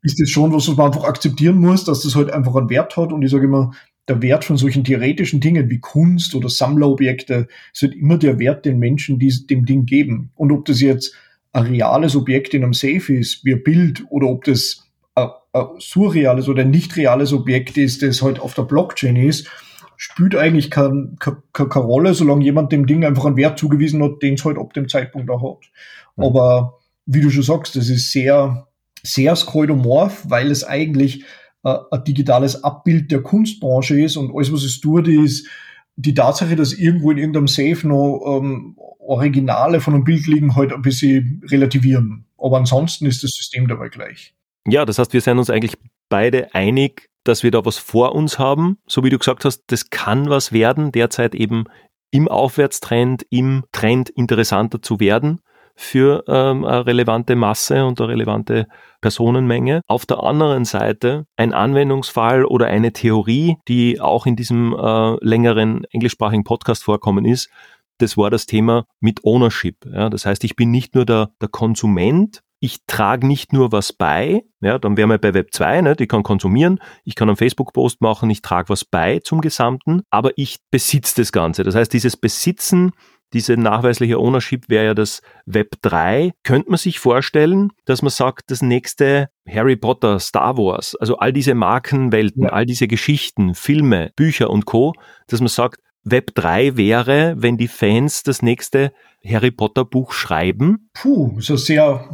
ist 0.03 0.20
das 0.20 0.29
schon 0.29 0.53
was, 0.53 0.68
was 0.68 0.77
man 0.77 0.87
einfach 0.87 1.05
akzeptieren 1.05 1.59
muss, 1.59 1.85
dass 1.85 2.03
das 2.03 2.16
halt 2.16 2.31
einfach 2.33 2.57
einen 2.57 2.70
Wert 2.70 2.96
hat 2.96 3.12
und 3.12 3.22
ich 3.22 3.31
sage 3.31 3.44
immer, 3.44 3.72
der 4.09 4.23
Wert 4.23 4.45
von 4.45 4.57
solchen 4.57 4.85
theoretischen 4.85 5.40
Dingen 5.40 5.69
wie 5.69 5.81
Kunst 5.81 6.35
oder 6.35 6.49
Sammlerobjekte 6.49 7.49
ist 7.73 7.83
halt 7.83 7.95
immer 7.95 8.19
der 8.19 8.38
Wert, 8.38 8.64
den 8.64 8.79
Menschen 8.79 9.19
die, 9.19 9.47
dem 9.47 9.66
Ding 9.66 9.87
geben. 9.87 10.31
Und 10.37 10.53
ob 10.53 10.64
das 10.64 10.81
jetzt 10.81 11.14
ein 11.53 11.64
reales 11.64 12.14
Objekt 12.14 12.55
in 12.55 12.62
einem 12.62 12.75
Safe 12.75 13.14
ist, 13.14 13.45
wie 13.45 13.55
ein 13.55 13.62
Bild, 13.62 14.05
oder 14.11 14.29
ob 14.29 14.45
das 14.45 14.87
ein, 15.14 15.29
ein 15.53 15.66
surreales 15.79 16.49
oder 16.49 16.64
nicht 16.64 16.97
reales 16.97 17.33
Objekt 17.33 17.77
ist, 17.79 18.03
das 18.03 18.23
halt 18.23 18.38
auf 18.38 18.55
der 18.55 18.62
Blockchain 18.62 19.16
ist, 19.16 19.49
spielt 19.97 20.37
eigentlich 20.37 20.71
keine, 20.71 21.14
keine, 21.19 21.42
keine 21.53 21.87
Rolle, 21.87 22.14
solange 22.14 22.45
jemand 22.45 22.71
dem 22.73 22.87
Ding 22.87 23.05
einfach 23.05 23.25
einen 23.25 23.37
Wert 23.37 23.59
zugewiesen 23.59 24.03
hat, 24.03 24.23
den 24.23 24.35
es 24.35 24.45
halt 24.45 24.59
ab 24.59 24.73
dem 24.75 24.88
Zeitpunkt 24.88 25.31
auch 25.31 25.57
hat. 25.57 25.71
Mhm. 26.16 26.25
Aber 26.25 26.79
wie 27.07 27.21
du 27.21 27.31
schon 27.31 27.42
sagst, 27.42 27.77
das 27.77 27.88
ist 27.88 28.12
sehr, 28.12 28.69
sehr 29.03 29.35
skeudomorph, 29.35 30.25
weil 30.29 30.51
es 30.51 30.64
eigentlich 30.64 31.25
ein 31.67 32.05
digitales 32.05 32.63
Abbild 32.63 33.11
der 33.11 33.23
Kunstbranche 33.23 34.01
ist 34.01 34.17
und 34.17 34.35
alles, 34.35 34.53
was 34.53 34.63
es 34.63 34.81
tut, 34.81 35.09
ist 35.09 35.49
die 35.97 36.15
Tatsache, 36.15 36.57
dass 36.57 36.73
irgendwo 36.73 37.11
in 37.11 37.19
irgendeinem 37.19 37.49
Safe 37.49 37.87
noch 37.87 38.39
ähm, 38.41 38.77
Originale 38.99 39.81
von 39.81 39.95
einem 39.95 40.05
Bild 40.05 40.27
liegen, 40.27 40.57
halt 40.57 40.73
ein 40.73 40.83
bisschen 40.83 41.43
relativieren. 41.51 42.27
Aber 42.39 42.59
ansonsten 42.59 43.07
ist 43.07 43.23
das 43.23 43.33
System 43.33 43.67
dabei 43.67 43.89
gleich. 43.89 44.35
Ja, 44.69 44.85
das 44.85 44.99
heißt, 44.99 45.13
wir 45.13 45.21
sind 45.21 45.39
uns 45.39 45.49
eigentlich 45.49 45.77
beide 46.09 46.55
einig, 46.55 47.09
dass 47.25 47.43
wir 47.43 47.51
da 47.51 47.65
was 47.65 47.79
vor 47.79 48.15
uns 48.15 48.39
haben. 48.39 48.79
So 48.87 49.05
wie 49.05 49.11
du 49.11 49.19
gesagt 49.19 49.45
hast, 49.45 49.65
das 49.69 49.91
kann 49.91 50.29
was 50.29 50.53
werden, 50.53 50.93
derzeit 50.93 51.35
eben 51.35 51.65
im 52.11 52.29
Aufwärtstrend, 52.29 53.27
im 53.31 53.65
Trend 53.73 54.11
interessanter 54.11 54.83
zu 54.83 55.01
werden 55.01 55.41
für 55.77 56.25
ähm, 56.27 56.65
eine 56.65 56.87
relevante 56.87 57.37
Masse 57.37 57.85
und 57.85 58.01
eine 58.01 58.09
relevante 58.09 58.67
Personenmenge. 59.01 59.83
Auf 59.87 60.07
der 60.07 60.23
anderen 60.23 60.65
Seite 60.65 61.27
ein 61.37 61.53
Anwendungsfall 61.53 62.45
oder 62.45 62.67
eine 62.67 62.93
Theorie, 62.93 63.57
die 63.69 64.01
auch 64.01 64.27
in 64.27 64.37
diesem 64.37 64.75
äh, 64.75 65.17
längeren 65.25 65.85
englischsprachigen 65.91 66.45
Podcast 66.45 66.83
vorkommen 66.83 67.25
ist, 67.25 67.51
das 67.99 68.17
war 68.17 68.31
das 68.31 68.47
Thema 68.47 68.87
mit 69.01 69.25
Ownership. 69.25 69.87
Ja, 69.91 70.11
das 70.11 70.27
heißt, 70.27 70.45
ich 70.45 70.57
bin 70.57 70.71
nicht 70.71 70.95
nur 70.95 71.05
der, 71.05 71.31
der 71.41 71.49
Konsument, 71.49 72.43
ich 72.59 72.79
trage 72.87 73.27
nicht 73.27 73.53
nur 73.53 73.71
was 73.73 73.93
bei, 73.93 74.45
ja, 74.61 74.79
dann 74.79 74.97
wären 74.97 75.11
wir 75.11 75.19
bei 75.19 75.35
Web 75.35 75.53
2, 75.53 75.83
ne, 75.83 75.97
ich 75.99 76.09
kann 76.09 76.23
konsumieren, 76.23 76.81
ich 77.05 77.15
kann 77.15 77.29
einen 77.29 77.37
Facebook-Post 77.37 78.01
machen, 78.01 78.31
ich 78.31 78.43
trage 78.43 78.71
was 78.71 78.85
bei 78.85 79.21
zum 79.21 79.41
Gesamten, 79.41 80.03
aber 80.11 80.33
ich 80.37 80.59
besitze 80.71 81.21
das 81.21 81.33
Ganze. 81.33 81.62
Das 81.65 81.75
heißt, 81.75 81.93
dieses 81.93 82.17
Besitzen 82.17 82.93
diese 83.37 83.59
nachweisliche 83.59 84.18
Ownership 84.18 84.70
wäre 84.70 84.87
ja 84.87 84.94
das 84.94 85.20
Web 85.44 85.77
3. 85.83 86.33
Könnte 86.42 86.70
man 86.70 86.79
sich 86.79 86.99
vorstellen, 86.99 87.70
dass 87.85 88.01
man 88.01 88.11
sagt, 88.11 88.51
das 88.51 88.62
nächste 88.62 89.29
Harry 89.46 89.77
Potter, 89.77 90.18
Star 90.18 90.57
Wars, 90.57 90.94
also 90.94 91.18
all 91.18 91.35
diese 91.35 91.55
Markenwelten, 91.55 92.44
ja. 92.44 92.49
all 92.49 92.64
diese 92.64 92.88
Geschichten, 92.88 93.55
Filme, 93.55 94.11
Bücher 94.16 94.49
und 94.49 94.64
Co., 94.64 94.94
dass 95.27 95.40
man 95.40 95.49
sagt, 95.49 95.81
Web 96.03 96.35
3 96.35 96.79
wäre, 96.79 97.35
wenn 97.37 97.59
die 97.59 97.68
Fans 97.68 98.22
das 98.22 98.40
nächste 98.40 98.92
Harry 99.22 99.51
Potter 99.51 99.85
Buch 99.85 100.12
schreiben? 100.12 100.88
Puh, 100.94 101.33
eine 101.33 101.59
sehr, 101.59 102.09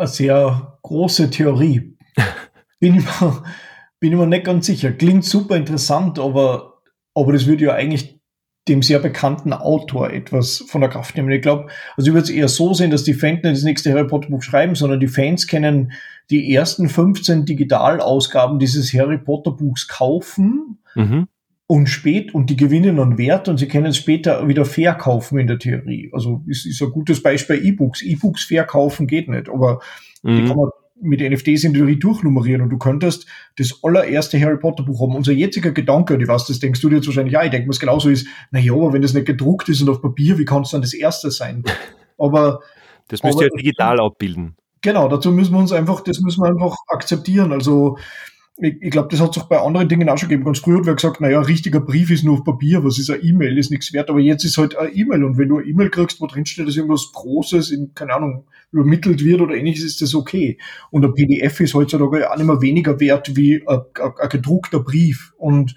sehr 0.00 0.78
große 0.82 1.30
Theorie. 1.30 1.96
bin, 2.78 2.96
ich 2.96 3.04
mir, 3.04 3.42
bin 4.00 4.12
ich 4.12 4.18
mir 4.18 4.26
nicht 4.26 4.44
ganz 4.44 4.66
sicher. 4.66 4.92
Klingt 4.92 5.24
super 5.24 5.56
interessant, 5.56 6.18
aber, 6.18 6.82
aber 7.14 7.32
das 7.32 7.46
würde 7.46 7.64
ja 7.64 7.72
eigentlich 7.72 8.17
dem 8.68 8.82
sehr 8.82 8.98
bekannten 8.98 9.52
Autor 9.52 10.10
etwas 10.10 10.64
von 10.68 10.80
der 10.80 10.90
Kraft 10.90 11.16
nehmen. 11.16 11.30
Ich 11.30 11.42
glaube, 11.42 11.68
also 11.96 12.10
ich 12.10 12.14
würde 12.14 12.24
es 12.24 12.30
eher 12.30 12.48
so 12.48 12.74
sehen, 12.74 12.90
dass 12.90 13.04
die 13.04 13.14
Fans 13.14 13.42
nicht 13.42 13.56
das 13.56 13.64
nächste 13.64 13.92
Harry 13.92 14.06
Potter 14.06 14.28
Buch 14.28 14.42
schreiben, 14.42 14.74
sondern 14.74 15.00
die 15.00 15.08
Fans 15.08 15.46
können 15.46 15.92
die 16.30 16.54
ersten 16.54 16.88
15 16.88 17.46
Digitalausgaben 17.46 18.58
dieses 18.58 18.92
Harry 18.92 19.18
Potter 19.18 19.52
Buchs 19.52 19.88
kaufen 19.88 20.78
mhm. 20.94 21.26
und 21.66 21.88
spät 21.88 22.34
und 22.34 22.50
die 22.50 22.56
gewinnen 22.56 22.98
an 23.00 23.18
Wert 23.18 23.48
und 23.48 23.58
sie 23.58 23.68
können 23.68 23.86
es 23.86 23.96
später 23.96 24.46
wieder 24.46 24.64
verkaufen 24.64 25.38
in 25.38 25.46
der 25.46 25.58
Theorie. 25.58 26.10
Also 26.12 26.42
ist, 26.46 26.66
ist 26.66 26.82
ein 26.82 26.90
gutes 26.90 27.22
Beispiel 27.22 27.64
E-Books. 27.64 28.02
E-Books 28.02 28.44
verkaufen 28.44 29.06
geht 29.06 29.28
nicht, 29.28 29.48
aber 29.48 29.80
mhm. 30.22 30.36
die 30.36 30.44
kann 30.46 30.56
man 30.56 30.70
mit 31.00 31.20
NFTs 31.20 31.64
in 31.64 31.74
Theorie 31.74 31.98
durchnummerieren 31.98 32.62
und 32.62 32.70
du 32.70 32.78
könntest 32.78 33.26
das 33.56 33.80
allererste 33.82 34.40
Harry 34.40 34.58
Potter 34.58 34.82
Buch 34.82 35.00
haben. 35.00 35.14
Unser 35.14 35.32
jetziger 35.32 35.72
Gedanke, 35.72 36.14
und 36.14 36.20
ich 36.20 36.28
weiß, 36.28 36.46
das 36.46 36.58
denkst 36.58 36.80
du 36.80 36.88
dir 36.88 36.96
jetzt 36.96 37.06
wahrscheinlich 37.06 37.36
auch, 37.36 37.42
ich 37.42 37.50
denke 37.50 37.66
mir 37.66 37.72
es 37.72 37.80
genauso 37.80 38.08
ist, 38.08 38.26
na 38.50 38.58
ja, 38.58 38.72
aber 38.72 38.92
wenn 38.92 39.02
das 39.02 39.14
nicht 39.14 39.26
gedruckt 39.26 39.68
ist 39.68 39.80
und 39.80 39.88
auf 39.88 40.02
Papier, 40.02 40.38
wie 40.38 40.44
kann 40.44 40.62
es 40.62 40.70
dann 40.70 40.82
das 40.82 40.94
erste 40.94 41.30
sein? 41.30 41.64
Aber. 42.18 42.60
Das 43.08 43.22
müsst 43.22 43.40
ihr 43.40 43.48
ja 43.48 43.56
digital 43.56 44.00
abbilden. 44.00 44.56
Genau, 44.82 45.08
dazu 45.08 45.32
müssen 45.32 45.52
wir 45.52 45.58
uns 45.58 45.72
einfach, 45.72 46.02
das 46.02 46.20
müssen 46.20 46.42
wir 46.42 46.50
einfach 46.50 46.76
akzeptieren. 46.88 47.52
Also, 47.52 47.96
ich, 48.60 48.82
ich 48.82 48.90
glaube, 48.90 49.08
das 49.10 49.20
hat 49.20 49.36
es 49.36 49.42
auch 49.42 49.48
bei 49.48 49.60
anderen 49.60 49.88
Dingen 49.88 50.08
auch 50.08 50.18
schon 50.18 50.28
gegeben. 50.28 50.44
Ganz 50.44 50.58
früher 50.58 50.78
hat 50.78 50.86
wer 50.86 50.94
gesagt, 50.94 51.20
naja, 51.20 51.40
richtiger 51.40 51.80
Brief 51.80 52.10
ist 52.10 52.24
nur 52.24 52.34
auf 52.34 52.44
Papier, 52.44 52.84
was 52.84 52.98
ist 52.98 53.10
ein 53.10 53.20
E-Mail, 53.22 53.56
ist 53.56 53.70
nichts 53.70 53.92
wert, 53.92 54.10
aber 54.10 54.20
jetzt 54.20 54.44
ist 54.44 54.58
halt 54.58 54.76
ein 54.76 54.90
E-Mail 54.92 55.24
und 55.24 55.38
wenn 55.38 55.48
du 55.48 55.58
eine 55.58 55.66
E-Mail 55.66 55.90
kriegst, 55.90 56.20
wo 56.20 56.26
drin 56.26 56.44
steht, 56.44 56.66
dass 56.66 56.76
irgendwas 56.76 57.12
Großes 57.12 57.70
in, 57.70 57.94
keine 57.94 58.14
Ahnung, 58.14 58.46
übermittelt 58.72 59.24
wird 59.24 59.40
oder 59.40 59.54
ähnliches, 59.54 59.84
ist 59.84 60.02
das 60.02 60.14
okay. 60.14 60.58
Und 60.90 61.04
ein 61.04 61.14
PDF 61.14 61.60
ist 61.60 61.74
heutzutage 61.74 62.30
auch 62.30 62.36
nicht 62.36 62.46
mehr 62.46 62.60
weniger 62.60 62.98
wert 63.00 63.36
wie 63.36 63.64
ein, 63.66 63.80
gedruckter 64.28 64.80
Brief. 64.80 65.32
Und, 65.38 65.74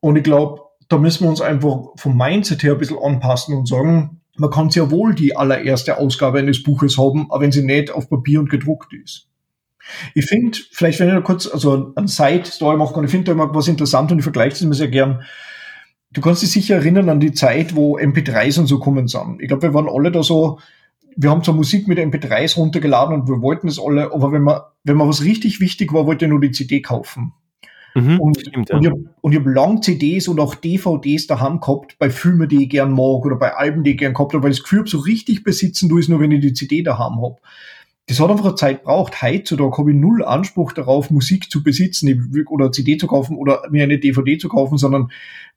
und 0.00 0.16
ich 0.16 0.22
glaube, 0.22 0.62
da 0.88 0.98
müssen 0.98 1.24
wir 1.24 1.30
uns 1.30 1.40
einfach 1.40 1.88
vom 1.96 2.16
Mindset 2.16 2.62
her 2.62 2.72
ein 2.72 2.78
bisschen 2.78 2.98
anpassen 2.98 3.56
und 3.56 3.68
sagen, 3.68 4.20
man 4.36 4.50
kann 4.50 4.70
sehr 4.70 4.90
wohl 4.90 5.14
die 5.14 5.36
allererste 5.36 5.98
Ausgabe 5.98 6.38
eines 6.38 6.62
Buches 6.62 6.96
haben, 6.98 7.30
aber 7.30 7.42
wenn 7.42 7.52
sie 7.52 7.64
nicht 7.64 7.90
auf 7.90 8.08
Papier 8.08 8.40
und 8.40 8.50
gedruckt 8.50 8.92
ist. 8.92 9.28
Ich 10.14 10.26
finde, 10.26 10.58
vielleicht 10.70 11.00
wenn 11.00 11.08
ich 11.08 11.14
noch 11.14 11.24
kurz, 11.24 11.46
also 11.46 11.92
ein 11.96 12.06
Side-Story 12.06 12.76
machen 12.76 12.94
kann, 12.94 13.04
ich 13.04 13.10
finde 13.10 13.26
da 13.26 13.32
immer 13.32 13.54
was 13.54 13.68
interessant 13.68 14.10
und 14.12 14.18
ich 14.18 14.24
vergleiche 14.24 14.50
das 14.50 14.62
immer 14.62 14.74
sehr 14.74 14.88
gern. 14.88 15.22
Du 16.12 16.20
kannst 16.20 16.42
dich 16.42 16.52
sicher 16.52 16.76
erinnern 16.76 17.08
an 17.08 17.20
die 17.20 17.32
Zeit, 17.32 17.74
wo 17.74 17.98
MP3s 17.98 18.60
und 18.60 18.66
so 18.66 18.78
kommen 18.78 19.08
sind. 19.08 19.40
Ich 19.40 19.48
glaube, 19.48 19.62
wir 19.62 19.74
waren 19.74 19.88
alle 19.88 20.12
da 20.12 20.22
so, 20.22 20.60
wir 21.16 21.30
haben 21.30 21.42
zwar 21.42 21.54
Musik 21.54 21.88
mit 21.88 21.98
MP3s 21.98 22.56
runtergeladen 22.56 23.20
und 23.20 23.28
wir 23.28 23.40
wollten 23.40 23.68
es 23.68 23.80
alle, 23.80 24.12
aber 24.12 24.32
wenn 24.32 24.42
man, 24.42 24.60
wenn 24.84 24.96
man 24.96 25.08
was 25.08 25.24
richtig 25.24 25.60
wichtig 25.60 25.92
war, 25.92 26.06
wollte 26.06 26.24
ich 26.24 26.30
nur 26.30 26.40
die 26.40 26.52
CD 26.52 26.80
kaufen. 26.82 27.32
Mhm, 27.96 28.20
und, 28.20 28.40
stimmt, 28.40 28.70
ja. 28.70 28.76
und, 28.76 28.84
ich 28.84 28.90
hab, 28.90 28.98
ich 29.30 29.38
habe 29.38 29.52
lang 29.52 29.82
CDs 29.82 30.26
und 30.26 30.40
auch 30.40 30.56
DVDs 30.56 31.28
daheim 31.28 31.60
gehabt, 31.60 31.96
bei 31.98 32.10
Filmen, 32.10 32.48
die 32.48 32.64
ich 32.64 32.68
gern 32.68 32.90
mag 32.90 33.24
oder 33.24 33.36
bei 33.36 33.54
Alben, 33.54 33.84
die 33.84 33.92
ich 33.92 33.98
gern 33.98 34.14
gehabt 34.14 34.34
habe, 34.34 34.42
weil 34.42 34.50
das 34.50 34.62
Gefühl 34.62 34.86
so 34.86 34.98
richtig 34.98 35.44
besitzen 35.44 35.88
du 35.88 35.98
ist 35.98 36.08
nur, 36.08 36.18
wenn 36.20 36.32
ich 36.32 36.40
die 36.40 36.52
CD 36.52 36.82
daheim 36.82 37.22
hab 37.22 37.40
das 38.06 38.20
hat 38.20 38.30
einfach 38.30 38.44
eine 38.44 38.54
Zeit 38.54 38.82
braucht. 38.84 39.22
Heutzutage 39.22 39.78
habe 39.78 39.92
ich 39.92 39.96
null 39.96 40.22
Anspruch 40.22 40.72
darauf, 40.72 41.10
Musik 41.10 41.50
zu 41.50 41.62
besitzen 41.62 42.32
oder 42.48 42.70
CD 42.70 42.98
zu 42.98 43.06
kaufen 43.06 43.36
oder 43.36 43.62
mir 43.70 43.84
eine 43.84 43.98
DVD 43.98 44.36
zu 44.36 44.48
kaufen, 44.48 44.76
sondern 44.76 45.10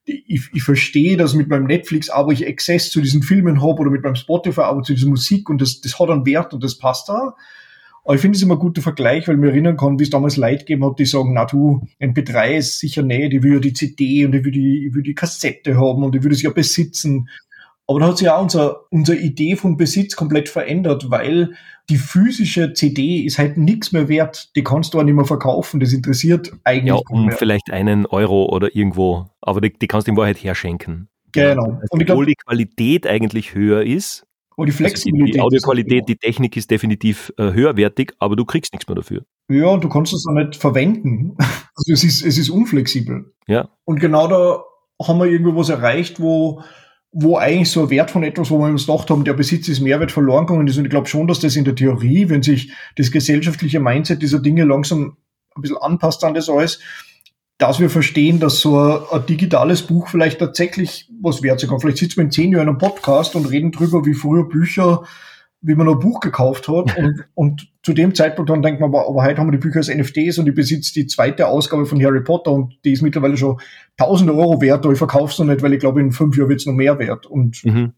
ich, 0.06 0.50
ich 0.54 0.64
verstehe, 0.64 1.18
dass 1.18 1.34
mit 1.34 1.50
meinem 1.50 1.66
Netflix 1.66 2.10
aber 2.10 2.32
ich 2.32 2.48
Access 2.48 2.90
zu 2.90 3.02
diesen 3.02 3.24
Filmen 3.24 3.62
habe 3.62 3.82
oder 3.82 3.92
mit 3.92 4.04
meinem 4.04 4.16
Spotify 4.16 4.62
aber 4.62 4.84
zu 4.84 4.94
dieser 4.94 5.10
Musik 5.10 5.50
und 5.50 5.62
das, 5.62 5.82
das 5.82 6.00
hat 6.00 6.10
einen 6.10 6.26
Wert 6.26 6.54
und 6.54 6.64
das 6.64 6.78
passt 6.78 7.10
da. 7.10 7.36
Aber 8.06 8.16
ich 8.16 8.22
finde 8.22 8.38
es 8.38 8.42
immer 8.42 8.56
ein 8.56 8.60
guter 8.60 8.82
Vergleich, 8.82 9.28
weil 9.28 9.36
ich 9.36 9.42
mir 9.42 9.50
erinnern 9.50 9.76
kann, 9.76 10.00
wie 10.00 10.04
es 10.04 10.10
damals 10.10 10.38
Leute 10.38 10.60
gegeben 10.60 10.86
hat, 10.86 10.98
die 10.98 11.06
sagen, 11.06 11.34
na 11.34 11.44
du, 11.44 11.86
MP3 12.00 12.56
ist 12.56 12.80
sicher 12.80 13.04
nicht, 13.04 13.34
ich 13.34 13.44
will 13.44 13.56
ja 13.56 13.60
die 13.60 13.74
CD 13.74 14.24
und 14.24 14.34
ich 14.34 14.46
will 14.46 14.54
die, 14.54 14.88
ich 14.88 14.94
will 14.94 15.04
die 15.04 15.14
Kassette 15.14 15.76
haben 15.76 16.06
und 16.06 16.16
ich 16.16 16.24
will 16.24 16.32
das 16.32 16.42
ja 16.42 16.52
besitzen. 16.52 17.28
Aber 17.88 18.02
da 18.02 18.08
hat 18.08 18.18
sich 18.18 18.30
auch 18.30 18.42
unser, 18.42 18.82
unsere 18.92 19.18
Idee 19.18 19.56
von 19.56 19.78
Besitz 19.78 20.16
komplett 20.16 20.50
verändert, 20.50 21.10
weil 21.10 21.54
die 21.90 21.96
physische 21.96 22.74
CD 22.74 23.22
ist 23.22 23.40
halt 23.40 23.56
nichts 23.56 23.94
mehr 23.94 24.10
wert. 24.10 24.54
Die 24.58 24.64
kannst 24.64 24.94
du 24.94 25.00
auch 25.00 25.04
nicht 25.04 25.14
mehr 25.14 25.24
verkaufen. 25.24 25.80
Das 25.80 25.94
interessiert 25.94 26.52
eigentlich. 26.66 26.88
Ja, 26.88 27.00
um 27.10 27.32
vielleicht 27.32 27.72
einen 27.72 28.06
Euro 28.06 28.48
oder 28.48 28.76
irgendwo. 28.76 29.28
Aber 29.40 29.62
die, 29.62 29.72
die 29.72 29.88
kannst 29.88 30.08
du 30.08 30.12
in 30.12 30.18
Wahrheit 30.18 30.44
herschenken. 30.44 31.08
Genau. 31.32 31.80
Und 31.90 32.10
Obwohl 32.10 32.26
die 32.26 32.36
Qualität 32.36 33.08
eigentlich 33.08 33.56
höher 33.56 33.84
ist. 33.84 34.26
Und 34.58 34.66
die 34.68 34.74
Flexibilität. 34.74 35.40
Also 35.40 35.50
die, 35.50 35.56
die 35.56 35.58
Audioqualität, 35.60 36.10
die 36.10 36.16
Technik 36.18 36.58
ist 36.58 36.70
definitiv 36.70 37.32
äh, 37.38 37.54
höherwertig, 37.54 38.14
aber 38.20 38.36
du 38.36 38.44
kriegst 38.44 38.74
nichts 38.74 38.88
mehr 38.88 38.96
dafür. 38.96 39.24
Ja, 39.50 39.78
du 39.78 39.88
kannst 39.88 40.14
es 40.14 40.26
auch 40.28 40.34
nicht 40.34 40.56
verwenden. 40.56 41.38
Also 41.80 41.94
es 41.94 42.04
ist, 42.04 42.26
es 42.26 42.40
ist 42.40 42.50
unflexibel. 42.50 43.36
Ja. 43.46 43.70
Und 43.86 44.00
genau 44.00 44.28
da 44.28 44.64
haben 45.00 45.20
wir 45.20 45.28
irgendwo 45.28 45.56
was 45.60 45.70
erreicht, 45.70 46.20
wo, 46.20 46.64
wo 47.20 47.38
eigentlich 47.38 47.72
so 47.72 47.82
ein 47.82 47.90
Wert 47.90 48.12
von 48.12 48.22
etwas, 48.22 48.52
wo 48.52 48.60
wir 48.60 48.68
uns 48.68 48.86
gedacht 48.86 49.10
haben, 49.10 49.24
der 49.24 49.34
Besitz 49.34 49.68
ist 49.68 49.80
Mehrwert 49.80 50.12
verloren 50.12 50.46
gegangen 50.46 50.68
ist. 50.68 50.78
Und 50.78 50.86
ich 50.86 50.92
glaube 50.92 51.08
schon, 51.08 51.26
dass 51.26 51.40
das 51.40 51.56
in 51.56 51.66
der 51.66 51.74
Theorie, 51.74 52.30
wenn 52.30 52.44
sich 52.44 52.72
das 52.96 53.12
gesellschaftliche 53.12 53.80
Mindset 53.80 54.22
dieser 54.22 54.38
Dinge 54.38 54.66
langsam 54.66 55.18
ein 55.56 55.62
bisschen 55.64 55.78
anpasst 55.78 56.24
an 56.24 56.36
das 56.36 56.48
alles, 56.48 56.80
dass 57.58 57.80
wir 57.80 57.90
verstehen, 57.90 58.40
dass 58.40 58.60
so 58.60 59.10
ein, 59.10 59.26
digitales 59.26 59.82
Buch 59.82 60.10
vielleicht 60.10 60.38
tatsächlich 60.38 61.10
was 61.20 61.42
wert 61.42 61.60
sein 61.60 61.72
kann. 61.72 61.80
Vielleicht 61.80 61.98
sitzen 61.98 62.18
wir 62.18 62.26
in 62.26 62.32
zehn 62.32 62.52
Jahren 62.52 62.68
im 62.68 62.78
Podcast 62.78 63.34
und 63.36 63.48
reden 63.48 63.72
drüber, 63.72 64.06
wie 64.06 64.14
früher 64.14 64.48
Bücher, 64.48 65.04
wie 65.62 65.76
man 65.76 65.90
ein 65.90 66.00
Buch 66.00 66.20
gekauft 66.20 66.68
hat. 66.68 66.98
Und, 66.98 67.26
und 67.34 67.68
zu 67.84 67.94
dem 67.94 68.14
Zeitpunkt 68.14 68.50
dann 68.50 68.62
denkt 68.62 68.82
man, 68.82 68.90
aber, 68.90 69.08
aber 69.08 69.24
heute 69.24 69.40
haben 69.40 69.48
wir 69.48 69.52
die 69.52 69.58
Bücher 69.58 69.78
als 69.78 69.88
NFTs 69.88 70.38
und 70.40 70.48
ich 70.48 70.54
besitze 70.54 70.94
die 70.94 71.08
zweite 71.08 71.48
Ausgabe 71.48 71.86
von 71.86 72.04
Harry 72.04 72.22
Potter 72.22 72.52
und 72.52 72.78
die 72.84 72.92
ist 72.92 73.02
mittlerweile 73.02 73.38
schon 73.38 73.60
tausende 73.96 74.36
Euro 74.36 74.62
wert, 74.62 74.84
aber 74.84 74.92
ich 74.92 74.98
verkaufe 74.98 75.32
es 75.32 75.40
noch 75.40 75.46
nicht, 75.46 75.62
weil 75.62 75.74
ich 75.74 75.80
glaube, 75.80 76.02
in 76.02 76.12
fünf 76.12 76.38
Jahren 76.38 76.50
wird 76.50 76.60
es 76.60 76.66
noch 76.66 76.74
mehr 76.74 77.00
wert. 77.00 77.26
Und 77.26 77.64
mhm. 77.64 77.94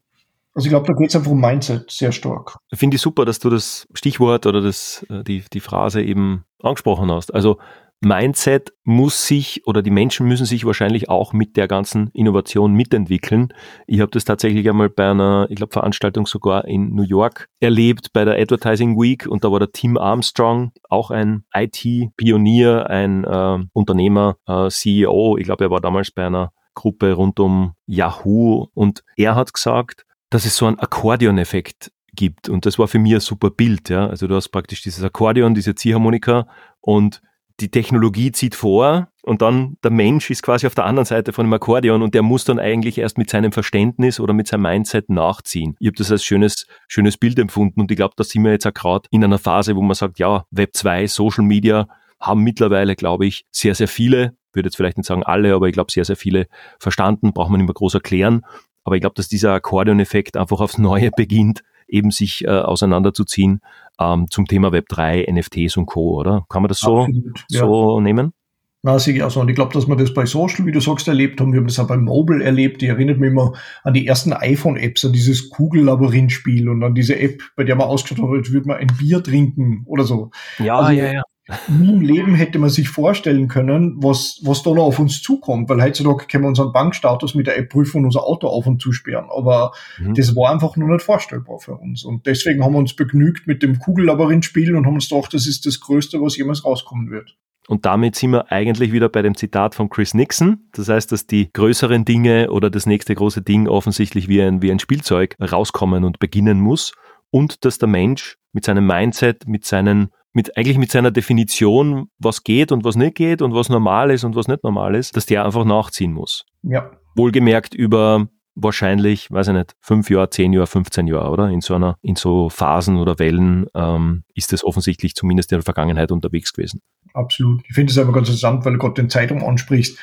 Also 0.53 0.65
ich 0.65 0.71
glaube, 0.71 0.87
da 0.87 0.93
geht 0.93 1.09
es 1.09 1.15
einfach 1.15 1.31
um 1.31 1.39
Mindset 1.39 1.89
sehr 1.91 2.11
stark. 2.11 2.57
Finde 2.73 2.95
ich 2.95 3.01
super, 3.01 3.23
dass 3.23 3.39
du 3.39 3.49
das 3.49 3.87
Stichwort 3.93 4.45
oder 4.45 4.61
das, 4.61 5.05
äh, 5.09 5.23
die, 5.23 5.43
die 5.53 5.59
Phrase 5.59 6.01
eben 6.01 6.43
angesprochen 6.61 7.11
hast. 7.11 7.33
Also 7.33 7.59
Mindset 8.01 8.71
muss 8.83 9.27
sich 9.27 9.67
oder 9.67 9.81
die 9.81 9.91
Menschen 9.91 10.25
müssen 10.25 10.45
sich 10.45 10.65
wahrscheinlich 10.65 11.09
auch 11.09 11.33
mit 11.33 11.57
der 11.57 11.67
ganzen 11.67 12.09
Innovation 12.13 12.73
mitentwickeln. 12.73 13.53
Ich 13.87 13.99
habe 13.99 14.11
das 14.11 14.23
tatsächlich 14.23 14.69
einmal 14.69 14.89
bei 14.89 15.11
einer, 15.11 15.47
ich 15.49 15.57
glaube, 15.57 15.73
Veranstaltung 15.73 16.25
sogar 16.25 16.65
in 16.65 16.95
New 16.95 17.03
York 17.03 17.49
erlebt, 17.59 18.13
bei 18.13 18.23
der 18.23 18.39
Advertising 18.39 18.97
Week 18.97 19.27
und 19.27 19.43
da 19.43 19.51
war 19.51 19.59
der 19.59 19.73
Tim 19.73 19.97
Armstrong, 19.97 20.71
auch 20.87 21.11
ein 21.11 21.43
IT-Pionier, 21.53 22.89
ein 22.89 23.25
äh, 23.25 23.65
Unternehmer, 23.73 24.37
äh, 24.47 24.69
CEO. 24.69 25.37
Ich 25.37 25.43
glaube, 25.43 25.65
er 25.65 25.71
war 25.71 25.81
damals 25.81 26.11
bei 26.11 26.25
einer 26.25 26.53
Gruppe 26.75 27.11
rund 27.11 27.39
um 27.41 27.73
Yahoo 27.85 28.67
und 28.73 29.03
er 29.17 29.35
hat 29.35 29.53
gesagt, 29.53 30.05
dass 30.29 30.45
es 30.45 30.55
so 30.55 30.67
einen 30.67 30.79
Akkordeoneffekt 30.79 31.91
gibt 32.13 32.47
und 32.47 32.65
das 32.65 32.79
war 32.79 32.87
für 32.87 32.99
mich 32.99 33.13
ein 33.13 33.19
super 33.19 33.49
Bild. 33.49 33.89
Ja? 33.89 34.07
Also 34.07 34.27
du 34.27 34.35
hast 34.35 34.49
praktisch 34.49 34.81
dieses 34.81 35.03
Akkordeon, 35.03 35.53
diese 35.53 35.75
Ziehharmonika 35.75 36.47
und 36.79 37.21
die 37.61 37.69
Technologie 37.69 38.31
zieht 38.31 38.55
vor 38.55 39.09
und 39.21 39.41
dann 39.41 39.77
der 39.83 39.91
Mensch 39.91 40.29
ist 40.29 40.43
quasi 40.43 40.65
auf 40.65 40.75
der 40.75 40.85
anderen 40.85 41.05
Seite 41.05 41.33
von 41.33 41.45
dem 41.45 41.53
Akkordeon 41.53 42.01
und 42.01 42.13
der 42.13 42.23
muss 42.23 42.45
dann 42.45 42.59
eigentlich 42.59 42.97
erst 42.97 43.17
mit 43.17 43.29
seinem 43.29 43.51
Verständnis 43.51 44.19
oder 44.19 44.33
mit 44.33 44.47
seinem 44.47 44.63
Mindset 44.63 45.09
nachziehen. 45.09 45.75
Ich 45.79 45.87
habe 45.87 45.97
das 45.97 46.11
als 46.11 46.23
schönes, 46.23 46.67
schönes 46.87 47.17
Bild 47.17 47.37
empfunden 47.39 47.81
und 47.81 47.91
ich 47.91 47.97
glaube, 47.97 48.13
da 48.17 48.23
sind 48.23 48.43
wir 48.43 48.51
jetzt 48.51 48.65
auch 48.65 48.73
gerade 48.73 49.07
in 49.11 49.23
einer 49.23 49.37
Phase, 49.37 49.75
wo 49.75 49.81
man 49.81 49.95
sagt, 49.95 50.19
ja, 50.19 50.45
Web 50.51 50.71
2, 50.73 51.07
Social 51.07 51.43
Media 51.43 51.87
haben 52.19 52.43
mittlerweile, 52.43 52.95
glaube 52.95 53.25
ich, 53.25 53.45
sehr, 53.51 53.75
sehr 53.75 53.87
viele, 53.87 54.35
würde 54.53 54.67
jetzt 54.67 54.75
vielleicht 54.75 54.97
nicht 54.97 55.07
sagen 55.07 55.23
alle, 55.23 55.53
aber 55.53 55.67
ich 55.67 55.73
glaube, 55.73 55.91
sehr, 55.91 56.05
sehr 56.05 56.17
viele 56.17 56.47
verstanden, 56.79 57.33
braucht 57.33 57.49
man 57.49 57.59
nicht 57.59 57.67
mehr 57.67 57.73
groß 57.73 57.93
erklären. 57.93 58.41
Aber 58.83 58.95
ich 58.95 59.01
glaube, 59.01 59.15
dass 59.15 59.27
dieser 59.27 59.53
Akkordeon-Effekt 59.53 60.37
einfach 60.37 60.59
aufs 60.59 60.77
Neue 60.77 61.11
beginnt, 61.15 61.61
eben 61.87 62.11
sich 62.11 62.45
äh, 62.45 62.49
auseinanderzuziehen 62.49 63.61
ähm, 63.99 64.27
zum 64.29 64.45
Thema 64.45 64.69
Web3, 64.69 65.31
NFTs 65.31 65.77
und 65.77 65.85
Co., 65.85 66.19
oder? 66.19 66.45
Kann 66.49 66.61
man 66.61 66.69
das 66.69 66.79
so, 66.79 67.01
Absolut, 67.01 67.45
ja. 67.49 67.59
so 67.59 67.99
nehmen? 67.99 68.33
Na, 68.81 68.97
sehe 68.97 69.13
ich 69.13 69.23
auch 69.23 69.31
so. 69.31 69.41
Und 69.41 69.49
ich 69.49 69.55
glaube, 69.55 69.73
dass 69.73 69.87
wir 69.87 69.95
das 69.97 70.13
bei 70.13 70.25
Social, 70.25 70.65
wie 70.65 70.71
du 70.71 70.79
sagst, 70.79 71.09
erlebt 71.09 71.41
haben. 71.41 71.51
Wir 71.51 71.59
haben 71.59 71.67
das 71.67 71.79
auch 71.79 71.87
bei 71.87 71.97
Mobile 71.97 72.41
erlebt. 72.41 72.81
Die 72.81 72.87
erinnert 72.87 73.19
mich 73.19 73.29
immer 73.29 73.51
an 73.83 73.93
die 73.93 74.07
ersten 74.07 74.31
iPhone-Apps, 74.31 75.03
an 75.03 75.11
dieses 75.11 75.49
Kugel-Labyrinth-Spiel 75.49 76.69
und 76.69 76.81
an 76.81 76.95
diese 76.95 77.19
App, 77.19 77.41
bei 77.57 77.65
der 77.65 77.75
man 77.75 77.87
ausgeschaut 77.87 78.29
hat, 78.29 78.37
als 78.37 78.53
würde 78.53 78.67
man 78.67 78.77
ein 78.77 78.87
Bier 78.97 79.21
trinken 79.21 79.83
oder 79.85 80.05
so. 80.05 80.31
Ja, 80.59 80.77
also, 80.77 80.91
ja, 80.93 81.11
ja 81.11 81.23
nie 81.67 81.91
im 81.91 82.01
Leben 82.01 82.35
hätte 82.35 82.59
man 82.59 82.69
sich 82.69 82.89
vorstellen 82.89 83.47
können, 83.47 83.95
was, 83.97 84.39
was 84.43 84.63
da 84.63 84.71
noch 84.71 84.83
auf 84.83 84.99
uns 84.99 85.21
zukommt, 85.21 85.69
weil 85.69 85.81
heutzutage 85.81 86.25
können 86.27 86.43
wir 86.43 86.49
unseren 86.49 86.71
Bankstatus 86.71 87.35
mit 87.35 87.47
der 87.47 87.57
App 87.57 87.69
prüfen 87.69 87.99
und 87.99 88.05
unser 88.05 88.23
Auto 88.23 88.47
auf 88.47 88.67
und 88.67 88.81
zusperren. 88.81 89.25
Aber 89.35 89.73
mhm. 89.97 90.13
das 90.15 90.35
war 90.35 90.51
einfach 90.51 90.75
nur 90.75 90.89
nicht 90.89 91.03
vorstellbar 91.03 91.59
für 91.59 91.75
uns. 91.75 92.03
Und 92.03 92.25
deswegen 92.25 92.63
haben 92.63 92.73
wir 92.73 92.79
uns 92.79 92.95
begnügt 92.95 93.47
mit 93.47 93.63
dem 93.63 93.79
Kugellabyrinth-Spielen 93.79 94.75
und 94.75 94.85
haben 94.85 94.95
uns 94.95 95.09
gedacht, 95.09 95.33
das 95.33 95.47
ist 95.47 95.65
das 95.65 95.79
Größte, 95.79 96.21
was 96.21 96.37
jemals 96.37 96.63
rauskommen 96.65 97.09
wird. 97.09 97.35
Und 97.69 97.85
damit 97.85 98.15
sind 98.15 98.31
wir 98.31 98.51
eigentlich 98.51 98.91
wieder 98.91 99.09
bei 99.09 99.21
dem 99.21 99.35
Zitat 99.35 99.75
von 99.75 99.89
Chris 99.89 100.15
Nixon. 100.15 100.67
Das 100.71 100.89
heißt, 100.89 101.11
dass 101.11 101.27
die 101.27 101.53
größeren 101.53 102.03
Dinge 102.03 102.49
oder 102.49 102.71
das 102.71 102.87
nächste 102.87 103.13
große 103.13 103.43
Ding 103.43 103.67
offensichtlich 103.67 104.27
wie 104.27 104.41
ein, 104.41 104.63
wie 104.63 104.71
ein 104.71 104.79
Spielzeug 104.79 105.35
rauskommen 105.39 106.03
und 106.03 106.17
beginnen 106.17 106.59
muss. 106.59 106.93
Und 107.29 107.63
dass 107.65 107.77
der 107.77 107.87
Mensch 107.87 108.37
mit 108.53 108.65
seinem 108.65 108.87
Mindset, 108.87 109.47
mit 109.47 109.65
seinen 109.65 110.09
mit 110.33 110.55
eigentlich 110.57 110.77
mit 110.77 110.91
seiner 110.91 111.11
Definition, 111.11 112.09
was 112.19 112.43
geht 112.43 112.71
und 112.71 112.83
was 112.83 112.95
nicht 112.95 113.15
geht 113.15 113.41
und 113.41 113.53
was 113.53 113.69
normal 113.69 114.11
ist 114.11 114.23
und 114.23 114.35
was 114.35 114.47
nicht 114.47 114.63
normal 114.63 114.95
ist, 114.95 115.15
dass 115.15 115.25
der 115.25 115.45
einfach 115.45 115.65
nachziehen 115.65 116.13
muss. 116.13 116.45
Ja. 116.61 116.91
Wohlgemerkt 117.15 117.73
über 117.73 118.27
wahrscheinlich, 118.55 119.31
weiß 119.31 119.49
ich 119.49 119.53
nicht, 119.53 119.75
fünf 119.79 120.09
Jahre, 120.09 120.29
zehn 120.29 120.53
Jahre, 120.53 120.67
15 120.67 121.07
Jahre, 121.07 121.29
oder? 121.29 121.49
In 121.49 121.61
so 121.61 121.75
einer, 121.75 121.97
in 122.01 122.15
so 122.15 122.49
Phasen 122.49 122.97
oder 122.97 123.17
Wellen 123.19 123.67
ähm, 123.73 124.23
ist 124.35 124.53
es 124.53 124.63
offensichtlich 124.63 125.15
zumindest 125.15 125.51
in 125.51 125.57
der 125.57 125.63
Vergangenheit 125.63 126.11
unterwegs 126.11 126.53
gewesen. 126.53 126.81
Absolut. 127.13 127.63
Ich 127.67 127.73
finde 127.73 127.91
es 127.91 127.97
aber 127.97 128.11
ganz 128.11 128.27
interessant, 128.27 128.65
weil 128.65 128.73
du 128.73 128.79
gerade 128.79 128.95
den 128.95 129.09
Zeitung 129.09 129.43
ansprichst 129.43 129.97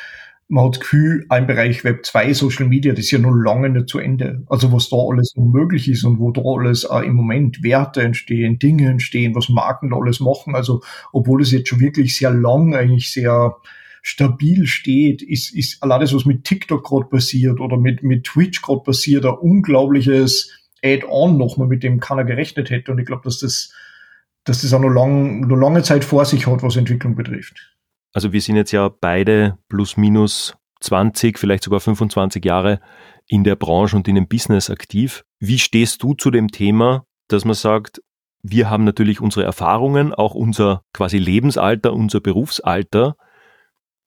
man 0.48 0.66
hat 0.66 0.74
das 0.74 0.80
Gefühl, 0.80 1.26
ein 1.28 1.46
Bereich 1.46 1.82
Web 1.82 2.06
2, 2.06 2.32
Social 2.32 2.66
Media, 2.66 2.92
das 2.92 3.06
ist 3.06 3.10
ja 3.10 3.18
noch 3.18 3.32
lange 3.32 3.68
nicht 3.68 3.88
zu 3.88 3.98
Ende. 3.98 4.44
Also 4.48 4.72
was 4.72 4.88
da 4.88 4.96
alles 4.96 5.34
noch 5.34 5.46
möglich 5.46 5.88
ist 5.88 6.04
und 6.04 6.20
wo 6.20 6.30
da 6.30 6.42
alles 6.42 6.84
äh, 6.84 7.04
im 7.04 7.14
Moment 7.14 7.62
Werte 7.64 8.02
entstehen, 8.02 8.58
Dinge 8.58 8.88
entstehen, 8.88 9.34
was 9.34 9.48
Marken 9.48 9.90
da 9.90 9.96
alles 9.96 10.20
machen. 10.20 10.54
Also 10.54 10.82
obwohl 11.12 11.42
es 11.42 11.50
jetzt 11.50 11.68
schon 11.68 11.80
wirklich 11.80 12.16
sehr 12.16 12.30
lang 12.30 12.74
eigentlich 12.74 13.12
sehr 13.12 13.56
stabil 14.02 14.66
steht, 14.66 15.20
ist, 15.20 15.52
ist 15.52 15.82
allein 15.82 16.00
das, 16.00 16.14
was 16.14 16.26
mit 16.26 16.44
TikTok 16.44 16.84
gerade 16.84 17.06
passiert 17.06 17.58
oder 17.58 17.76
mit, 17.76 18.04
mit 18.04 18.22
Twitch 18.22 18.62
gerade 18.62 18.82
passiert, 18.82 19.26
ein 19.26 19.34
unglaubliches 19.34 20.52
Add-on 20.84 21.36
nochmal, 21.36 21.66
mit 21.66 21.82
dem 21.82 21.98
keiner 21.98 22.22
gerechnet 22.22 22.70
hätte. 22.70 22.92
Und 22.92 23.00
ich 23.00 23.06
glaube, 23.06 23.22
dass 23.24 23.40
das, 23.40 23.72
dass 24.44 24.62
das 24.62 24.72
auch 24.72 24.78
noch, 24.78 24.90
lang, 24.90 25.40
noch 25.40 25.56
lange 25.56 25.82
Zeit 25.82 26.04
vor 26.04 26.24
sich 26.24 26.46
hat, 26.46 26.62
was 26.62 26.76
Entwicklung 26.76 27.16
betrifft. 27.16 27.75
Also 28.16 28.32
wir 28.32 28.40
sind 28.40 28.56
jetzt 28.56 28.72
ja 28.72 28.88
beide 28.88 29.58
plus 29.68 29.98
minus 29.98 30.56
20, 30.80 31.38
vielleicht 31.38 31.62
sogar 31.62 31.80
25 31.80 32.42
Jahre 32.42 32.80
in 33.26 33.44
der 33.44 33.56
Branche 33.56 33.94
und 33.94 34.08
in 34.08 34.14
dem 34.14 34.26
Business 34.26 34.70
aktiv. 34.70 35.22
Wie 35.38 35.58
stehst 35.58 36.02
du 36.02 36.14
zu 36.14 36.30
dem 36.30 36.48
Thema, 36.48 37.04
dass 37.28 37.44
man 37.44 37.52
sagt, 37.52 38.00
wir 38.40 38.70
haben 38.70 38.84
natürlich 38.84 39.20
unsere 39.20 39.44
Erfahrungen, 39.44 40.14
auch 40.14 40.34
unser 40.34 40.80
quasi 40.94 41.18
Lebensalter, 41.18 41.92
unser 41.92 42.20
Berufsalter. 42.20 43.16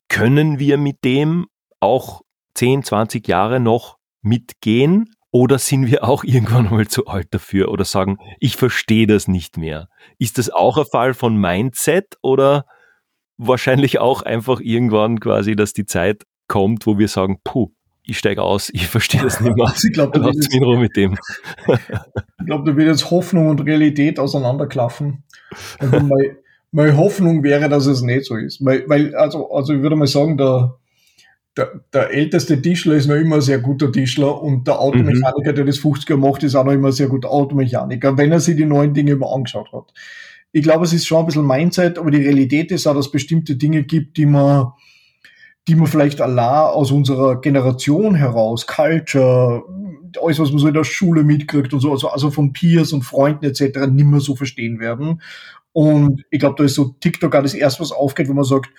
Können 0.07 0.57
wir 0.57 0.79
mit 0.79 1.03
dem 1.03 1.45
auch 1.79 2.21
10, 2.55 2.81
20 2.81 3.27
Jahre 3.27 3.59
noch 3.59 3.97
mitgehen? 4.23 5.11
Oder 5.29 5.59
sind 5.59 5.85
wir 5.85 6.03
auch 6.03 6.23
irgendwann 6.23 6.71
mal 6.71 6.87
zu 6.87 7.05
alt 7.05 7.27
dafür 7.29 7.69
oder 7.69 7.85
sagen, 7.85 8.17
ich 8.39 8.55
verstehe 8.55 9.05
das 9.05 9.27
nicht 9.27 9.57
mehr? 9.57 9.87
Ist 10.17 10.39
das 10.39 10.49
auch 10.49 10.79
ein 10.79 10.85
Fall 10.91 11.13
von 11.13 11.37
Mindset 11.37 12.17
oder 12.23 12.65
wahrscheinlich 13.39 13.99
auch 13.99 14.21
einfach 14.21 14.60
irgendwann 14.60 15.19
quasi, 15.19 15.56
dass 15.56 15.73
die 15.73 15.86
Zeit 15.86 16.23
kommt, 16.47 16.86
wo 16.86 16.99
wir 16.99 17.08
sagen, 17.08 17.39
puh, 17.43 17.71
ich 18.04 18.17
steige 18.17 18.43
aus, 18.43 18.69
ich 18.73 18.88
verstehe 18.88 19.21
das 19.21 19.39
nicht 19.39 19.56
mehr. 19.56 19.73
Ich 19.84 19.93
glaube, 19.93 20.19
da 20.19 20.30
in 20.30 20.63
Ruhe 20.63 20.78
mit 20.78 20.95
dem. 20.95 21.17
ich 21.67 22.45
glaube, 22.45 22.69
da 22.69 22.78
wird 22.78 22.88
jetzt 22.88 23.10
Hoffnung 23.10 23.47
und 23.47 23.62
Realität 23.62 24.19
auseinanderklaffen. 24.19 25.23
Also 25.80 25.99
meine, 25.99 26.38
meine, 26.71 26.97
Hoffnung 26.97 27.43
wäre, 27.43 27.69
dass 27.69 27.86
es 27.86 28.02
nicht 28.02 28.25
so 28.25 28.36
ist. 28.36 28.63
Weil, 28.63 28.84
weil 28.88 29.15
also, 29.15 29.52
also 29.52 29.73
ich 29.73 29.82
würde 29.82 29.95
mal 29.95 30.08
sagen, 30.08 30.38
der, 30.38 30.75
der, 31.56 31.82
der 31.93 32.12
älteste 32.12 32.62
Tischler 32.62 32.95
ist 32.95 33.08
noch 33.08 33.15
immer 33.15 33.36
ein 33.36 33.41
sehr 33.41 33.60
guter 33.60 33.91
Tischler 33.91 34.41
und 34.41 34.67
der 34.67 34.80
Automechaniker, 34.80 35.52
mhm. 35.52 35.56
der 35.56 35.65
das 35.65 35.80
50er 35.80 36.17
macht, 36.17 36.43
ist 36.43 36.56
auch 36.56 36.65
noch 36.65 36.73
immer 36.73 36.89
ein 36.89 36.93
sehr 36.93 37.08
guter 37.08 37.30
Automechaniker, 37.30 38.17
wenn 38.17 38.32
er 38.32 38.39
sich 38.39 38.58
die 38.58 38.65
neuen 38.65 38.93
Dinge 38.93 39.12
immer 39.12 39.32
angeschaut 39.32 39.71
hat 39.71 39.93
ich 40.51 40.63
glaube, 40.63 40.85
es 40.85 40.93
ist 40.93 41.05
schon 41.05 41.19
ein 41.19 41.25
bisschen 41.25 41.45
Mindset, 41.45 41.97
aber 41.97 42.12
die 42.12 42.23
Realität 42.23 42.71
ist 42.71 42.88
auch, 42.88 42.95
dass 42.95 43.07
es 43.07 43.12
bestimmte 43.12 43.55
Dinge 43.55 43.83
gibt, 43.83 44.17
die 44.17 44.25
man, 44.25 44.67
die 45.67 45.75
man 45.75 45.88
vielleicht 45.88 46.21
allein 46.21 46.73
aus 46.73 46.91
unserer 46.91 47.39
Generation 47.39 48.15
heraus, 48.15 48.65
Culture, 48.65 49.63
alles, 50.21 50.39
was 50.39 50.49
man 50.49 50.59
so 50.59 50.67
in 50.67 50.73
der 50.73 50.83
Schule 50.83 51.23
mitkriegt 51.23 51.73
und 51.73 51.79
so, 51.81 51.91
also, 51.91 52.09
also 52.09 52.31
von 52.31 52.51
Peers 52.51 52.93
und 52.93 53.03
Freunden 53.03 53.45
etc. 53.45 53.88
nicht 53.91 54.05
mehr 54.05 54.19
so 54.19 54.35
verstehen 54.35 54.79
werden. 54.79 55.21
Und 55.71 56.23
ich 56.31 56.39
glaube, 56.39 56.55
da 56.57 56.63
ist 56.63 56.75
so 56.75 56.95
TikTok 56.99 57.35
auch 57.35 57.43
das 57.43 57.53
erste, 57.53 57.81
was 57.81 57.91
aufgeht, 57.91 58.27
wo 58.27 58.33
man 58.33 58.43
sagt, 58.43 58.71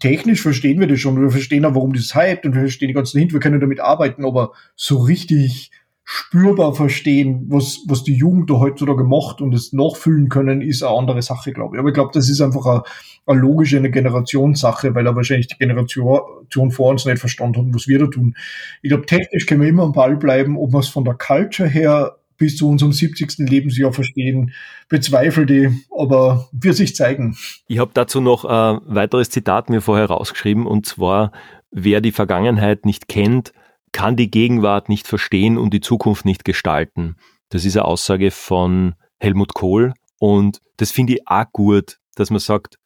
technisch 0.00 0.42
verstehen 0.42 0.80
wir 0.80 0.88
das 0.88 0.98
schon, 0.98 1.20
wir 1.20 1.30
verstehen 1.30 1.64
auch, 1.64 1.74
warum 1.74 1.92
das 1.92 2.14
hype 2.14 2.44
und 2.44 2.54
wir 2.54 2.62
verstehen 2.62 2.88
die 2.88 2.94
ganzen 2.94 3.18
Hinter, 3.18 3.34
wir 3.34 3.40
können 3.40 3.60
damit 3.60 3.80
arbeiten, 3.80 4.24
aber 4.24 4.52
so 4.74 4.98
richtig 4.98 5.70
spürbar 6.10 6.74
verstehen, 6.74 7.44
was, 7.50 7.80
was 7.86 8.02
die 8.02 8.14
Jugend 8.14 8.48
da 8.48 8.54
heutzutage 8.54 9.04
macht 9.04 9.42
und 9.42 9.54
es 9.54 9.74
nachfühlen 9.74 10.30
können, 10.30 10.62
ist 10.62 10.82
eine 10.82 10.96
andere 10.96 11.20
Sache, 11.20 11.52
glaube 11.52 11.76
ich. 11.76 11.80
Aber 11.80 11.90
ich 11.90 11.94
glaube, 11.94 12.12
das 12.14 12.30
ist 12.30 12.40
einfach 12.40 12.64
eine, 12.64 12.82
eine 13.26 13.40
logische 13.40 13.76
eine 13.76 13.90
Generationssache, 13.90 14.94
weil 14.94 15.04
er 15.04 15.14
wahrscheinlich 15.16 15.48
die 15.48 15.58
Generation 15.58 16.70
vor 16.70 16.90
uns 16.90 17.04
nicht 17.04 17.18
verstanden 17.18 17.66
hat, 17.66 17.74
was 17.74 17.88
wir 17.88 17.98
da 17.98 18.06
tun. 18.06 18.34
Ich 18.80 18.88
glaube, 18.88 19.04
technisch 19.04 19.44
können 19.44 19.60
wir 19.60 19.68
immer 19.68 19.82
am 19.82 19.92
Ball 19.92 20.16
bleiben, 20.16 20.56
ob 20.56 20.72
wir 20.72 20.78
es 20.78 20.88
von 20.88 21.04
der 21.04 21.12
Culture 21.12 21.68
her 21.68 22.16
bis 22.38 22.56
zu 22.56 22.70
unserem 22.70 22.92
70. 22.92 23.46
Lebensjahr 23.46 23.92
verstehen, 23.92 24.54
bezweifle 24.88 25.44
ich, 25.54 25.70
aber 25.94 26.48
wird 26.52 26.76
sich 26.76 26.96
zeigen. 26.96 27.36
Ich 27.66 27.80
habe 27.80 27.90
dazu 27.92 28.22
noch 28.22 28.46
ein 28.46 28.80
weiteres 28.86 29.28
Zitat 29.28 29.68
mir 29.68 29.82
vorher 29.82 30.06
rausgeschrieben 30.06 30.66
und 30.66 30.86
zwar, 30.86 31.32
wer 31.70 32.00
die 32.00 32.12
Vergangenheit 32.12 32.86
nicht 32.86 33.08
kennt, 33.08 33.52
kann 33.92 34.16
die 34.16 34.30
Gegenwart 34.30 34.88
nicht 34.88 35.06
verstehen 35.06 35.58
und 35.58 35.72
die 35.72 35.80
Zukunft 35.80 36.24
nicht 36.24 36.44
gestalten. 36.44 37.16
Das 37.48 37.64
ist 37.64 37.76
eine 37.76 37.84
Aussage 37.86 38.30
von 38.30 38.94
Helmut 39.18 39.54
Kohl 39.54 39.94
und 40.18 40.60
das 40.76 40.90
finde 40.90 41.14
ich 41.14 41.28
auch 41.28 41.46
gut, 41.52 41.98
dass 42.14 42.30
man 42.30 42.40
sagt, 42.40 42.76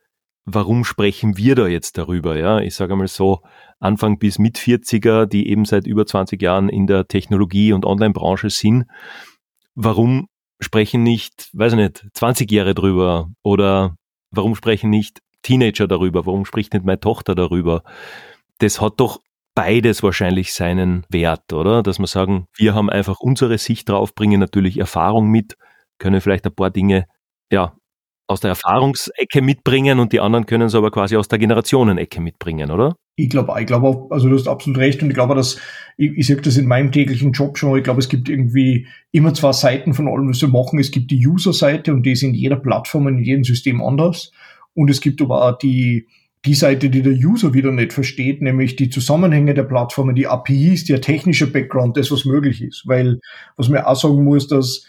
warum 0.44 0.84
sprechen 0.84 1.36
wir 1.36 1.54
da 1.54 1.66
jetzt 1.66 1.98
darüber? 1.98 2.36
Ja, 2.36 2.60
ich 2.60 2.74
sage 2.74 2.92
einmal 2.92 3.08
so, 3.08 3.40
Anfang 3.80 4.18
bis 4.18 4.38
mit 4.38 4.58
40er, 4.58 5.26
die 5.26 5.48
eben 5.48 5.64
seit 5.64 5.86
über 5.86 6.06
20 6.06 6.40
Jahren 6.40 6.68
in 6.68 6.86
der 6.86 7.08
Technologie- 7.08 7.72
und 7.72 7.84
Online-Branche 7.84 8.50
sind. 8.50 8.84
Warum 9.74 10.28
sprechen 10.60 11.02
nicht, 11.02 11.50
weiß 11.52 11.72
ich 11.72 11.78
nicht, 11.78 12.06
20 12.14 12.50
Jahre 12.50 12.74
drüber? 12.74 13.30
Oder 13.42 13.96
warum 14.30 14.54
sprechen 14.54 14.90
nicht 14.90 15.20
Teenager 15.42 15.88
darüber? 15.88 16.26
Warum 16.26 16.44
spricht 16.44 16.72
nicht 16.72 16.84
meine 16.84 17.00
Tochter 17.00 17.34
darüber? 17.34 17.82
Das 18.58 18.80
hat 18.80 19.00
doch 19.00 19.20
beides 19.54 20.02
wahrscheinlich 20.02 20.52
seinen 20.52 21.04
Wert, 21.08 21.52
oder? 21.52 21.82
Dass 21.82 21.98
wir 21.98 22.06
sagen, 22.06 22.46
wir 22.56 22.74
haben 22.74 22.90
einfach 22.90 23.20
unsere 23.20 23.58
Sicht 23.58 23.88
drauf, 23.88 24.14
bringen 24.14 24.40
natürlich 24.40 24.78
Erfahrung 24.78 25.28
mit, 25.28 25.56
können 25.98 26.20
vielleicht 26.20 26.46
ein 26.46 26.54
paar 26.54 26.70
Dinge, 26.70 27.06
ja, 27.50 27.74
aus 28.28 28.40
der 28.40 28.50
Erfahrungsecke 28.50 29.42
mitbringen 29.42 29.98
und 29.98 30.12
die 30.12 30.20
anderen 30.20 30.46
können 30.46 30.66
es 30.66 30.74
aber 30.74 30.90
quasi 30.90 31.16
aus 31.16 31.28
der 31.28 31.38
Generationenecke 31.38 32.20
mitbringen, 32.20 32.70
oder? 32.70 32.96
Ich 33.16 33.28
glaube, 33.28 33.54
ich 33.60 33.66
glaube 33.66 34.06
also 34.10 34.28
du 34.28 34.34
hast 34.36 34.48
absolut 34.48 34.78
recht 34.78 35.02
und 35.02 35.10
ich 35.10 35.14
glaube, 35.14 35.34
dass 35.34 35.58
ich, 35.98 36.12
ich 36.16 36.26
sage 36.26 36.40
das 36.40 36.56
in 36.56 36.66
meinem 36.66 36.92
täglichen 36.92 37.32
Job 37.32 37.58
schon, 37.58 37.76
ich 37.76 37.84
glaube, 37.84 38.00
es 38.00 38.08
gibt 38.08 38.28
irgendwie 38.28 38.86
immer 39.10 39.34
zwei 39.34 39.52
Seiten 39.52 39.92
von 39.92 40.08
allem, 40.08 40.30
was 40.30 40.40
wir 40.40 40.48
machen. 40.48 40.78
Es 40.78 40.90
gibt 40.90 41.10
die 41.10 41.26
User-Seite 41.26 41.92
und 41.92 42.04
die 42.04 42.12
ist 42.12 42.22
in 42.22 42.32
jeder 42.32 42.56
Plattform, 42.56 43.08
in 43.08 43.18
jedem 43.18 43.44
System 43.44 43.82
anders. 43.82 44.32
Und 44.74 44.88
es 44.88 45.02
gibt 45.02 45.20
aber 45.20 45.44
auch 45.44 45.58
die, 45.58 46.06
die 46.44 46.54
Seite, 46.54 46.90
die 46.90 47.02
der 47.02 47.12
User 47.12 47.54
wieder 47.54 47.70
nicht 47.70 47.92
versteht, 47.92 48.42
nämlich 48.42 48.74
die 48.76 48.90
Zusammenhänge 48.90 49.54
der 49.54 49.62
Plattformen, 49.62 50.16
die 50.16 50.26
APIs, 50.26 50.84
der 50.84 51.00
technische 51.00 51.46
Background, 51.46 51.96
das, 51.96 52.10
was 52.10 52.24
möglich 52.24 52.62
ist. 52.62 52.82
Weil, 52.86 53.20
was 53.56 53.68
man 53.68 53.82
auch 53.82 53.94
sagen 53.94 54.24
muss, 54.24 54.48
dass 54.48 54.84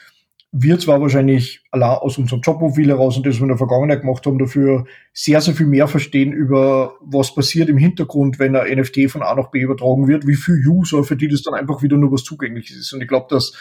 wir 0.56 0.78
zwar 0.78 1.02
wahrscheinlich 1.02 1.62
allein 1.72 1.98
aus 1.98 2.20
unserem 2.20 2.42
Jobprofil 2.42 2.88
heraus 2.88 3.18
und 3.18 3.26
das, 3.26 3.36
was 3.36 3.40
wir 3.40 3.46
in 3.46 3.50
der 3.50 3.58
Vergangenheit 3.58 4.02
gemacht 4.02 4.26
haben, 4.26 4.38
dafür 4.38 4.86
sehr, 5.12 5.42
sehr 5.42 5.56
viel 5.56 5.66
mehr 5.66 5.88
verstehen 5.88 6.32
über, 6.32 6.94
was 7.02 7.34
passiert 7.34 7.70
im 7.70 7.78
Hintergrund, 7.78 8.38
wenn 8.38 8.56
ein 8.56 8.80
NFT 8.80 9.10
von 9.10 9.24
A 9.24 9.34
nach 9.34 9.50
B 9.50 9.62
übertragen 9.62 10.08
wird, 10.08 10.28
wie 10.28 10.36
viel 10.36 10.64
User, 10.68 11.04
für 11.04 11.16
die 11.16 11.28
das 11.28 11.42
dann 11.42 11.56
einfach 11.56 11.82
wieder 11.82 11.98
nur 11.98 12.12
was 12.12 12.24
Zugängliches 12.24 12.78
ist. 12.78 12.94
Und 12.94 13.02
ich 13.02 13.08
glaube, 13.08 13.28
dass 13.30 13.54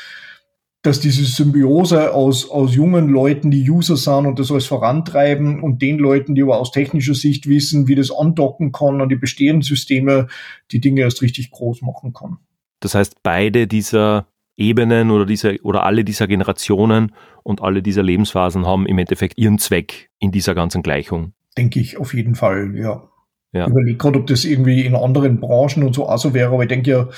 dass 0.82 0.98
diese 0.98 1.24
Symbiose 1.24 2.12
aus, 2.12 2.50
aus 2.50 2.74
jungen 2.74 3.08
Leuten, 3.08 3.52
die 3.52 3.68
User 3.70 3.96
sind 3.96 4.26
und 4.26 4.38
das 4.38 4.50
alles 4.50 4.66
vorantreiben 4.66 5.62
und 5.62 5.80
den 5.80 5.98
Leuten, 5.98 6.34
die 6.34 6.42
aber 6.42 6.58
aus 6.58 6.72
technischer 6.72 7.14
Sicht 7.14 7.48
wissen, 7.48 7.86
wie 7.86 7.94
das 7.94 8.10
andocken 8.10 8.72
kann 8.72 9.00
an 9.00 9.08
die 9.08 9.16
bestehenden 9.16 9.62
Systeme, 9.62 10.26
die 10.72 10.80
Dinge 10.80 11.02
erst 11.02 11.22
richtig 11.22 11.52
groß 11.52 11.82
machen 11.82 12.12
kann. 12.12 12.38
Das 12.80 12.96
heißt, 12.96 13.22
beide 13.22 13.68
dieser 13.68 14.26
Ebenen 14.56 15.10
oder 15.12 15.24
diese 15.24 15.56
oder 15.62 15.84
alle 15.84 16.04
dieser 16.04 16.26
Generationen 16.26 17.12
und 17.44 17.62
alle 17.62 17.82
dieser 17.82 18.02
Lebensphasen 18.02 18.66
haben 18.66 18.86
im 18.86 18.98
Endeffekt 18.98 19.38
ihren 19.38 19.58
Zweck 19.58 20.10
in 20.18 20.32
dieser 20.32 20.54
ganzen 20.54 20.82
Gleichung. 20.82 21.32
Denke 21.56 21.80
ich 21.80 21.96
auf 21.96 22.12
jeden 22.12 22.34
Fall, 22.34 22.76
ja. 22.76 23.08
ja. 23.52 23.64
Ich 23.64 23.70
überlege 23.70 23.98
gerade, 23.98 24.18
ob 24.18 24.26
das 24.26 24.44
irgendwie 24.44 24.84
in 24.84 24.96
anderen 24.96 25.38
Branchen 25.38 25.84
und 25.84 25.94
so 25.94 26.08
auch 26.08 26.18
so 26.18 26.34
wäre, 26.34 26.52
aber 26.52 26.62
ich 26.62 26.68
denke 26.68 26.90
ja, 26.90 27.08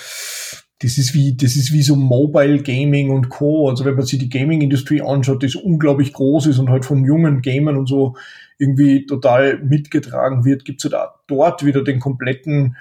das 0.85 0.99
ist 0.99 1.15
wie, 1.15 1.35
das 1.35 1.57
ist 1.57 1.73
wie 1.73 1.83
so 1.83 1.97
Mobile 1.97 2.63
Gaming 2.63 3.11
und 3.11 3.31
Co. 3.31 3.71
Also 3.71 3.87
wenn 3.87 3.95
man 3.95 4.05
sich 4.05 4.19
die 4.19 4.29
Gaming-Industrie 4.29 5.01
anschaut, 5.01 5.43
die 5.43 5.49
so 5.49 5.61
unglaublich 5.61 6.13
groß 6.13 6.47
ist 6.47 6.59
und 6.59 6.69
halt 6.69 6.85
vom 6.85 7.07
jungen 7.07 7.41
Gamern 7.41 7.79
und 7.79 7.89
so 7.89 8.17
irgendwie 8.59 9.07
total 9.07 9.61
mitgetragen 9.61 10.45
wird, 10.45 10.67
gibt 10.67 10.85
es 10.85 10.93
halt 10.93 11.09
dort 11.27 11.65
wieder 11.65 11.83
den 11.83 12.01
kompletten 12.01 12.77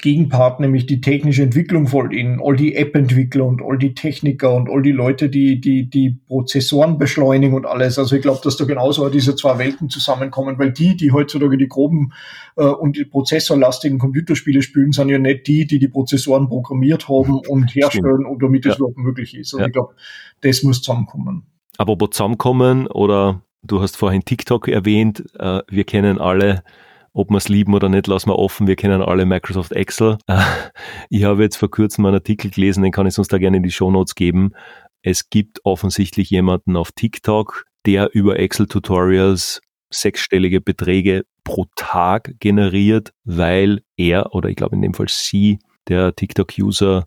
Gegenpart, 0.00 0.60
nämlich 0.60 0.86
die 0.86 1.00
technische 1.00 1.42
Entwicklung 1.42 1.86
voll 1.86 2.14
in 2.14 2.40
all 2.42 2.56
die 2.56 2.74
App-Entwickler 2.76 3.46
und 3.46 3.62
all 3.62 3.78
die 3.78 3.94
Techniker 3.94 4.54
und 4.54 4.68
all 4.68 4.82
die 4.82 4.92
Leute, 4.92 5.28
die 5.28 5.60
die, 5.60 5.88
die 5.88 6.18
Prozessoren 6.26 6.98
beschleunigen 6.98 7.54
und 7.54 7.66
alles. 7.66 7.98
Also 7.98 8.16
ich 8.16 8.22
glaube, 8.22 8.40
dass 8.42 8.56
da 8.56 8.64
genauso 8.64 9.08
diese 9.08 9.36
zwei 9.36 9.58
Welten 9.58 9.88
zusammenkommen, 9.88 10.58
weil 10.58 10.72
die, 10.72 10.96
die 10.96 11.12
heutzutage 11.12 11.56
die 11.56 11.68
groben 11.68 12.12
äh, 12.56 12.64
und 12.64 12.96
die 12.96 13.04
prozessorlastigen 13.04 13.98
Computerspiele 13.98 14.62
spielen, 14.62 14.92
sind 14.92 15.08
ja 15.08 15.18
nicht 15.18 15.46
die, 15.46 15.66
die 15.66 15.78
die 15.78 15.88
Prozessoren 15.88 16.48
programmiert 16.48 17.08
haben 17.08 17.40
und 17.48 17.74
herstellen 17.74 18.24
und 18.26 18.42
damit 18.42 18.66
es 18.66 18.72
ja. 18.72 18.78
überhaupt 18.78 18.98
möglich 18.98 19.36
ist. 19.36 19.54
Also 19.54 19.60
ja. 19.60 19.66
ich 19.66 19.72
glaube, 19.72 19.94
das 20.40 20.62
muss 20.62 20.82
zusammenkommen. 20.82 21.46
Aber 21.78 22.00
wo 22.00 22.06
zusammenkommen 22.06 22.86
oder 22.86 23.42
du 23.62 23.80
hast 23.80 23.96
vorhin 23.96 24.24
TikTok 24.24 24.68
erwähnt, 24.68 25.24
äh, 25.38 25.60
wir 25.68 25.84
kennen 25.84 26.18
alle 26.18 26.62
ob 27.12 27.30
wir 27.30 27.38
es 27.38 27.48
lieben 27.48 27.74
oder 27.74 27.88
nicht, 27.88 28.06
lassen 28.06 28.30
wir 28.30 28.38
offen. 28.38 28.66
Wir 28.66 28.76
kennen 28.76 29.02
alle 29.02 29.26
Microsoft 29.26 29.72
Excel. 29.72 30.18
Ich 31.08 31.24
habe 31.24 31.42
jetzt 31.42 31.56
vor 31.56 31.70
kurzem 31.70 32.06
einen 32.06 32.16
Artikel 32.16 32.50
gelesen, 32.50 32.82
den 32.82 32.92
kann 32.92 33.06
ich 33.06 33.18
uns 33.18 33.28
da 33.28 33.38
gerne 33.38 33.56
in 33.56 33.62
die 33.62 33.70
Show 33.70 33.90
Notes 33.90 34.14
geben. 34.14 34.52
Es 35.02 35.28
gibt 35.28 35.64
offensichtlich 35.64 36.30
jemanden 36.30 36.76
auf 36.76 36.92
TikTok, 36.92 37.64
der 37.84 38.14
über 38.14 38.38
Excel-Tutorials 38.38 39.60
sechsstellige 39.90 40.60
Beträge 40.60 41.24
pro 41.42 41.66
Tag 41.74 42.34
generiert, 42.38 43.12
weil 43.24 43.82
er 43.96 44.34
oder 44.34 44.48
ich 44.48 44.56
glaube 44.56 44.76
in 44.76 44.82
dem 44.82 44.94
Fall 44.94 45.08
sie, 45.08 45.58
der 45.88 46.14
TikTok-User, 46.14 47.06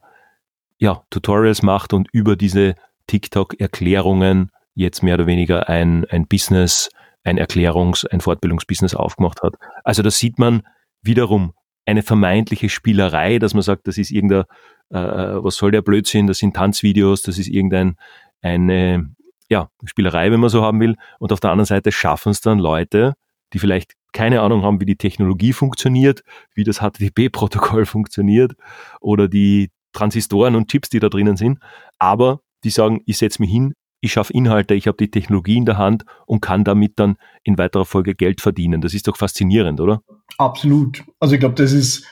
ja, 0.79 1.03
Tutorials 1.09 1.61
macht 1.61 1.93
und 1.93 2.09
über 2.11 2.35
diese 2.35 2.75
TikTok-Erklärungen 3.07 4.51
jetzt 4.75 5.03
mehr 5.03 5.15
oder 5.15 5.27
weniger 5.27 5.69
ein, 5.69 6.05
ein 6.05 6.27
Business 6.27 6.89
ein 7.23 7.37
Erklärungs-, 7.37 8.05
ein 8.07 8.21
Fortbildungsbusiness 8.21 8.95
aufgemacht 8.95 9.41
hat. 9.41 9.55
Also 9.83 10.01
da 10.01 10.11
sieht 10.11 10.39
man 10.39 10.63
wiederum 11.01 11.53
eine 11.85 12.03
vermeintliche 12.03 12.69
Spielerei, 12.69 13.39
dass 13.39 13.53
man 13.53 13.63
sagt, 13.63 13.87
das 13.87 13.97
ist 13.97 14.11
irgendein, 14.11 14.45
äh, 14.93 14.99
äh, 14.99 15.43
was 15.43 15.55
soll 15.55 15.71
der 15.71 15.81
Blödsinn, 15.81 16.27
das 16.27 16.37
sind 16.37 16.55
Tanzvideos, 16.55 17.21
das 17.23 17.37
ist 17.37 17.47
irgendein, 17.47 17.95
eine, 18.41 19.13
ja, 19.49 19.69
Spielerei, 19.85 20.31
wenn 20.31 20.39
man 20.39 20.49
so 20.49 20.63
haben 20.63 20.79
will. 20.79 20.95
Und 21.19 21.31
auf 21.31 21.39
der 21.39 21.51
anderen 21.51 21.65
Seite 21.65 21.91
schaffen 21.91 22.31
es 22.31 22.41
dann 22.41 22.59
Leute, 22.59 23.13
die 23.53 23.59
vielleicht 23.59 23.93
keine 24.13 24.41
Ahnung 24.41 24.63
haben, 24.63 24.79
wie 24.79 24.85
die 24.85 24.95
Technologie 24.95 25.53
funktioniert, 25.53 26.23
wie 26.53 26.63
das 26.63 26.79
HTTP-Protokoll 26.79 27.85
funktioniert 27.85 28.53
oder 29.01 29.27
die 29.27 29.71
Transistoren 29.91 30.55
und 30.55 30.69
Chips, 30.69 30.89
die 30.89 30.99
da 30.99 31.09
drinnen 31.09 31.37
sind, 31.37 31.59
aber 31.99 32.39
die 32.63 32.69
sagen, 32.69 33.01
ich 33.05 33.17
setze 33.17 33.41
mich 33.41 33.51
hin, 33.51 33.73
ich 34.03 34.11
schaffe 34.11 34.33
Inhalte, 34.33 34.73
ich 34.73 34.87
habe 34.87 34.97
die 34.97 35.09
Technologie 35.09 35.55
in 35.55 35.65
der 35.65 35.77
Hand 35.77 36.03
und 36.25 36.41
kann 36.41 36.65
damit 36.65 36.99
dann 36.99 37.15
in 37.43 37.57
weiterer 37.57 37.85
Folge 37.85 38.15
Geld 38.15 38.41
verdienen. 38.41 38.81
Das 38.81 38.93
ist 38.93 39.07
doch 39.07 39.15
faszinierend, 39.15 39.79
oder? 39.79 40.01
Absolut. 40.37 41.05
Also 41.21 41.35
ich 41.35 41.39
glaube, 41.39 41.55
das 41.55 41.71
ist, 41.71 42.05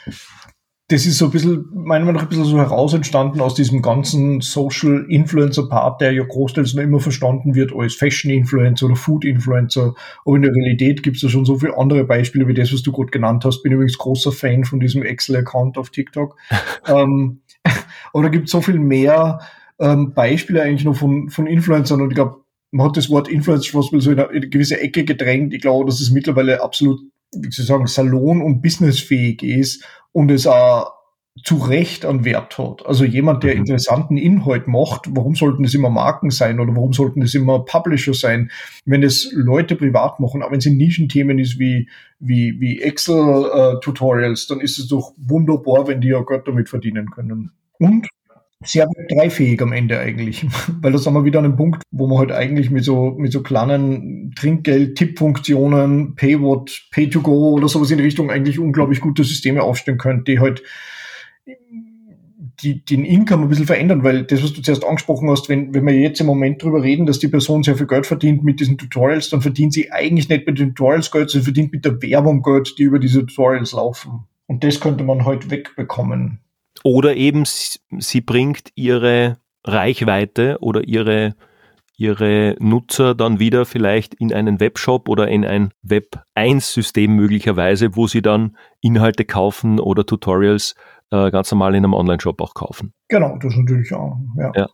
das 0.87 1.05
ist 1.05 1.17
so 1.17 1.25
ein 1.25 1.31
bisschen, 1.31 1.65
meiner 1.73 2.05
Meinung 2.05 2.13
nach, 2.13 2.21
ein 2.23 2.29
bisschen 2.29 2.45
so 2.45 2.57
heraus 2.57 2.93
entstanden 2.93 3.41
aus 3.41 3.55
diesem 3.55 3.81
ganzen 3.81 4.39
Social 4.39 5.05
Influencer 5.09 5.67
Part, 5.67 5.99
der 5.99 6.13
ja 6.13 6.23
großteils 6.23 6.75
noch 6.75 6.83
immer 6.83 7.01
verstanden 7.01 7.55
wird 7.55 7.73
als 7.75 7.95
Fashion 7.95 8.31
Influencer 8.31 8.85
oder 8.85 8.95
Food 8.95 9.25
Influencer. 9.25 9.93
Aber 10.23 10.35
in 10.37 10.43
der 10.43 10.53
Realität 10.53 11.03
gibt 11.03 11.17
es 11.17 11.23
ja 11.23 11.29
schon 11.29 11.43
so 11.43 11.57
viele 11.57 11.77
andere 11.77 12.05
Beispiele 12.05 12.47
wie 12.47 12.53
das, 12.53 12.71
was 12.71 12.83
du 12.83 12.93
gerade 12.93 13.11
genannt 13.11 13.43
hast. 13.43 13.63
Bin 13.63 13.73
übrigens 13.73 13.97
großer 13.97 14.31
Fan 14.31 14.63
von 14.63 14.79
diesem 14.79 15.03
Excel-Account 15.03 15.77
auf 15.77 15.89
TikTok. 15.89 16.37
ähm, 16.87 17.41
aber 18.13 18.23
da 18.23 18.29
gibt 18.29 18.45
es 18.45 18.51
so 18.51 18.61
viel 18.61 18.79
mehr, 18.79 19.39
ähm, 19.81 20.13
Beispiele 20.13 20.61
eigentlich 20.61 20.85
noch 20.85 20.95
von, 20.95 21.29
von 21.29 21.47
Influencern 21.47 22.01
und 22.01 22.11
ich 22.11 22.15
glaube, 22.15 22.41
man 22.71 22.87
hat 22.87 22.97
das 22.97 23.09
Wort 23.09 23.27
Influencer 23.27 23.81
so 23.81 24.11
in 24.11 24.19
eine, 24.19 24.29
in 24.29 24.37
eine 24.37 24.49
gewisse 24.49 24.79
Ecke 24.79 25.03
gedrängt. 25.03 25.53
Ich 25.53 25.61
glaube, 25.61 25.85
dass 25.85 25.99
es 25.99 26.11
mittlerweile 26.11 26.61
absolut, 26.61 27.01
wie 27.35 27.49
zu 27.49 27.63
sagen, 27.63 27.87
salon- 27.87 28.41
und 28.41 28.61
businessfähig 28.61 29.43
ist 29.43 29.83
und 30.13 30.31
es 30.31 30.47
auch 30.47 30.93
zu 31.43 31.55
Recht 31.55 32.05
an 32.05 32.25
Wert 32.25 32.57
hat. 32.57 32.85
Also 32.85 33.05
jemand, 33.05 33.43
der 33.43 33.55
mhm. 33.55 33.61
interessanten 33.61 34.17
Inhalt 34.17 34.67
macht, 34.67 35.07
warum 35.11 35.35
sollten 35.35 35.63
das 35.63 35.73
immer 35.73 35.89
Marken 35.89 36.29
sein 36.29 36.59
oder 36.59 36.75
warum 36.75 36.91
sollten 36.91 37.21
das 37.21 37.33
immer 37.33 37.59
Publisher 37.59 38.13
sein, 38.13 38.51
wenn 38.85 39.01
es 39.01 39.31
Leute 39.33 39.75
privat 39.75 40.19
machen, 40.19 40.41
aber 40.41 40.51
wenn 40.51 40.59
es 40.59 40.65
in 40.65 40.77
Nischenthemen 40.77 41.39
ist 41.39 41.57
wie, 41.57 41.89
wie, 42.19 42.59
wie 42.59 42.81
Excel-Tutorials, 42.81 44.43
äh, 44.43 44.47
dann 44.49 44.59
ist 44.59 44.77
es 44.77 44.87
doch 44.89 45.13
wunderbar, 45.17 45.87
wenn 45.87 46.01
die 46.01 46.09
ja 46.09 46.19
Gott 46.19 46.47
damit 46.47 46.67
verdienen 46.67 47.09
können. 47.11 47.51
Und 47.79 48.07
sehr 48.63 48.87
dreifähig 49.09 49.61
am 49.61 49.73
Ende 49.73 49.99
eigentlich, 49.99 50.45
weil 50.81 50.91
das 50.91 51.05
haben 51.05 51.13
wir 51.13 51.25
wieder 51.25 51.39
an 51.39 51.45
einem 51.45 51.57
Punkt, 51.57 51.83
wo 51.91 52.07
man 52.07 52.19
halt 52.19 52.31
eigentlich 52.31 52.69
mit 52.69 52.83
so 52.83 53.11
mit 53.17 53.31
so 53.31 53.41
kleinen 53.41 54.33
Trinkgeld-Tippfunktionen, 54.35 56.15
Pay-What, 56.15 56.87
Pay-to-Go 56.91 57.51
oder 57.51 57.67
sowas 57.67 57.91
in 57.91 57.97
die 57.97 58.03
Richtung 58.03 58.29
eigentlich 58.29 58.59
unglaublich 58.59 59.01
gute 59.01 59.23
Systeme 59.23 59.63
aufstellen 59.63 59.97
könnte, 59.97 60.31
die 60.31 60.39
halt 60.39 60.61
die, 62.61 62.83
den 62.85 63.05
Income 63.05 63.43
ein 63.43 63.49
bisschen 63.49 63.65
verändern, 63.65 64.03
weil 64.03 64.23
das, 64.23 64.43
was 64.43 64.53
du 64.53 64.61
zuerst 64.61 64.85
angesprochen 64.85 65.29
hast, 65.29 65.49
wenn, 65.49 65.73
wenn 65.73 65.85
wir 65.85 65.93
jetzt 65.93 66.19
im 66.21 66.27
Moment 66.27 66.61
drüber 66.61 66.83
reden, 66.83 67.05
dass 67.05 67.19
die 67.19 67.27
Person 67.27 67.63
sehr 67.63 67.75
viel 67.75 67.87
Geld 67.87 68.05
verdient 68.05 68.43
mit 68.43 68.59
diesen 68.59 68.77
Tutorials, 68.77 69.29
dann 69.29 69.41
verdient 69.41 69.73
sie 69.73 69.91
eigentlich 69.91 70.29
nicht 70.29 70.45
mit 70.45 70.59
den 70.59 70.75
Tutorials 70.75 71.11
Geld, 71.11 71.29
sie 71.29 71.41
verdient 71.41 71.71
mit 71.71 71.85
der 71.85 72.01
Werbung 72.01 72.41
Geld, 72.43 72.75
die 72.77 72.83
über 72.83 72.99
diese 72.99 73.25
Tutorials 73.25 73.73
laufen. 73.73 74.25
Und 74.47 74.63
das 74.63 74.79
könnte 74.79 75.03
man 75.03 75.25
halt 75.25 75.49
wegbekommen. 75.49 76.39
Oder 76.83 77.15
eben 77.15 77.43
sie 77.45 78.21
bringt 78.21 78.69
ihre 78.75 79.37
Reichweite 79.63 80.57
oder 80.61 80.87
ihre, 80.87 81.35
ihre 81.97 82.55
Nutzer 82.59 83.13
dann 83.13 83.39
wieder 83.39 83.65
vielleicht 83.65 84.15
in 84.15 84.33
einen 84.33 84.59
Webshop 84.59 85.07
oder 85.07 85.27
in 85.27 85.45
ein 85.45 85.71
Web 85.83 86.23
1 86.35 86.73
System 86.73 87.15
möglicherweise, 87.15 87.95
wo 87.95 88.07
sie 88.07 88.21
dann 88.21 88.57
Inhalte 88.81 89.25
kaufen 89.25 89.79
oder 89.79 90.05
Tutorials 90.05 90.75
äh, 91.11 91.29
ganz 91.29 91.51
normal 91.51 91.75
in 91.75 91.83
einem 91.83 91.93
Online-Shop 91.93 92.41
auch 92.41 92.53
kaufen. 92.53 92.93
Genau, 93.09 93.37
das 93.37 93.55
natürlich 93.55 93.93
auch. 93.93 94.17
Ja. 94.37 94.51
ja. 94.55 94.69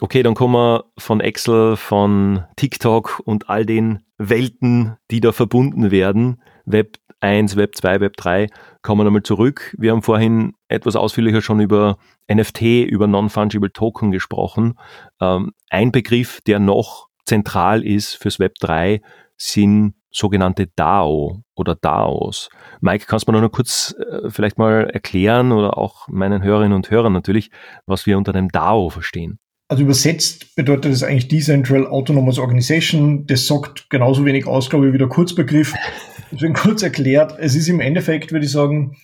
Okay, 0.00 0.22
dann 0.22 0.34
kommen 0.34 0.54
wir 0.54 0.84
von 0.98 1.20
Excel, 1.20 1.76
von 1.76 2.44
TikTok 2.56 3.20
und 3.24 3.48
all 3.48 3.64
den 3.64 4.00
Welten, 4.18 4.96
die 5.10 5.20
da 5.20 5.32
verbunden 5.32 5.90
werden, 5.90 6.42
Web 6.64 6.96
1, 7.24 7.56
Web 7.56 7.74
2, 7.74 8.00
Web 8.00 8.16
3, 8.18 8.48
kommen 8.82 9.00
wir 9.00 9.04
nochmal 9.04 9.22
zurück. 9.22 9.74
Wir 9.78 9.92
haben 9.92 10.02
vorhin 10.02 10.52
etwas 10.68 10.94
ausführlicher 10.94 11.40
schon 11.40 11.58
über 11.58 11.96
NFT, 12.30 12.60
über 12.86 13.06
Non-Fungible 13.06 13.72
Token 13.72 14.10
gesprochen. 14.10 14.78
Ähm, 15.22 15.52
ein 15.70 15.90
Begriff, 15.90 16.42
der 16.42 16.58
noch 16.58 17.08
zentral 17.24 17.82
ist 17.82 18.14
fürs 18.14 18.38
Web 18.38 18.56
3, 18.60 19.00
sind 19.38 19.94
sogenannte 20.10 20.66
DAO 20.76 21.42
oder 21.54 21.74
DAOs. 21.74 22.50
Mike, 22.80 23.06
kannst 23.08 23.26
du 23.26 23.32
mir 23.32 23.40
noch 23.40 23.50
kurz 23.50 23.94
äh, 23.98 24.28
vielleicht 24.28 24.58
mal 24.58 24.90
erklären 24.90 25.50
oder 25.50 25.78
auch 25.78 26.06
meinen 26.08 26.42
Hörerinnen 26.42 26.74
und 26.74 26.90
Hörern 26.90 27.14
natürlich, 27.14 27.50
was 27.86 28.04
wir 28.04 28.18
unter 28.18 28.34
einem 28.34 28.50
DAO 28.50 28.90
verstehen? 28.90 29.38
Also 29.68 29.82
übersetzt 29.82 30.54
bedeutet 30.56 30.92
das 30.92 31.02
eigentlich 31.02 31.28
Decentral 31.28 31.86
Autonomous 31.86 32.38
Organization. 32.38 33.26
Das 33.26 33.46
sagt 33.46 33.88
genauso 33.88 34.24
wenig 34.24 34.46
aus, 34.46 34.68
glaube 34.68 34.88
ich, 34.88 34.92
wie 34.92 34.98
der 34.98 35.08
Kurzbegriff. 35.08 35.74
Deswegen 36.32 36.54
kurz 36.54 36.82
erklärt. 36.82 37.36
Es 37.38 37.54
ist 37.54 37.68
im 37.68 37.80
Endeffekt, 37.80 38.32
würde 38.32 38.44
ich 38.44 38.52
sagen, 38.52 38.96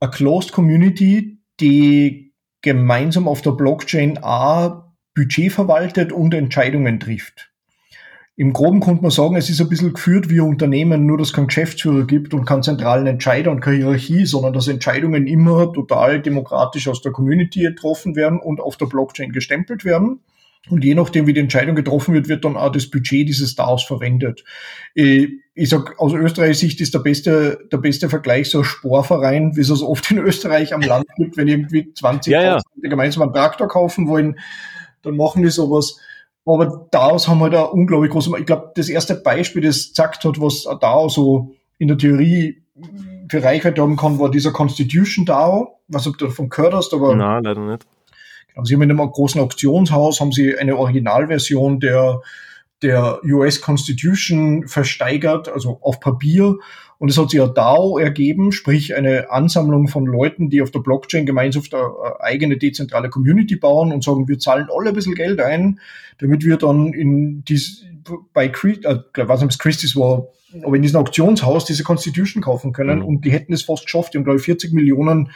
a 0.00 0.08
closed 0.08 0.52
community, 0.52 1.38
die 1.60 2.34
gemeinsam 2.62 3.28
auf 3.28 3.42
der 3.42 3.52
Blockchain 3.52 4.18
A 4.22 4.94
Budget 5.14 5.52
verwaltet 5.52 6.12
und 6.12 6.34
Entscheidungen 6.34 6.98
trifft. 6.98 7.53
Im 8.36 8.52
Groben 8.52 8.80
könnte 8.80 9.02
man 9.02 9.12
sagen, 9.12 9.36
es 9.36 9.48
ist 9.48 9.60
ein 9.60 9.68
bisschen 9.68 9.92
geführt 9.92 10.28
wie 10.28 10.40
ein 10.40 10.48
Unternehmen, 10.48 11.06
nur 11.06 11.18
dass 11.18 11.28
es 11.28 11.32
keinen 11.32 11.46
Geschäftsführer 11.46 12.04
gibt 12.04 12.34
und 12.34 12.44
keinen 12.44 12.64
zentralen 12.64 13.06
Entscheider 13.06 13.52
und 13.52 13.60
keine 13.60 13.76
Hierarchie, 13.76 14.26
sondern 14.26 14.52
dass 14.52 14.66
Entscheidungen 14.66 15.28
immer 15.28 15.72
total 15.72 16.20
demokratisch 16.20 16.88
aus 16.88 17.00
der 17.00 17.12
Community 17.12 17.60
getroffen 17.60 18.16
werden 18.16 18.40
und 18.40 18.60
auf 18.60 18.76
der 18.76 18.86
Blockchain 18.86 19.30
gestempelt 19.30 19.84
werden. 19.84 20.20
Und 20.70 20.82
je 20.82 20.94
nachdem, 20.94 21.26
wie 21.26 21.34
die 21.34 21.40
Entscheidung 21.40 21.76
getroffen 21.76 22.14
wird, 22.14 22.28
wird 22.28 22.44
dann 22.44 22.56
auch 22.56 22.72
das 22.72 22.90
Budget 22.90 23.28
dieses 23.28 23.54
DAOs 23.54 23.84
verwendet. 23.84 24.44
Ich, 24.94 25.28
ich 25.54 25.68
sag, 25.68 26.00
aus 26.00 26.14
Österreichs 26.14 26.58
Sicht 26.58 26.80
ist 26.80 26.94
der 26.94 27.00
beste, 27.00 27.68
der 27.70 27.78
beste 27.78 28.08
Vergleich 28.08 28.50
so 28.50 28.58
ein 28.58 28.64
Sporverein, 28.64 29.56
wie 29.56 29.60
es 29.60 29.70
es 29.70 29.82
oft 29.82 30.10
in 30.10 30.18
Österreich 30.26 30.72
am 30.72 30.80
Land 30.80 31.06
gibt, 31.16 31.36
wenn 31.36 31.48
irgendwie 31.48 31.92
20 31.92 32.32
ja, 32.32 32.42
ja. 32.42 32.60
gemeinsam 32.82 33.24
einen 33.24 33.34
Traktor 33.34 33.68
kaufen 33.68 34.08
wollen, 34.08 34.38
dann 35.02 35.16
machen 35.16 35.42
die 35.42 35.50
sowas. 35.50 36.00
Aber 36.46 36.88
DAOs 36.90 37.28
haben 37.28 37.40
halt 37.40 37.54
eine 37.54 37.68
unglaublich 37.68 38.10
große, 38.10 38.30
ich 38.38 38.46
glaube, 38.46 38.72
das 38.74 38.88
erste 38.88 39.14
Beispiel, 39.14 39.62
das 39.62 39.88
gesagt 39.88 40.24
hat, 40.24 40.40
was 40.40 40.64
DAO 40.80 41.08
so 41.08 41.54
in 41.78 41.88
der 41.88 41.98
Theorie 41.98 42.62
für 43.30 43.42
Reichweite 43.42 43.80
haben 43.80 43.96
kann, 43.96 44.18
war 44.18 44.30
dieser 44.30 44.52
Constitution 44.52 45.24
DAO. 45.24 45.80
Was 45.88 46.06
ob 46.06 46.16
du 46.18 46.26
davon 46.26 46.48
gehört 46.48 46.74
hast, 46.74 46.94
aber. 46.94 47.14
Nein, 47.14 47.44
leider 47.44 47.60
nicht. 47.60 47.86
Genau, 48.48 48.64
sie 48.64 48.74
haben 48.74 48.82
in 48.82 48.90
einem 48.90 49.10
großen 49.10 49.40
Auktionshaus, 49.40 50.20
haben 50.20 50.32
sie 50.32 50.56
eine 50.56 50.76
Originalversion 50.76 51.80
der, 51.80 52.20
der 52.82 53.20
US 53.24 53.60
Constitution 53.60 54.66
versteigert, 54.66 55.48
also 55.48 55.78
auf 55.82 56.00
Papier 56.00 56.56
und 57.04 57.10
es 57.10 57.18
hat 57.18 57.28
sich 57.28 57.42
ein 57.42 57.52
DAO 57.52 57.98
ergeben, 57.98 58.50
sprich 58.50 58.94
eine 58.94 59.30
Ansammlung 59.30 59.88
von 59.88 60.06
Leuten, 60.06 60.48
die 60.48 60.62
auf 60.62 60.70
der 60.70 60.78
Blockchain 60.78 61.26
gemeinsam 61.26 61.62
eine 61.70 61.82
äh, 61.82 62.22
eigene 62.22 62.56
dezentrale 62.56 63.10
Community 63.10 63.56
bauen 63.56 63.92
und 63.92 64.02
sagen, 64.02 64.26
wir 64.26 64.38
zahlen 64.38 64.68
alle 64.74 64.88
ein 64.88 64.94
bisschen 64.94 65.14
Geld 65.14 65.38
ein, 65.38 65.80
damit 66.16 66.46
wir 66.46 66.56
dann 66.56 66.94
in 66.94 67.44
dies, 67.44 67.84
bei 68.32 68.46
äh, 68.46 68.88
was 69.16 69.42
am 69.42 69.50
Christie's 69.50 69.96
war, 69.96 70.28
aber 70.62 70.76
in 70.76 70.80
diesem 70.80 70.98
Auktionshaus 70.98 71.66
diese 71.66 71.84
Constitution 71.84 72.42
kaufen 72.42 72.72
können. 72.72 73.00
Mhm. 73.00 73.04
Und 73.04 73.24
die 73.26 73.32
hätten 73.32 73.52
es 73.52 73.64
fast 73.64 73.84
geschafft. 73.84 74.14
Die 74.14 74.16
haben, 74.16 74.24
glaube 74.24 74.38
ich, 74.38 74.46
40 74.46 74.72
Millionen 74.72 75.30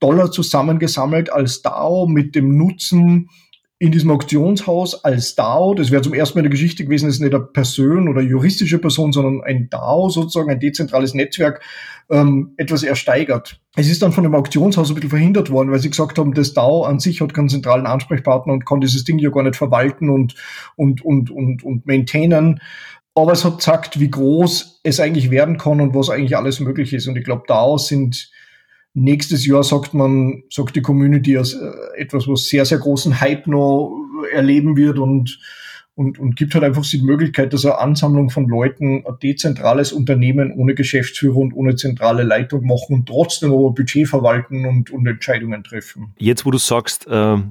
Dollar 0.00 0.32
zusammengesammelt 0.32 1.30
als 1.30 1.62
DAO 1.62 2.08
mit 2.08 2.34
dem 2.34 2.56
Nutzen, 2.58 3.30
in 3.82 3.90
diesem 3.90 4.12
Auktionshaus 4.12 5.04
als 5.04 5.34
DAO, 5.34 5.74
das 5.74 5.90
wäre 5.90 6.02
zum 6.02 6.14
ersten 6.14 6.38
Mal 6.38 6.42
in 6.42 6.44
der 6.44 6.52
Geschichte 6.52 6.84
gewesen, 6.84 7.06
das 7.06 7.16
ist 7.16 7.20
nicht 7.20 7.34
eine 7.34 7.42
Person 7.42 8.08
oder 8.08 8.20
juristische 8.20 8.78
Person, 8.78 9.12
sondern 9.12 9.42
ein 9.42 9.70
DAO 9.70 10.08
sozusagen, 10.08 10.50
ein 10.50 10.60
dezentrales 10.60 11.14
Netzwerk, 11.14 11.64
ähm, 12.08 12.52
etwas 12.58 12.84
ersteigert. 12.84 13.60
Es 13.74 13.90
ist 13.90 14.00
dann 14.00 14.12
von 14.12 14.22
dem 14.22 14.36
Auktionshaus 14.36 14.88
ein 14.88 14.94
bisschen 14.94 15.10
verhindert 15.10 15.50
worden, 15.50 15.72
weil 15.72 15.80
sie 15.80 15.90
gesagt 15.90 16.16
haben, 16.16 16.32
das 16.32 16.54
DAO 16.54 16.84
an 16.84 17.00
sich 17.00 17.20
hat 17.20 17.34
keinen 17.34 17.48
zentralen 17.48 17.88
Ansprechpartner 17.88 18.52
und 18.52 18.66
kann 18.66 18.80
dieses 18.80 19.02
Ding 19.02 19.18
ja 19.18 19.30
gar 19.30 19.42
nicht 19.42 19.56
verwalten 19.56 20.10
und, 20.10 20.36
und, 20.76 21.04
und, 21.04 21.32
und, 21.32 21.64
und 21.64 21.84
maintainen. 21.84 22.60
Aber 23.16 23.32
es 23.32 23.44
hat 23.44 23.58
gesagt, 23.58 23.98
wie 23.98 24.12
groß 24.12 24.78
es 24.84 25.00
eigentlich 25.00 25.32
werden 25.32 25.58
kann 25.58 25.80
und 25.80 25.92
was 25.92 26.08
eigentlich 26.08 26.36
alles 26.36 26.60
möglich 26.60 26.92
ist. 26.92 27.08
Und 27.08 27.18
ich 27.18 27.24
glaube, 27.24 27.42
DAOs 27.48 27.88
sind 27.88 28.30
Nächstes 28.94 29.46
Jahr 29.46 29.62
sagt 29.64 29.94
man, 29.94 30.42
sagt 30.50 30.76
die 30.76 30.82
Community 30.82 31.38
als 31.38 31.54
äh, 31.54 31.70
etwas, 31.96 32.28
was 32.28 32.48
sehr, 32.48 32.64
sehr 32.64 32.78
großen 32.78 33.20
Hype 33.20 33.46
noch 33.46 33.98
erleben 34.32 34.76
wird 34.76 34.98
und, 34.98 35.38
und, 35.94 36.18
und 36.18 36.36
gibt 36.36 36.54
halt 36.54 36.64
einfach 36.64 36.84
die 36.86 37.02
Möglichkeit, 37.02 37.52
dass 37.52 37.64
eine 37.64 37.78
Ansammlung 37.78 38.30
von 38.30 38.48
Leuten 38.48 39.04
ein 39.06 39.14
dezentrales 39.22 39.92
Unternehmen 39.92 40.52
ohne 40.52 40.74
Geschäftsführer 40.74 41.36
und 41.36 41.52
ohne 41.54 41.76
zentrale 41.76 42.22
Leitung 42.22 42.66
machen 42.66 42.94
und 42.96 43.06
trotzdem 43.06 43.52
aber 43.52 43.70
Budget 43.70 44.08
verwalten 44.08 44.66
und, 44.66 44.90
und 44.90 45.06
Entscheidungen 45.06 45.64
treffen. 45.64 46.14
Jetzt, 46.18 46.46
wo 46.46 46.50
du 46.50 46.58
sagst, 46.58 47.06
äh, 47.06 47.10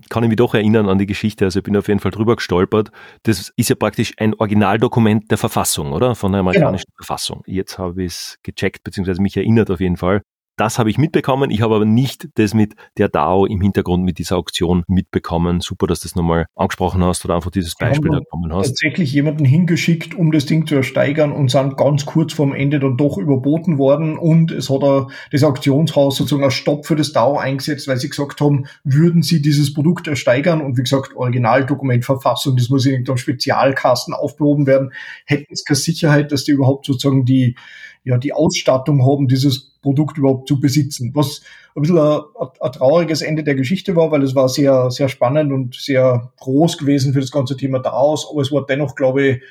kann 0.10 0.24
ich 0.24 0.30
mich 0.30 0.38
doch 0.38 0.54
erinnern 0.54 0.90
an 0.90 0.98
die 0.98 1.06
Geschichte, 1.06 1.46
also 1.46 1.60
ich 1.60 1.64
bin 1.64 1.78
auf 1.78 1.88
jeden 1.88 2.00
Fall 2.00 2.12
drüber 2.12 2.36
gestolpert. 2.36 2.92
Das 3.24 3.52
ist 3.56 3.70
ja 3.70 3.76
praktisch 3.76 4.14
ein 4.18 4.34
Originaldokument 4.36 5.30
der 5.30 5.38
Verfassung, 5.38 5.92
oder? 5.92 6.16
Von 6.16 6.32
der 6.32 6.42
amerikanischen 6.42 6.86
genau. 6.88 7.06
Verfassung. 7.06 7.44
Jetzt 7.46 7.78
habe 7.78 8.04
ich 8.04 8.12
es 8.12 8.40
gecheckt, 8.44 8.84
beziehungsweise 8.84 9.22
mich 9.22 9.38
erinnert 9.38 9.70
auf 9.70 9.80
jeden 9.80 9.98
Fall. 9.98 10.22
Das 10.62 10.78
habe 10.78 10.92
ich 10.92 11.00
mitbekommen. 11.00 11.50
Ich 11.50 11.64
habe 11.64 11.74
aber 11.74 11.86
nicht 11.86 12.30
das 12.36 12.54
mit 12.54 12.76
der 12.96 13.10
DAO 13.10 13.48
im 13.48 13.62
Hintergrund 13.62 14.04
mit 14.04 14.20
dieser 14.20 14.38
Auktion 14.38 14.84
mitbekommen. 14.88 15.60
Super, 15.60 15.88
dass 15.88 16.02
du 16.02 16.08
das 16.08 16.16
nochmal 16.16 16.46
angesprochen 16.56 17.04
hast 17.04 17.26
oder 17.26 17.34
einfach 17.34 17.50
dieses 17.50 17.74
Beispiel 17.74 18.12
da 18.12 18.20
gekommen 18.20 18.54
hast. 18.54 18.68
Tatsächlich 18.68 19.12
jemanden 19.12 19.44
hingeschickt, 19.44 20.14
um 20.14 20.32
das 20.32 20.46
Ding 20.46 20.68
zu 20.68 20.76
ersteigern 20.76 21.32
und 21.32 21.50
sind 21.50 21.78
ganz 21.78 22.06
kurz 22.06 22.34
vorm 22.34 22.54
Ende 22.54 22.80
dann 22.80 22.96
doch 22.96 23.18
überboten 23.18 23.80
worden 23.80 24.20
und 24.20 24.52
es 24.52 24.70
hat 24.70 24.84
er, 24.84 25.08
das 25.32 25.44
Auktionshaus 25.44 26.18
sozusagen 26.18 26.44
einen 26.44 26.52
Stopp 26.52 26.86
für 26.86 26.96
das 26.96 27.12
DAO 27.12 27.40
eingesetzt, 27.40 27.88
weil 27.88 27.98
sie 27.98 28.10
gesagt 28.10 28.40
haben, 28.40 28.68
würden 28.84 29.24
sie 29.24 29.42
dieses 29.42 29.74
Produkt 29.74 30.08
ersteigern 30.08 30.62
und 30.62 30.78
wie 30.78 30.84
gesagt, 30.84 31.16
Originaldokumentverfassung, 31.16 32.56
das 32.56 32.70
muss 32.70 32.86
in 32.86 32.92
irgendeinem 32.92 33.18
Spezialkasten 33.18 34.14
aufgehoben 34.14 34.68
werden, 34.68 34.94
hätten 35.26 35.52
es 35.52 35.66
keine 35.66 35.78
Sicherheit, 35.78 36.32
dass 36.32 36.44
die 36.44 36.52
überhaupt 36.52 36.86
sozusagen 36.86 37.26
die, 37.26 37.56
ja, 38.04 38.18
die 38.18 38.34
Ausstattung 38.34 39.06
haben, 39.06 39.28
dieses 39.28 39.72
Produkt 39.82 40.18
überhaupt 40.18 40.48
zu 40.48 40.60
besitzen. 40.60 41.12
Was 41.14 41.42
ein 41.76 41.82
bisschen 41.82 41.98
ein, 41.98 42.72
trauriges 42.72 43.22
Ende 43.22 43.44
der 43.44 43.56
Geschichte 43.56 43.96
war, 43.96 44.12
weil 44.12 44.24
es 44.24 44.36
war 44.36 44.50
sehr, 44.50 44.92
sehr 44.92 45.10
spannend 45.10 45.52
und 45.52 45.76
sehr 45.76 46.32
groß 46.38 46.78
gewesen 46.78 47.14
für 47.14 47.22
das 47.22 47.32
ganze 47.32 47.58
Thema 47.58 47.80
DAOs, 47.80 48.28
aber 48.32 48.42
es 48.42 48.52
war 48.52 48.66
dennoch, 48.66 48.96
glaube 48.96 49.28
ich, 49.28 49.42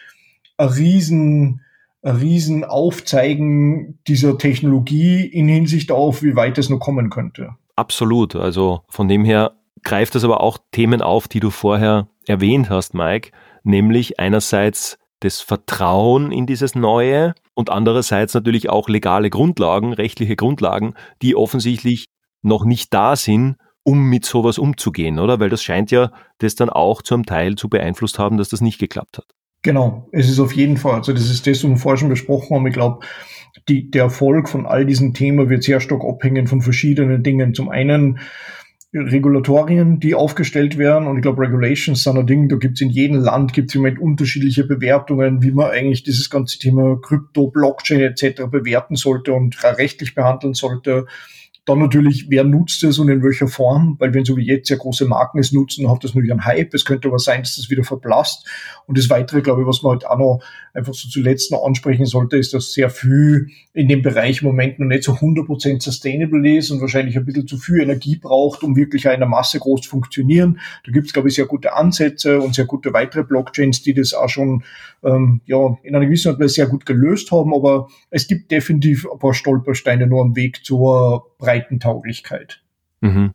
ein 0.57 0.69
riesen, 0.69 1.61
ein 2.03 2.17
riesen 2.17 2.65
Aufzeigen 2.65 3.99
dieser 4.07 4.39
Technologie 4.39 5.25
in 5.25 5.49
Hinsicht 5.49 5.91
auf, 5.93 6.23
wie 6.23 6.37
weit 6.37 6.59
es 6.59 6.69
noch 6.69 6.81
kommen 6.81 7.11
könnte. 7.11 7.51
Absolut. 7.77 8.37
Also 8.37 8.83
von 8.89 9.09
dem 9.09 9.25
her 9.25 9.53
greift 9.83 10.15
das 10.15 10.25
aber 10.25 10.43
auch 10.43 10.59
Themen 10.73 11.03
auf, 11.03 11.29
die 11.29 11.41
du 11.41 11.51
vorher 11.51 12.09
erwähnt 12.27 12.69
hast, 12.69 12.95
Mike, 12.95 13.31
nämlich 13.63 14.21
einerseits 14.21 14.99
das 15.21 15.41
Vertrauen 15.41 16.33
in 16.33 16.47
dieses 16.47 16.75
Neue 16.75 17.35
und 17.61 17.71
andererseits 17.71 18.33
natürlich 18.35 18.71
auch 18.71 18.89
legale 18.89 19.31
Grundlagen, 19.31 19.93
rechtliche 19.93 20.35
Grundlagen, 20.35 20.95
die 21.23 21.37
offensichtlich 21.37 22.07
noch 22.43 22.65
nicht 22.65 22.93
da 22.93 23.17
sind, 23.17 23.57
um 23.85 24.09
mit 24.09 24.25
sowas 24.25 24.59
umzugehen, 24.59 25.19
oder? 25.19 25.39
Weil 25.41 25.51
das 25.51 25.63
scheint 25.63 25.91
ja 25.91 26.11
das 26.39 26.55
dann 26.55 26.71
auch 26.71 27.03
zum 27.03 27.27
Teil 27.27 27.57
zu 27.57 27.69
beeinflusst 27.69 28.19
haben, 28.19 28.39
dass 28.39 28.49
das 28.49 28.63
nicht 28.63 28.79
geklappt 28.79 29.19
hat. 29.19 29.27
Genau, 29.63 30.09
es 30.11 30.31
ist 30.31 30.41
auf 30.41 30.55
jeden 30.55 30.79
Fall, 30.79 30.95
also 30.95 31.13
das 31.13 31.31
ist 31.31 31.47
das, 31.47 31.63
was 31.63 31.71
wir 31.71 31.77
vorher 31.77 31.99
schon 31.99 32.09
besprochen 32.09 32.57
haben. 32.57 32.67
Ich 32.67 32.73
glaube, 32.73 33.05
der 33.69 34.05
Erfolg 34.05 34.49
von 34.49 34.65
all 34.65 34.87
diesen 34.87 35.13
Themen 35.13 35.51
wird 35.51 35.63
sehr 35.63 35.81
stark 35.81 36.03
abhängen 36.03 36.47
von 36.47 36.63
verschiedenen 36.63 37.23
Dingen. 37.23 37.53
Zum 37.53 37.69
einen 37.69 38.21
Regulatorien, 38.93 40.01
die 40.01 40.15
aufgestellt 40.15 40.77
werden. 40.77 41.07
Und 41.07 41.17
ich 41.17 41.23
glaube, 41.23 41.43
Regulations 41.43 42.03
sind 42.03 42.19
ein 42.19 42.27
Ding, 42.27 42.49
da 42.49 42.57
gibt 42.57 42.75
es 42.75 42.81
in 42.81 42.91
jedem 42.91 43.21
Land 43.21 43.53
gibt's 43.53 43.75
im 43.75 43.83
Moment 43.83 44.01
unterschiedliche 44.01 44.65
Bewertungen, 44.65 45.43
wie 45.43 45.53
man 45.53 45.71
eigentlich 45.71 46.03
dieses 46.03 46.29
ganze 46.29 46.59
Thema 46.59 47.01
Krypto, 47.01 47.47
Blockchain 47.49 48.01
etc. 48.01 48.43
bewerten 48.51 48.97
sollte 48.97 49.33
und 49.33 49.63
rechtlich 49.63 50.15
behandeln 50.15 50.55
sollte. 50.55 51.07
Dann 51.67 51.79
natürlich, 51.79 52.27
wer 52.31 52.43
nutzt 52.43 52.83
es 52.85 52.99
und 52.99 53.11
in 53.11 53.23
welcher 53.23 53.47
Form? 53.47 53.97
Weil 53.99 54.15
wenn 54.15 54.25
so 54.25 54.37
wie 54.37 54.47
jetzt 54.47 54.69
sehr 54.69 54.79
große 54.79 55.05
Marken 55.05 55.39
es 55.39 55.53
nutzen, 55.53 55.91
hat 55.91 56.03
das 56.03 56.15
natürlich 56.15 56.33
einen 56.33 56.45
Hype. 56.45 56.73
Es 56.73 56.85
könnte 56.85 57.09
aber 57.09 57.19
sein, 57.19 57.43
dass 57.43 57.57
das 57.57 57.69
wieder 57.69 57.85
verblasst. 57.85 58.47
Und 58.87 58.97
das 58.97 59.11
Weitere, 59.11 59.43
glaube 59.43 59.63
ich, 59.63 59.69
was 59.69 59.83
man 59.83 59.93
halt 59.93 60.07
auch 60.07 60.19
noch 60.19 60.41
einfach 60.73 60.95
so 60.95 61.09
zuletzt 61.09 61.53
noch 61.53 61.65
ansprechen 61.65 62.07
sollte, 62.07 62.39
ist, 62.39 62.55
dass 62.55 62.73
sehr 62.73 62.89
viel 62.89 63.49
in 63.75 63.89
dem 63.89 64.03
Bereich 64.03 64.41
im 64.41 64.49
Moment 64.49 64.79
noch 64.79 64.87
nicht 64.87 65.05
so 65.05 65.13
100% 65.13 65.83
sustainable 65.83 66.57
ist 66.57 66.71
und 66.71 66.81
wahrscheinlich 66.81 67.17
ein 67.17 67.25
bisschen 67.25 67.47
zu 67.47 67.59
viel 67.59 67.81
Energie 67.81 68.17
braucht, 68.17 68.63
um 68.63 68.75
wirklich 68.75 69.05
in 69.05 69.21
der 69.21 69.29
Masse 69.29 69.59
groß 69.59 69.83
zu 69.83 69.91
funktionieren. 69.91 70.61
Da 70.87 70.93
gibt 70.93 71.07
es, 71.07 71.13
glaube 71.13 71.29
ich, 71.29 71.35
sehr 71.35 71.47
gute 71.47 71.75
Ansätze 71.75 72.41
und 72.41 72.55
sehr 72.55 72.67
gute 72.67 72.93
weitere 72.93 73.23
Blockchains, 73.23 73.83
die 73.83 73.95
das 73.95 74.15
auch 74.15 74.29
schon 74.29 74.65
ähm, 75.05 75.41
ja, 75.45 75.77
in 75.83 75.95
einer 75.95 76.07
gewissen 76.07 76.39
Weise 76.39 76.55
sehr 76.55 76.67
gut 76.67 76.87
gelöst 76.87 77.31
haben. 77.33 77.55
Aber 77.55 77.89
es 78.11 78.27
gibt 78.27 78.51
definitiv 78.51 79.07
ein 79.11 79.19
paar 79.19 79.35
Stolpersteine 79.35 80.07
nur 80.07 80.23
am 80.23 80.37
Weg 80.37 80.65
zur 80.65 81.30
Breitentauglichkeit. 81.41 82.63
Mhm. 83.01 83.33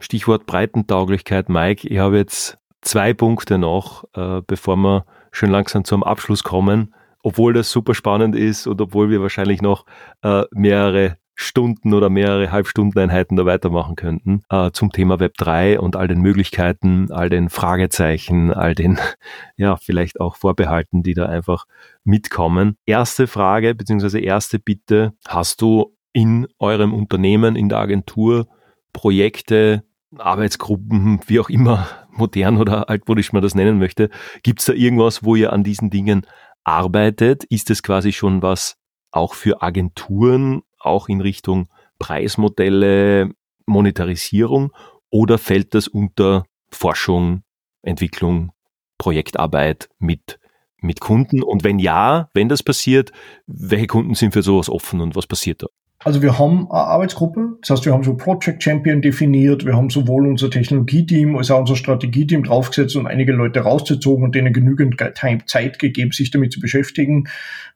Stichwort 0.00 0.46
Breitentauglichkeit, 0.46 1.48
Mike. 1.48 1.86
Ich 1.88 1.98
habe 1.98 2.16
jetzt 2.16 2.58
zwei 2.82 3.14
Punkte 3.14 3.58
noch, 3.58 4.04
äh, 4.14 4.42
bevor 4.46 4.76
wir 4.76 5.06
schon 5.32 5.50
langsam 5.50 5.84
zum 5.84 6.02
Abschluss 6.02 6.42
kommen. 6.42 6.94
Obwohl 7.22 7.52
das 7.52 7.70
super 7.70 7.94
spannend 7.94 8.36
ist 8.36 8.66
und 8.66 8.80
obwohl 8.80 9.10
wir 9.10 9.20
wahrscheinlich 9.20 9.60
noch 9.60 9.84
äh, 10.22 10.44
mehrere 10.52 11.16
Stunden 11.38 11.92
oder 11.92 12.08
mehrere 12.08 12.50
Halbstundeneinheiten 12.50 13.36
da 13.36 13.44
weitermachen 13.44 13.94
könnten 13.94 14.42
äh, 14.48 14.70
zum 14.70 14.90
Thema 14.90 15.20
Web 15.20 15.34
3 15.36 15.78
und 15.78 15.94
all 15.94 16.08
den 16.08 16.20
Möglichkeiten, 16.20 17.12
all 17.12 17.28
den 17.28 17.50
Fragezeichen, 17.50 18.52
all 18.52 18.74
den, 18.74 18.98
ja, 19.56 19.76
vielleicht 19.76 20.18
auch 20.18 20.36
Vorbehalten, 20.36 21.02
die 21.02 21.12
da 21.12 21.26
einfach 21.26 21.66
mitkommen. 22.04 22.78
Erste 22.86 23.26
Frage, 23.26 23.74
beziehungsweise 23.74 24.18
erste 24.18 24.58
Bitte, 24.58 25.12
hast 25.28 25.60
du 25.60 25.95
in 26.16 26.48
eurem 26.58 26.94
Unternehmen, 26.94 27.56
in 27.56 27.68
der 27.68 27.76
Agentur 27.76 28.46
Projekte, 28.94 29.84
Arbeitsgruppen, 30.16 31.20
wie 31.26 31.38
auch 31.38 31.50
immer, 31.50 31.86
modern 32.10 32.56
oder 32.56 32.88
altmodisch 32.88 33.34
man 33.34 33.42
das 33.42 33.54
nennen 33.54 33.78
möchte, 33.78 34.08
gibt 34.42 34.60
es 34.60 34.66
da 34.66 34.72
irgendwas, 34.72 35.24
wo 35.24 35.36
ihr 35.36 35.52
an 35.52 35.62
diesen 35.62 35.90
Dingen 35.90 36.26
arbeitet? 36.64 37.44
Ist 37.44 37.68
es 37.68 37.82
quasi 37.82 38.12
schon 38.12 38.40
was 38.40 38.78
auch 39.10 39.34
für 39.34 39.60
Agenturen, 39.60 40.62
auch 40.78 41.10
in 41.10 41.20
Richtung 41.20 41.68
Preismodelle, 41.98 43.28
Monetarisierung 43.66 44.72
oder 45.10 45.36
fällt 45.36 45.74
das 45.74 45.86
unter 45.86 46.46
Forschung, 46.70 47.42
Entwicklung, 47.82 48.52
Projektarbeit 48.96 49.90
mit, 49.98 50.40
mit 50.78 51.00
Kunden? 51.00 51.42
Und 51.42 51.62
wenn 51.62 51.78
ja, 51.78 52.30
wenn 52.32 52.48
das 52.48 52.62
passiert, 52.62 53.12
welche 53.46 53.86
Kunden 53.86 54.14
sind 54.14 54.32
für 54.32 54.42
sowas 54.42 54.70
offen 54.70 55.02
und 55.02 55.14
was 55.14 55.26
passiert 55.26 55.62
da? 55.62 55.66
Also 56.06 56.22
wir 56.22 56.38
haben 56.38 56.70
eine 56.70 56.84
Arbeitsgruppe, 56.84 57.58
das 57.62 57.70
heißt, 57.70 57.84
wir 57.84 57.92
haben 57.92 58.04
so 58.04 58.16
Project 58.16 58.62
Champion 58.62 59.02
definiert, 59.02 59.66
wir 59.66 59.74
haben 59.74 59.90
sowohl 59.90 60.28
unser 60.28 60.48
Technologieteam 60.48 61.34
als 61.34 61.50
auch 61.50 61.58
unser 61.58 61.74
Strategieteam 61.74 62.44
draufgesetzt 62.44 62.94
und 62.94 63.08
einige 63.08 63.32
Leute 63.32 63.58
rausgezogen 63.58 64.22
und 64.22 64.32
denen 64.36 64.52
genügend 64.52 65.02
Zeit 65.46 65.78
gegeben, 65.80 66.12
sich 66.12 66.30
damit 66.30 66.52
zu 66.52 66.60
beschäftigen. 66.60 67.24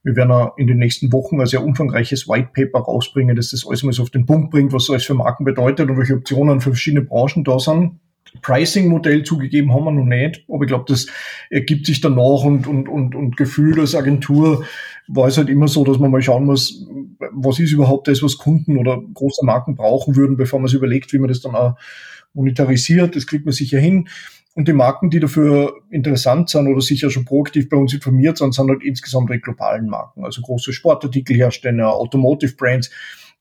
Wir 0.04 0.14
werden 0.14 0.50
in 0.58 0.68
den 0.68 0.78
nächsten 0.78 1.12
Wochen 1.12 1.40
ein 1.40 1.46
sehr 1.46 1.64
umfangreiches 1.64 2.28
White 2.28 2.50
Paper 2.54 2.84
rausbringen, 2.84 3.34
das 3.34 3.50
das 3.50 3.66
alles 3.66 3.82
mal 3.82 3.92
so 3.92 4.04
auf 4.04 4.10
den 4.10 4.26
Punkt 4.26 4.52
bringt, 4.52 4.72
was 4.72 4.86
das 4.86 5.04
für 5.04 5.14
Marken 5.14 5.44
bedeutet 5.44 5.90
und 5.90 5.98
welche 5.98 6.14
Optionen 6.14 6.60
für 6.60 6.70
verschiedene 6.70 7.02
Branchen 7.02 7.42
da 7.42 7.58
sind. 7.58 7.98
Pricing-Modell 8.42 9.22
zugegeben 9.22 9.72
haben 9.72 9.84
wir 9.84 9.92
noch 9.92 10.04
nicht, 10.04 10.44
aber 10.48 10.62
ich 10.62 10.68
glaube, 10.68 10.84
das 10.88 11.06
ergibt 11.50 11.86
sich 11.86 12.00
danach 12.00 12.44
und, 12.44 12.66
und, 12.66 12.88
und, 12.88 13.14
und 13.14 13.36
Gefühl 13.36 13.80
als 13.80 13.94
Agentur 13.94 14.64
war 15.08 15.28
es 15.28 15.36
halt 15.36 15.48
immer 15.48 15.68
so, 15.68 15.84
dass 15.84 15.98
man 15.98 16.10
mal 16.10 16.22
schauen 16.22 16.44
muss, 16.44 16.86
was 17.32 17.58
ist 17.58 17.72
überhaupt 17.72 18.08
das, 18.08 18.22
was 18.22 18.38
Kunden 18.38 18.76
oder 18.76 19.02
große 19.14 19.44
Marken 19.44 19.74
brauchen 19.74 20.16
würden, 20.16 20.36
bevor 20.36 20.60
man 20.60 20.68
sich 20.68 20.76
überlegt, 20.76 21.12
wie 21.12 21.18
man 21.18 21.28
das 21.28 21.40
dann 21.40 21.54
auch 21.54 21.76
monetarisiert. 22.32 23.16
Das 23.16 23.26
kriegt 23.26 23.44
man 23.44 23.52
sicher 23.52 23.78
hin. 23.78 24.08
Und 24.54 24.68
die 24.68 24.72
Marken, 24.72 25.10
die 25.10 25.20
dafür 25.20 25.74
interessant 25.90 26.50
sind 26.50 26.66
oder 26.68 26.80
sicher 26.80 27.10
schon 27.10 27.24
proaktiv 27.24 27.68
bei 27.68 27.76
uns 27.76 27.94
informiert 27.94 28.38
sind, 28.38 28.54
sind 28.54 28.68
halt 28.68 28.82
insgesamt 28.82 29.30
die 29.30 29.40
globalen 29.40 29.88
Marken, 29.88 30.24
also 30.24 30.42
große 30.42 30.72
Sportartikelhersteller, 30.72 31.92
Automotive 31.92 32.54
Brands. 32.56 32.90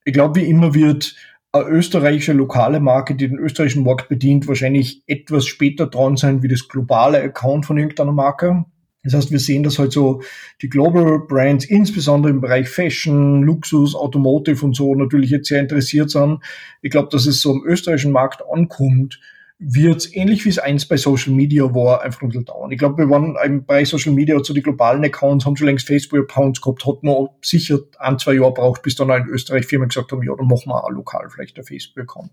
Ich 0.05 0.13
glaube, 0.13 0.39
wie 0.39 0.45
immer 0.45 0.73
wird 0.73 1.15
österreichische 1.55 2.33
lokale 2.33 2.79
Marke, 2.79 3.15
die 3.15 3.27
den 3.27 3.39
österreichischen 3.39 3.83
Markt 3.83 4.09
bedient, 4.09 4.47
wahrscheinlich 4.47 5.03
etwas 5.07 5.47
später 5.47 5.87
dran 5.87 6.15
sein 6.15 6.43
wie 6.43 6.47
das 6.47 6.67
globale 6.67 7.21
Account 7.21 7.65
von 7.65 7.77
irgendeiner 7.77 8.11
Marke. 8.11 8.65
Das 9.03 9.13
heißt, 9.13 9.31
wir 9.31 9.39
sehen, 9.39 9.63
dass 9.63 9.79
halt 9.79 9.93
so 9.93 10.21
die 10.61 10.69
Global 10.69 11.19
Brands, 11.27 11.65
insbesondere 11.65 12.31
im 12.31 12.41
Bereich 12.41 12.69
Fashion, 12.69 13.41
Luxus, 13.43 13.95
Automotive 13.95 14.63
und 14.65 14.75
so, 14.75 14.93
natürlich 14.93 15.29
jetzt 15.31 15.47
sehr 15.47 15.61
interessiert 15.61 16.11
sind. 16.11 16.39
Ich 16.81 16.91
glaube, 16.91 17.09
dass 17.11 17.25
es 17.25 17.41
so 17.41 17.53
im 17.53 17.63
österreichischen 17.65 18.11
Markt 18.11 18.43
ankommt, 18.51 19.19
wird 19.61 20.15
ähnlich 20.15 20.45
wie 20.45 20.49
es 20.49 20.57
eins 20.57 20.85
bei 20.85 20.95
Social 20.95 21.33
Media 21.33 21.75
war, 21.75 22.01
einfach 22.01 22.21
ein 22.21 22.29
bisschen 22.29 22.45
dauern. 22.45 22.71
Ich 22.71 22.77
glaube, 22.77 22.97
wir 22.97 23.09
waren 23.09 23.65
Bereich 23.65 23.89
Social 23.89 24.13
Media, 24.13 24.37
also 24.37 24.53
die 24.53 24.61
globalen 24.61 25.03
Accounts, 25.03 25.45
haben 25.45 25.57
schon 25.57 25.67
längst 25.67 25.85
Facebook-Accounts 25.85 26.61
gehabt, 26.61 26.85
hat 26.85 27.03
noch 27.03 27.35
sicher 27.41 27.79
ein, 27.99 28.17
zwei 28.17 28.35
Jahre 28.35 28.53
braucht, 28.53 28.83
bis 28.83 28.95
dann 28.95 29.11
auch 29.11 29.17
in 29.17 29.27
Österreich 29.27 29.65
Firmen 29.65 29.89
gesagt 29.89 30.13
haben, 30.13 30.23
ja, 30.23 30.33
dann 30.33 30.47
machen 30.47 30.67
wir 30.67 30.81
auch 30.81 30.89
lokal 30.89 31.29
vielleicht 31.29 31.57
ein 31.57 31.65
Facebook-Account. 31.65 32.31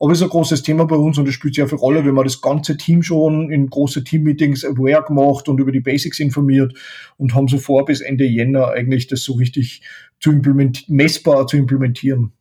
Aber 0.00 0.12
es 0.12 0.18
ist 0.18 0.24
ein 0.24 0.30
großes 0.30 0.62
Thema 0.62 0.86
bei 0.86 0.96
uns 0.96 1.18
und 1.18 1.28
es 1.28 1.34
spielt 1.34 1.56
sehr 1.56 1.68
viel 1.68 1.76
Rolle, 1.76 2.06
wenn 2.06 2.14
man 2.14 2.24
das 2.24 2.40
ganze 2.40 2.78
Team 2.78 3.02
schon 3.02 3.50
in 3.50 3.68
große 3.68 4.02
Team-Meetings 4.02 4.64
aware 4.64 5.04
gemacht 5.04 5.50
und 5.50 5.60
über 5.60 5.72
die 5.72 5.80
Basics 5.80 6.20
informiert 6.20 6.72
und 7.18 7.34
haben 7.34 7.48
so 7.48 7.58
vor, 7.58 7.84
bis 7.84 8.00
Ende 8.00 8.24
Jänner 8.24 8.68
eigentlich 8.68 9.08
das 9.08 9.22
so 9.24 9.34
richtig 9.34 9.82
zu 10.20 10.32
implementieren, 10.32 10.96
messbar 10.96 11.46
zu 11.46 11.58
implementieren. 11.58 12.32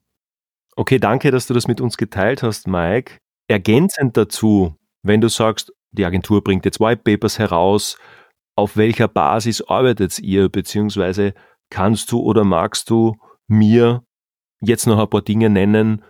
Okay, 0.78 1.00
danke, 1.00 1.32
dass 1.32 1.48
du 1.48 1.54
das 1.54 1.68
mit 1.68 1.82
uns 1.82 1.98
geteilt 1.98 2.44
hast, 2.44 2.66
Mike. 2.66 3.18
Ergänzend 3.52 4.16
dazu, 4.16 4.78
wenn 5.04 5.20
du 5.20 5.28
sagst, 5.28 5.74
die 5.92 6.06
Agentur 6.06 6.42
bringt 6.42 6.64
jetzt 6.64 6.80
White 6.80 7.02
Papers 7.04 7.38
heraus, 7.38 7.98
auf 8.56 8.78
welcher 8.78 9.10
Basis 9.10 9.62
arbeitet 9.62 10.18
ihr, 10.20 10.48
beziehungsweise 10.48 11.34
kannst 11.70 12.14
du 12.14 12.22
oder 12.22 12.46
magst 12.46 12.90
du 12.90 13.18
mir 13.50 14.06
jetzt 14.62 14.88
noch 14.88 14.98
ein 14.98 15.10
paar 15.10 15.22
Dinge 15.22 15.50
nennen, 15.50 16.02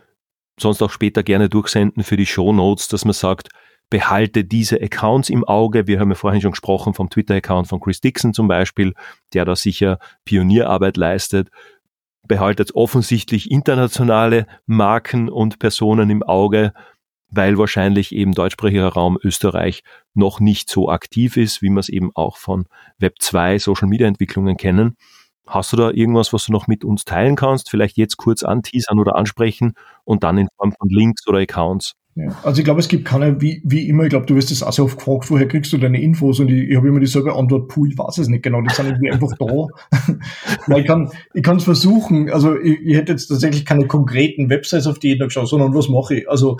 sonst 0.59 0.83
auch 0.83 0.91
später 0.91 1.23
gerne 1.23 1.49
durchsenden 1.49 2.03
für 2.03 2.15
die 2.15 2.27
Show 2.27 2.53
Notes, 2.53 2.89
dass 2.89 3.05
man 3.05 3.13
sagt, 3.13 3.49
behalte 3.89 4.43
diese 4.45 4.79
Accounts 4.79 5.31
im 5.31 5.43
Auge. 5.43 5.87
Wir 5.87 5.99
haben 5.99 6.09
ja 6.09 6.15
vorhin 6.15 6.41
schon 6.41 6.51
gesprochen 6.51 6.93
vom 6.93 7.09
Twitter-Account 7.09 7.67
von 7.67 7.79
Chris 7.79 8.01
Dixon 8.01 8.35
zum 8.35 8.47
Beispiel, 8.47 8.93
der 9.33 9.45
da 9.45 9.55
sicher 9.55 9.97
Pionierarbeit 10.25 10.95
leistet. 10.95 11.49
Behaltet 12.27 12.75
offensichtlich 12.75 13.49
internationale 13.49 14.45
Marken 14.67 15.27
und 15.27 15.57
Personen 15.57 16.11
im 16.11 16.21
Auge 16.21 16.71
weil 17.31 17.57
wahrscheinlich 17.57 18.13
eben 18.13 18.33
deutschsprachiger 18.33 18.89
Raum 18.89 19.17
Österreich 19.23 19.83
noch 20.13 20.39
nicht 20.39 20.69
so 20.69 20.89
aktiv 20.89 21.37
ist, 21.37 21.61
wie 21.61 21.69
wir 21.69 21.79
es 21.79 21.89
eben 21.89 22.11
auch 22.13 22.37
von 22.37 22.65
Web 22.99 23.15
2 23.19 23.59
Social 23.59 23.87
Media 23.87 24.07
Entwicklungen 24.07 24.57
kennen. 24.57 24.97
Hast 25.47 25.73
du 25.73 25.77
da 25.77 25.91
irgendwas, 25.91 26.33
was 26.33 26.45
du 26.45 26.51
noch 26.51 26.67
mit 26.67 26.85
uns 26.85 27.03
teilen 27.03 27.35
kannst? 27.35 27.69
Vielleicht 27.69 27.97
jetzt 27.97 28.17
kurz 28.17 28.43
anteasern 28.43 28.99
oder 28.99 29.15
ansprechen 29.15 29.73
und 30.03 30.23
dann 30.23 30.37
in 30.37 30.47
Form 30.55 30.73
von 30.77 30.89
Links 30.89 31.27
oder 31.27 31.39
Accounts? 31.39 31.95
Ja, 32.15 32.27
also 32.43 32.59
ich 32.59 32.65
glaube, 32.65 32.81
es 32.81 32.89
gibt 32.89 33.05
keine, 33.05 33.39
wie, 33.39 33.61
wie 33.63 33.87
immer, 33.87 34.03
ich 34.03 34.09
glaube, 34.09 34.25
du 34.25 34.35
wirst 34.35 34.51
das 34.51 34.63
auch 34.63 34.73
so 34.73 34.83
oft 34.83 34.97
gefragt, 34.97 35.31
woher 35.31 35.47
kriegst 35.47 35.71
du 35.71 35.77
deine 35.77 36.01
Infos? 36.01 36.41
Und 36.41 36.49
ich, 36.49 36.69
ich 36.69 36.75
habe 36.75 36.89
immer 36.89 36.99
dieselbe 36.99 37.33
Antwort, 37.33 37.69
puh, 37.69 37.85
ich 37.85 37.97
weiß 37.97 38.17
es 38.17 38.27
nicht 38.27 38.43
genau, 38.43 38.61
die 38.61 38.73
sind 38.73 38.87
irgendwie 38.87 39.11
einfach 39.11 39.31
da. 39.39 40.75
ich 40.77 40.85
kann 40.85 41.09
ich 41.33 41.41
kann 41.41 41.57
es 41.57 41.63
versuchen, 41.63 42.29
also 42.29 42.59
ich, 42.59 42.81
ich 42.81 42.97
hätte 42.97 43.13
jetzt 43.13 43.27
tatsächlich 43.27 43.65
keine 43.65 43.87
konkreten 43.87 44.49
Websites, 44.49 44.87
auf 44.87 44.99
die 44.99 45.13
ich 45.13 45.19
geschaut, 45.19 45.47
sondern 45.47 45.73
was 45.73 45.87
mache 45.87 46.15
ich? 46.15 46.29
Also 46.29 46.57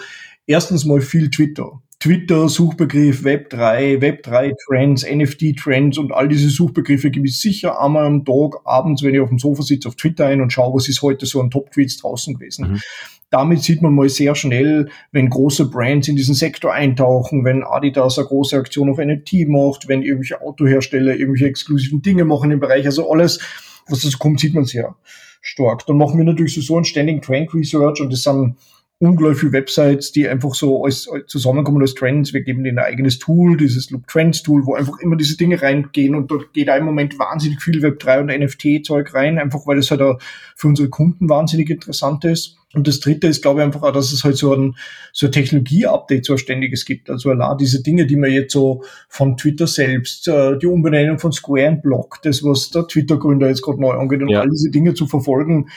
erstens 0.51 0.85
mal 0.85 1.01
viel 1.01 1.29
Twitter. 1.29 1.81
Twitter, 1.99 2.49
Suchbegriff, 2.49 3.23
Web3, 3.23 3.99
Web3 3.99 4.55
Trends, 4.65 5.05
NFT 5.05 5.55
Trends 5.55 5.99
und 5.99 6.11
all 6.11 6.27
diese 6.27 6.49
Suchbegriffe 6.49 7.11
gebe 7.11 7.27
ich 7.27 7.39
sicher 7.39 7.79
einmal 7.79 8.05
am 8.05 8.25
Tag 8.25 8.55
abends, 8.65 9.03
wenn 9.03 9.13
ich 9.13 9.21
auf 9.21 9.29
dem 9.29 9.37
Sofa 9.37 9.61
sitze, 9.61 9.87
auf 9.87 9.95
Twitter 9.95 10.25
ein 10.25 10.41
und 10.41 10.51
schaue, 10.51 10.73
was 10.73 10.89
ist 10.89 11.03
heute 11.03 11.27
so 11.27 11.39
an 11.39 11.51
Top-Tweets 11.51 11.97
draußen 11.97 12.33
gewesen. 12.33 12.71
Mhm. 12.71 12.81
Damit 13.29 13.61
sieht 13.61 13.83
man 13.83 13.93
mal 13.93 14.09
sehr 14.09 14.33
schnell, 14.33 14.89
wenn 15.11 15.29
große 15.29 15.69
Brands 15.69 16.07
in 16.07 16.15
diesen 16.15 16.33
Sektor 16.33 16.73
eintauchen, 16.73 17.45
wenn 17.45 17.63
Adidas 17.63 18.17
eine 18.17 18.27
große 18.27 18.57
Aktion 18.57 18.89
auf 18.89 18.97
NFT 18.97 19.47
macht, 19.47 19.87
wenn 19.87 20.01
irgendwelche 20.01 20.41
Autohersteller 20.41 21.15
irgendwelche 21.15 21.45
exklusiven 21.45 22.01
Dinge 22.01 22.25
machen 22.25 22.49
im 22.49 22.59
Bereich, 22.59 22.85
also 22.87 23.11
alles, 23.11 23.39
was 23.87 24.01
dazu 24.01 24.17
kommt, 24.17 24.39
sieht 24.39 24.55
man 24.55 24.65
sehr 24.65 24.95
stark. 25.39 25.85
Dann 25.85 25.97
machen 25.97 26.17
wir 26.17 26.25
natürlich 26.25 26.55
so, 26.55 26.61
so 26.61 26.77
ein 26.77 26.83
Standing 26.83 27.21
Trend 27.21 27.53
Research 27.53 28.01
und 28.01 28.11
das 28.11 28.23
sind 28.23 28.55
unglaublich 29.01 29.39
viele 29.39 29.53
Websites, 29.53 30.11
die 30.11 30.27
einfach 30.27 30.53
so 30.53 30.85
als, 30.85 31.09
als 31.09 31.25
zusammenkommen 31.25 31.81
als 31.81 31.95
Trends. 31.95 32.33
Wir 32.33 32.43
geben 32.43 32.63
denen 32.63 32.77
ein 32.77 32.85
eigenes 32.85 33.17
Tool, 33.17 33.57
dieses 33.57 33.89
Loop 33.89 34.05
Trends 34.07 34.43
Tool, 34.43 34.63
wo 34.65 34.75
einfach 34.75 34.99
immer 34.99 35.15
diese 35.15 35.37
Dinge 35.37 35.59
reingehen 35.59 36.13
und 36.13 36.29
dort 36.29 36.53
geht 36.53 36.69
auch 36.69 36.77
im 36.77 36.85
Moment 36.85 37.17
wahnsinnig 37.17 37.61
viel 37.61 37.83
Web3 37.83 38.19
und 38.19 38.27
NFT-Zeug 38.27 39.11
rein, 39.15 39.39
einfach 39.39 39.65
weil 39.65 39.77
das 39.77 39.89
halt 39.89 40.03
auch 40.03 40.19
für 40.55 40.67
unsere 40.67 40.89
Kunden 40.89 41.29
wahnsinnig 41.29 41.71
interessant 41.71 42.25
ist. 42.25 42.57
Und 42.73 42.87
das 42.87 43.01
dritte 43.01 43.27
ist, 43.27 43.41
glaube 43.41 43.59
ich, 43.59 43.65
einfach 43.65 43.83
auch, 43.83 43.91
dass 43.91 44.13
es 44.13 44.23
halt 44.23 44.37
so 44.37 44.53
ein, 44.53 44.75
so 45.11 45.25
ein 45.25 45.31
Technologie-Update, 45.31 46.25
so 46.25 46.33
ein 46.33 46.39
ständiges 46.39 46.85
gibt. 46.85 47.09
Also 47.09 47.29
allein 47.29 47.57
diese 47.57 47.83
Dinge, 47.83 48.05
die 48.05 48.15
man 48.15 48.31
jetzt 48.31 48.53
so 48.53 48.83
von 49.09 49.35
Twitter 49.35 49.67
selbst, 49.67 50.27
äh, 50.27 50.57
die 50.57 50.67
Umbenennung 50.67 51.19
von 51.19 51.33
Square 51.33 51.69
und 51.69 51.81
Block, 51.81 52.19
das, 52.23 52.43
was 52.43 52.69
der 52.69 52.87
Twitter-Gründer 52.87 53.49
jetzt 53.49 53.61
gerade 53.61 53.81
neu 53.81 53.91
angeht 53.91 54.21
und 54.21 54.29
ja. 54.29 54.41
all 54.41 54.49
diese 54.49 54.71
Dinge 54.71 54.93
zu 54.93 55.05
verfolgen, 55.05 55.69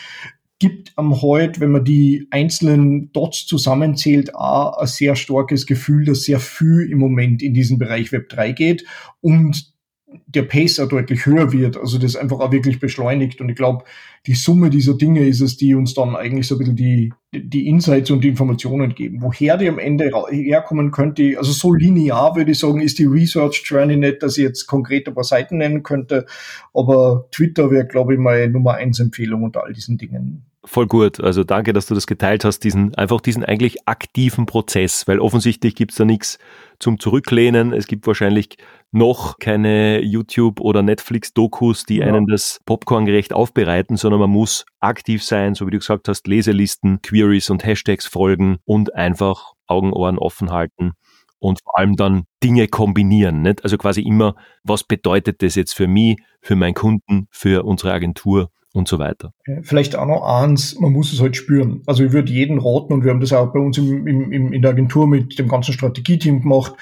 gibt 0.64 0.94
am 0.96 1.20
heute, 1.20 1.60
wenn 1.60 1.72
man 1.72 1.84
die 1.84 2.26
einzelnen 2.30 3.12
Dots 3.12 3.46
zusammenzählt, 3.46 4.34
auch 4.34 4.78
ein 4.78 4.86
sehr 4.86 5.14
starkes 5.14 5.66
Gefühl, 5.66 6.06
dass 6.06 6.22
sehr 6.22 6.40
viel 6.40 6.88
im 6.90 6.96
Moment 6.96 7.42
in 7.42 7.52
diesen 7.52 7.78
Bereich 7.78 8.12
Web 8.12 8.30
3 8.30 8.52
geht 8.52 8.86
und 9.20 9.74
der 10.26 10.44
Pace 10.44 10.80
auch 10.80 10.88
deutlich 10.88 11.26
höher 11.26 11.52
wird, 11.52 11.76
also 11.76 11.98
das 11.98 12.16
einfach 12.16 12.40
auch 12.40 12.50
wirklich 12.50 12.80
beschleunigt. 12.80 13.42
Und 13.42 13.50
ich 13.50 13.56
glaube, 13.56 13.84
die 14.26 14.34
Summe 14.34 14.70
dieser 14.70 14.96
Dinge 14.96 15.26
ist 15.26 15.42
es, 15.42 15.58
die 15.58 15.74
uns 15.74 15.92
dann 15.92 16.16
eigentlich 16.16 16.46
so 16.46 16.54
ein 16.54 16.58
bisschen 16.60 16.76
die, 16.76 17.12
die 17.34 17.68
Insights 17.68 18.10
und 18.10 18.24
die 18.24 18.28
Informationen 18.28 18.94
geben. 18.94 19.20
Woher 19.20 19.58
die 19.58 19.68
am 19.68 19.78
Ende 19.78 20.10
herkommen 20.30 20.92
könnte, 20.92 21.34
also 21.36 21.52
so 21.52 21.74
linear 21.74 22.36
würde 22.36 22.52
ich 22.52 22.58
sagen, 22.58 22.80
ist 22.80 22.98
die 22.98 23.04
Research 23.04 23.64
Journey 23.66 23.98
nicht, 23.98 24.22
dass 24.22 24.38
ich 24.38 24.44
jetzt 24.44 24.66
konkret 24.66 25.06
ein 25.08 25.14
paar 25.14 25.24
Seiten 25.24 25.58
nennen 25.58 25.82
könnte, 25.82 26.24
aber 26.72 27.28
Twitter 27.32 27.70
wäre, 27.70 27.86
glaube 27.86 28.14
ich, 28.14 28.18
meine 28.18 28.50
Nummer 28.50 28.74
eins 28.74 29.00
Empfehlung 29.00 29.42
unter 29.42 29.64
all 29.64 29.74
diesen 29.74 29.98
Dingen. 29.98 30.43
Voll 30.66 30.86
gut. 30.86 31.20
Also 31.20 31.44
danke, 31.44 31.74
dass 31.74 31.86
du 31.86 31.94
das 31.94 32.06
geteilt 32.06 32.44
hast, 32.44 32.60
diesen, 32.60 32.94
einfach 32.94 33.20
diesen 33.20 33.44
eigentlich 33.44 33.86
aktiven 33.86 34.46
Prozess, 34.46 35.06
weil 35.06 35.20
offensichtlich 35.20 35.74
gibt's 35.74 35.96
da 35.96 36.06
nichts 36.06 36.38
zum 36.78 36.98
Zurücklehnen. 36.98 37.74
Es 37.74 37.86
gibt 37.86 38.06
wahrscheinlich 38.06 38.56
noch 38.90 39.38
keine 39.38 40.00
YouTube- 40.00 40.60
oder 40.60 40.82
Netflix-Dokus, 40.82 41.84
die 41.84 41.98
ja. 41.98 42.06
einen 42.06 42.26
das 42.26 42.60
Popcorn 42.64 43.04
gerecht 43.04 43.34
aufbereiten, 43.34 43.98
sondern 43.98 44.20
man 44.20 44.30
muss 44.30 44.64
aktiv 44.80 45.22
sein, 45.22 45.54
so 45.54 45.66
wie 45.66 45.70
du 45.70 45.78
gesagt 45.78 46.08
hast, 46.08 46.26
Leselisten, 46.26 47.02
Queries 47.02 47.50
und 47.50 47.64
Hashtags 47.64 48.06
folgen 48.06 48.56
und 48.64 48.94
einfach 48.94 49.52
Augen, 49.66 49.92
Ohren 49.92 50.18
offen 50.18 50.50
halten 50.50 50.92
und 51.40 51.60
vor 51.62 51.78
allem 51.78 51.94
dann 51.96 52.24
Dinge 52.42 52.68
kombinieren. 52.68 53.42
Nicht? 53.42 53.64
Also 53.64 53.76
quasi 53.76 54.00
immer, 54.00 54.34
was 54.62 54.82
bedeutet 54.82 55.42
das 55.42 55.56
jetzt 55.56 55.74
für 55.74 55.88
mich, 55.88 56.16
für 56.40 56.56
meinen 56.56 56.74
Kunden, 56.74 57.28
für 57.30 57.64
unsere 57.64 57.92
Agentur 57.92 58.50
und 58.74 58.88
so 58.88 58.98
weiter. 58.98 59.32
Vielleicht 59.62 59.94
auch 59.94 60.06
noch 60.06 60.22
eins, 60.22 60.78
man 60.78 60.92
muss 60.92 61.12
es 61.12 61.20
halt 61.20 61.36
spüren. 61.36 61.82
Also 61.86 62.04
ich 62.04 62.12
würde 62.12 62.32
jeden 62.32 62.58
raten, 62.58 62.92
und 62.92 63.04
wir 63.04 63.12
haben 63.12 63.20
das 63.20 63.32
auch 63.32 63.52
bei 63.52 63.60
uns 63.60 63.78
im, 63.78 64.06
im, 64.06 64.52
in 64.52 64.62
der 64.62 64.72
Agentur 64.72 65.06
mit 65.06 65.38
dem 65.38 65.48
ganzen 65.48 65.72
Strategieteam 65.72 66.42
gemacht, 66.42 66.74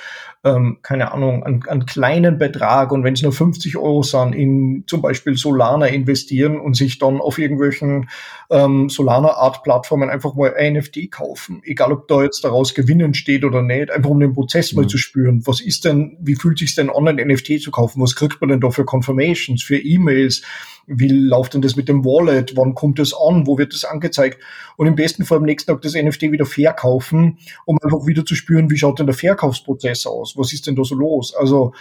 ähm, 0.44 0.78
keine 0.82 1.12
Ahnung, 1.12 1.44
einen, 1.44 1.62
einen 1.68 1.86
kleinen 1.86 2.38
Betrag 2.38 2.90
und 2.90 3.04
wenn 3.04 3.14
es 3.14 3.22
nur 3.22 3.32
50 3.32 3.76
Euro 3.76 4.02
sind, 4.02 4.34
in 4.34 4.84
zum 4.86 5.00
Beispiel 5.00 5.36
Solana 5.36 5.86
investieren 5.86 6.58
und 6.58 6.76
sich 6.76 6.98
dann 6.98 7.20
auf 7.20 7.38
irgendwelchen 7.38 8.08
ähm, 8.50 8.88
Solana-Art-Plattformen 8.88 10.10
einfach 10.10 10.34
mal 10.34 10.54
ein 10.54 10.74
NFT 10.74 11.12
kaufen. 11.12 11.62
Egal, 11.64 11.92
ob 11.92 12.08
da 12.08 12.22
jetzt 12.22 12.42
daraus 12.42 12.74
Gewinnen 12.74 13.14
steht 13.14 13.44
oder 13.44 13.62
nicht, 13.62 13.90
einfach 13.90 14.10
um 14.10 14.18
den 14.18 14.32
Prozess 14.32 14.72
mhm. 14.72 14.80
mal 14.80 14.88
zu 14.88 14.98
spüren. 14.98 15.46
Was 15.46 15.60
ist 15.60 15.84
denn, 15.84 16.16
wie 16.20 16.34
fühlt 16.34 16.58
sich 16.58 16.74
denn 16.74 16.90
an, 16.90 17.06
ein 17.06 17.16
NFT 17.16 17.60
zu 17.60 17.70
kaufen? 17.70 18.02
Was 18.02 18.16
kriegt 18.16 18.40
man 18.40 18.50
denn 18.50 18.60
da 18.60 18.70
für 18.70 18.84
Confirmations, 18.84 19.62
für 19.62 19.78
E-Mails? 19.78 20.42
Wie 20.86 21.08
läuft 21.08 21.54
denn 21.54 21.62
das 21.62 21.76
mit 21.76 21.88
dem 21.88 22.04
Wallet? 22.04 22.56
Wann 22.56 22.74
kommt 22.74 22.98
das 22.98 23.14
an? 23.14 23.46
Wo 23.46 23.56
wird 23.56 23.72
das 23.72 23.84
angezeigt? 23.84 24.38
Und 24.76 24.86
im 24.88 24.96
besten 24.96 25.24
Fall 25.24 25.38
am 25.38 25.44
nächsten 25.44 25.70
Tag 25.70 25.82
das 25.82 25.94
NFT 25.94 26.22
wieder 26.32 26.46
verkaufen, 26.46 27.38
um 27.64 27.78
einfach 27.82 28.06
wieder 28.06 28.24
zu 28.24 28.34
spüren, 28.34 28.70
wie 28.70 28.78
schaut 28.78 28.98
denn 28.98 29.06
der 29.06 29.14
Verkaufsprozess 29.14 30.06
aus? 30.06 30.31
Was 30.36 30.52
ist 30.52 30.66
denn 30.66 30.76
da 30.76 30.84
so 30.84 30.94
los? 30.94 31.34
Also, 31.34 31.72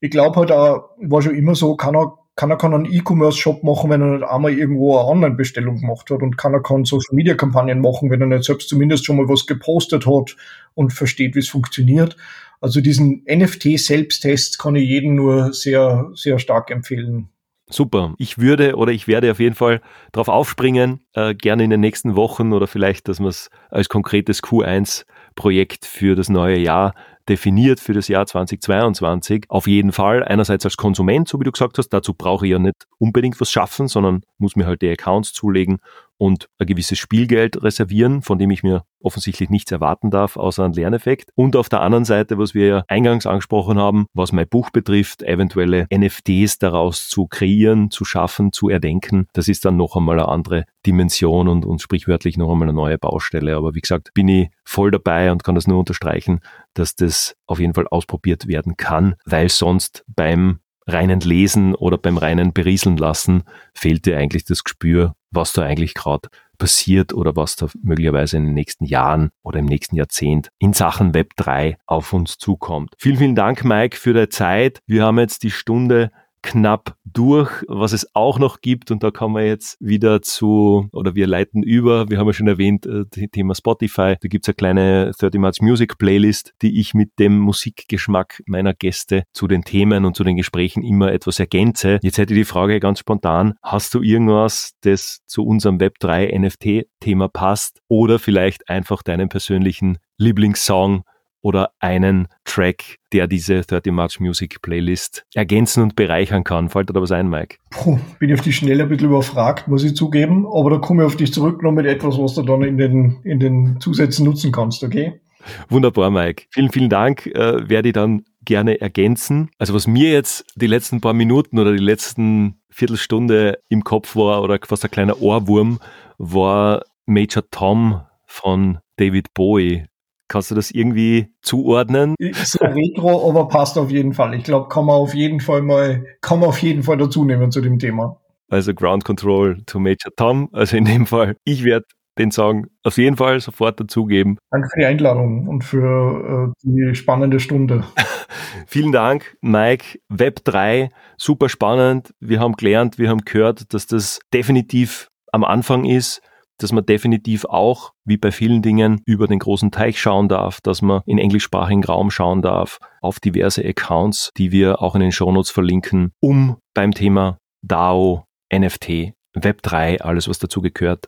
ich 0.00 0.10
glaube 0.10 0.36
halt 0.36 0.52
auch, 0.52 0.90
war 1.00 1.22
schon 1.22 1.34
immer 1.34 1.54
so, 1.54 1.76
kann 1.76 1.94
er, 1.94 2.18
kann 2.34 2.50
einen 2.50 2.92
E-Commerce-Shop 2.92 3.62
machen, 3.62 3.90
wenn 3.90 4.02
er 4.02 4.18
nicht 4.18 4.24
einmal 4.24 4.52
irgendwo 4.52 4.96
eine 4.96 5.08
Online-Bestellung 5.08 5.80
gemacht 5.80 6.10
hat 6.10 6.22
und 6.22 6.36
kann 6.36 6.54
er 6.54 6.62
kann 6.62 6.84
Social-Media-Kampagnen 6.84 7.80
machen, 7.80 8.10
wenn 8.10 8.20
er 8.20 8.26
nicht 8.26 8.44
selbst 8.44 8.68
zumindest 8.68 9.04
schon 9.04 9.16
mal 9.16 9.28
was 9.28 9.46
gepostet 9.46 10.06
hat 10.06 10.36
und 10.74 10.92
versteht, 10.92 11.34
wie 11.34 11.40
es 11.40 11.48
funktioniert. 11.48 12.16
Also 12.60 12.80
diesen 12.80 13.24
NFT-Selbsttest 13.28 14.58
kann 14.58 14.76
ich 14.76 14.88
jedem 14.88 15.16
nur 15.16 15.52
sehr, 15.52 16.10
sehr 16.14 16.38
stark 16.38 16.70
empfehlen. 16.70 17.28
Super. 17.68 18.14
Ich 18.18 18.38
würde 18.38 18.76
oder 18.76 18.92
ich 18.92 19.08
werde 19.08 19.30
auf 19.30 19.40
jeden 19.40 19.54
Fall 19.54 19.80
darauf 20.12 20.28
aufspringen, 20.28 21.00
äh, 21.14 21.34
gerne 21.34 21.64
in 21.64 21.70
den 21.70 21.80
nächsten 21.80 22.16
Wochen 22.16 22.52
oder 22.52 22.66
vielleicht, 22.66 23.08
dass 23.08 23.18
man 23.18 23.30
es 23.30 23.50
als 23.70 23.88
konkretes 23.88 24.42
Q1-Projekt 24.42 25.86
für 25.86 26.14
das 26.14 26.28
neue 26.28 26.58
Jahr 26.58 26.94
definiert 27.28 27.80
für 27.80 27.92
das 27.92 28.08
Jahr 28.08 28.26
2022. 28.26 29.46
Auf 29.48 29.66
jeden 29.66 29.92
Fall. 29.92 30.24
Einerseits 30.24 30.64
als 30.64 30.76
Konsument, 30.76 31.28
so 31.28 31.40
wie 31.40 31.44
du 31.44 31.52
gesagt 31.52 31.78
hast, 31.78 31.88
dazu 31.90 32.14
brauche 32.14 32.46
ich 32.46 32.52
ja 32.52 32.58
nicht 32.58 32.86
unbedingt 32.98 33.40
was 33.40 33.50
schaffen, 33.50 33.88
sondern 33.88 34.22
muss 34.38 34.56
mir 34.56 34.66
halt 34.66 34.82
die 34.82 34.90
Accounts 34.90 35.32
zulegen 35.32 35.78
und 36.22 36.48
ein 36.58 36.68
gewisses 36.68 37.00
Spielgeld 37.00 37.64
reservieren, 37.64 38.22
von 38.22 38.38
dem 38.38 38.52
ich 38.52 38.62
mir 38.62 38.84
offensichtlich 39.00 39.50
nichts 39.50 39.72
erwarten 39.72 40.10
darf, 40.10 40.36
außer 40.36 40.64
einen 40.64 40.74
Lerneffekt. 40.74 41.30
Und 41.34 41.56
auf 41.56 41.68
der 41.68 41.80
anderen 41.80 42.04
Seite, 42.04 42.38
was 42.38 42.54
wir 42.54 42.66
ja 42.66 42.84
eingangs 42.86 43.26
angesprochen 43.26 43.76
haben, 43.76 44.06
was 44.14 44.30
mein 44.30 44.48
Buch 44.48 44.70
betrifft, 44.70 45.24
eventuelle 45.24 45.88
NFTs 45.92 46.58
daraus 46.58 47.08
zu 47.08 47.26
kreieren, 47.26 47.90
zu 47.90 48.04
schaffen, 48.04 48.52
zu 48.52 48.68
erdenken, 48.68 49.26
das 49.32 49.48
ist 49.48 49.64
dann 49.64 49.76
noch 49.76 49.96
einmal 49.96 50.20
eine 50.20 50.28
andere 50.28 50.64
Dimension 50.86 51.48
und, 51.48 51.64
und 51.64 51.82
sprichwörtlich 51.82 52.36
noch 52.36 52.52
einmal 52.52 52.68
eine 52.68 52.76
neue 52.76 52.98
Baustelle. 52.98 53.56
Aber 53.56 53.74
wie 53.74 53.80
gesagt, 53.80 54.14
bin 54.14 54.28
ich 54.28 54.50
voll 54.64 54.90
dabei 54.90 55.32
und 55.32 55.44
kann 55.44 55.54
das 55.54 55.66
nur 55.66 55.78
unterstreichen, 55.78 56.40
dass 56.74 56.94
das 56.94 57.36
auf 57.46 57.58
jeden 57.58 57.74
Fall 57.74 57.88
ausprobiert 57.88 58.46
werden 58.46 58.76
kann, 58.76 59.16
weil 59.24 59.48
sonst 59.48 60.04
beim 60.06 60.60
reinen 60.86 61.20
Lesen 61.20 61.74
oder 61.74 61.98
beim 61.98 62.18
reinen 62.18 62.52
Berieseln 62.52 62.96
lassen 62.96 63.44
fehlt 63.74 64.06
dir 64.06 64.18
eigentlich 64.18 64.44
das 64.44 64.64
Gespür, 64.64 65.14
was 65.30 65.52
da 65.52 65.62
eigentlich 65.62 65.94
gerade 65.94 66.28
passiert 66.58 67.12
oder 67.12 67.34
was 67.34 67.56
da 67.56 67.68
möglicherweise 67.82 68.36
in 68.36 68.44
den 68.44 68.54
nächsten 68.54 68.84
Jahren 68.84 69.30
oder 69.42 69.58
im 69.58 69.66
nächsten 69.66 69.96
Jahrzehnt 69.96 70.50
in 70.58 70.72
Sachen 70.72 71.14
Web 71.14 71.30
3 71.36 71.76
auf 71.86 72.12
uns 72.12 72.38
zukommt. 72.38 72.94
Vielen, 72.98 73.16
vielen 73.16 73.34
Dank, 73.34 73.64
Mike, 73.64 73.96
für 73.96 74.14
die 74.14 74.28
Zeit. 74.28 74.80
Wir 74.86 75.04
haben 75.04 75.18
jetzt 75.18 75.42
die 75.42 75.50
Stunde 75.50 76.12
knapp 76.42 76.96
durch, 77.04 77.50
was 77.68 77.92
es 77.92 78.14
auch 78.14 78.38
noch 78.38 78.60
gibt. 78.60 78.90
Und 78.90 79.02
da 79.02 79.10
kommen 79.10 79.36
wir 79.36 79.46
jetzt 79.46 79.76
wieder 79.80 80.22
zu, 80.22 80.88
oder 80.92 81.14
wir 81.14 81.26
leiten 81.26 81.62
über, 81.62 82.10
wir 82.10 82.18
haben 82.18 82.26
ja 82.26 82.32
schon 82.32 82.48
erwähnt, 82.48 82.86
äh, 82.86 83.04
Thema 83.28 83.54
Spotify. 83.54 84.16
Da 84.20 84.28
gibt's 84.28 84.48
eine 84.48 84.54
kleine 84.54 85.12
30 85.18 85.40
March 85.40 85.60
Music 85.60 85.98
Playlist, 85.98 86.54
die 86.62 86.80
ich 86.80 86.94
mit 86.94 87.18
dem 87.18 87.38
Musikgeschmack 87.38 88.42
meiner 88.46 88.74
Gäste 88.74 89.24
zu 89.32 89.46
den 89.46 89.62
Themen 89.62 90.04
und 90.04 90.16
zu 90.16 90.24
den 90.24 90.36
Gesprächen 90.36 90.82
immer 90.82 91.12
etwas 91.12 91.38
ergänze. 91.38 91.98
Jetzt 92.02 92.18
hätte 92.18 92.34
ich 92.34 92.40
die 92.40 92.44
Frage 92.44 92.80
ganz 92.80 92.98
spontan, 92.98 93.54
hast 93.62 93.94
du 93.94 94.02
irgendwas, 94.02 94.74
das 94.82 95.20
zu 95.26 95.44
unserem 95.44 95.78
Web3 95.78 96.38
NFT-Thema 96.38 97.28
passt? 97.28 97.80
Oder 97.88 98.18
vielleicht 98.18 98.68
einfach 98.68 99.02
deinen 99.02 99.28
persönlichen 99.28 99.98
Lieblingssong 100.18 101.04
oder 101.42 101.72
einen 101.80 102.28
Track, 102.44 102.98
der 103.12 103.26
diese 103.26 103.60
30 103.60 103.92
March 103.92 104.20
Music 104.20 104.62
Playlist 104.62 105.24
ergänzen 105.34 105.82
und 105.82 105.96
bereichern 105.96 106.44
kann. 106.44 106.68
Fällt 106.68 106.88
dir 106.88 106.94
da 106.94 107.02
was 107.02 107.12
ein, 107.12 107.28
Mike? 107.28 107.56
Puh, 107.70 107.98
bin 108.18 108.30
ich 108.30 108.34
auf 108.34 108.44
die 108.44 108.52
Schnelle 108.52 108.84
ein 108.84 108.88
bisschen 108.88 109.08
überfragt, 109.08 109.68
muss 109.68 109.84
ich 109.84 109.94
zugeben. 109.94 110.46
Aber 110.46 110.70
da 110.70 110.78
komme 110.78 111.02
ich 111.02 111.06
auf 111.06 111.16
dich 111.16 111.32
zurück 111.32 111.62
noch 111.62 111.72
mit 111.72 111.86
etwas, 111.86 112.18
was 112.18 112.34
du 112.34 112.42
dann 112.42 112.62
in 112.62 112.78
den, 112.78 113.18
in 113.24 113.40
den 113.40 113.80
Zusätzen 113.80 114.24
nutzen 114.24 114.52
kannst, 114.52 114.82
okay? 114.84 115.20
Wunderbar, 115.68 116.10
Mike. 116.10 116.44
Vielen, 116.50 116.70
vielen 116.70 116.88
Dank. 116.88 117.26
Äh, 117.26 117.68
werde 117.68 117.88
ich 117.88 117.94
dann 117.94 118.24
gerne 118.44 118.80
ergänzen. 118.80 119.50
Also 119.58 119.74
was 119.74 119.86
mir 119.86 120.10
jetzt 120.10 120.44
die 120.54 120.66
letzten 120.66 121.00
paar 121.00 121.12
Minuten 121.12 121.58
oder 121.58 121.72
die 121.72 121.82
letzten 121.82 122.60
Viertelstunde 122.70 123.58
im 123.68 123.84
Kopf 123.84 124.16
war 124.16 124.42
oder 124.42 124.58
fast 124.62 124.84
ein 124.84 124.90
kleiner 124.90 125.20
Ohrwurm, 125.20 125.80
war 126.18 126.82
Major 127.06 127.42
Tom 127.50 128.00
von 128.26 128.78
David 128.96 129.34
Bowie. 129.34 129.86
Kannst 130.32 130.50
du 130.50 130.54
das 130.54 130.70
irgendwie 130.70 131.28
zuordnen? 131.42 132.14
Ja 132.22 132.68
Retro, 132.68 133.28
aber 133.28 133.48
passt 133.48 133.76
auf 133.76 133.90
jeden 133.90 134.14
Fall. 134.14 134.34
Ich 134.34 134.44
glaube, 134.44 134.68
kann 134.68 134.86
man 134.86 134.96
auf 134.96 135.14
jeden 135.14 135.40
Fall 135.40 135.60
mal, 135.60 136.06
kann 136.22 136.40
man 136.40 136.48
auf 136.48 136.58
jeden 136.62 136.82
Fall 136.82 136.96
dazu 136.96 137.24
nehmen 137.24 137.50
zu 137.50 137.60
dem 137.60 137.78
Thema. 137.78 138.18
Also 138.48 138.72
Ground 138.72 139.04
Control 139.04 139.62
to 139.66 139.78
Major 139.78 140.10
Tom. 140.16 140.48
Also 140.52 140.78
in 140.78 140.86
dem 140.86 141.06
Fall, 141.06 141.36
ich 141.44 141.64
werde 141.64 141.84
den 142.18 142.30
Song 142.30 142.66
auf 142.82 142.96
jeden 142.96 143.16
Fall 143.16 143.40
sofort 143.40 143.78
dazugeben. 143.78 144.38
Danke 144.50 144.68
für 144.72 144.80
die 144.80 144.86
Einladung 144.86 145.48
und 145.48 145.64
für 145.64 146.48
äh, 146.48 146.52
die 146.62 146.94
spannende 146.94 147.38
Stunde. 147.38 147.84
Vielen 148.66 148.92
Dank, 148.92 149.36
Mike. 149.42 149.98
Web 150.08 150.44
3, 150.44 150.88
super 151.18 151.50
spannend. 151.50 152.14
Wir 152.20 152.40
haben 152.40 152.54
gelernt, 152.54 152.98
wir 152.98 153.10
haben 153.10 153.24
gehört, 153.26 153.74
dass 153.74 153.86
das 153.86 154.20
definitiv 154.32 155.08
am 155.30 155.44
Anfang 155.44 155.84
ist 155.84 156.22
dass 156.62 156.72
man 156.72 156.86
definitiv 156.86 157.44
auch, 157.44 157.92
wie 158.04 158.16
bei 158.16 158.30
vielen 158.30 158.62
Dingen, 158.62 159.00
über 159.06 159.26
den 159.26 159.38
großen 159.38 159.70
Teich 159.70 160.00
schauen 160.00 160.28
darf, 160.28 160.60
dass 160.60 160.82
man 160.82 161.02
in 161.06 161.18
englischsprachigen 161.18 161.84
Raum 161.84 162.10
schauen 162.10 162.42
darf, 162.42 162.78
auf 163.00 163.20
diverse 163.20 163.64
Accounts, 163.64 164.30
die 164.36 164.52
wir 164.52 164.82
auch 164.82 164.94
in 164.94 165.00
den 165.00 165.12
Shownotes 165.12 165.50
verlinken, 165.50 166.12
um 166.20 166.56
beim 166.74 166.92
Thema 166.92 167.38
DAO, 167.62 168.24
NFT, 168.52 169.14
Web3, 169.36 170.00
alles 170.00 170.28
was 170.28 170.38
dazu 170.38 170.60
gehört, 170.62 171.06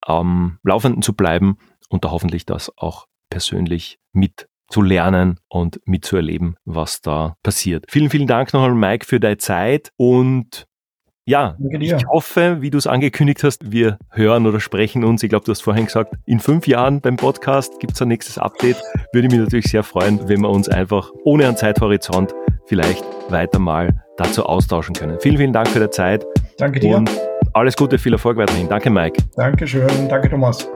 am 0.00 0.58
Laufenden 0.62 1.02
zu 1.02 1.14
bleiben 1.14 1.56
und 1.88 2.04
da 2.04 2.10
hoffentlich 2.10 2.46
das 2.46 2.70
auch 2.76 3.06
persönlich 3.30 3.98
mit 4.12 4.48
zu 4.68 4.82
lernen 4.82 5.38
und 5.48 5.80
mitzuerleben, 5.84 6.56
was 6.64 7.02
da 7.02 7.36
passiert. 7.42 7.84
Vielen, 7.88 8.10
vielen 8.10 8.26
Dank 8.26 8.52
nochmal, 8.52 8.74
Mike, 8.74 9.06
für 9.06 9.20
deine 9.20 9.36
Zeit 9.36 9.90
und 9.96 10.66
ja, 11.24 11.56
ich 11.78 12.06
hoffe, 12.06 12.58
wie 12.60 12.70
du 12.70 12.78
es 12.78 12.88
angekündigt 12.88 13.44
hast, 13.44 13.70
wir 13.70 13.98
hören 14.10 14.44
oder 14.46 14.58
sprechen 14.58 15.04
uns. 15.04 15.22
Ich 15.22 15.28
glaube, 15.28 15.44
du 15.44 15.52
hast 15.52 15.60
vorhin 15.60 15.86
gesagt, 15.86 16.14
in 16.26 16.40
fünf 16.40 16.66
Jahren 16.66 17.00
beim 17.00 17.16
Podcast 17.16 17.78
gibt 17.78 17.92
es 17.94 18.02
ein 18.02 18.08
nächstes 18.08 18.38
Update. 18.38 18.82
Würde 19.12 19.28
mich 19.28 19.38
natürlich 19.38 19.66
sehr 19.66 19.84
freuen, 19.84 20.28
wenn 20.28 20.40
wir 20.40 20.50
uns 20.50 20.68
einfach 20.68 21.12
ohne 21.24 21.46
einen 21.46 21.56
Zeithorizont 21.56 22.34
vielleicht 22.66 23.04
weiter 23.30 23.60
mal 23.60 24.02
dazu 24.16 24.44
austauschen 24.44 24.94
können. 24.96 25.18
Vielen, 25.20 25.36
vielen 25.36 25.52
Dank 25.52 25.68
für 25.68 25.78
die 25.78 25.90
Zeit. 25.90 26.26
Danke 26.58 26.80
dir. 26.80 26.96
Und 26.96 27.10
Alles 27.52 27.76
Gute, 27.76 27.98
viel 27.98 28.14
Erfolg 28.14 28.36
weiterhin. 28.36 28.68
Danke, 28.68 28.90
Mike. 28.90 29.22
Dankeschön. 29.36 30.08
Danke, 30.08 30.28
Thomas. 30.28 30.68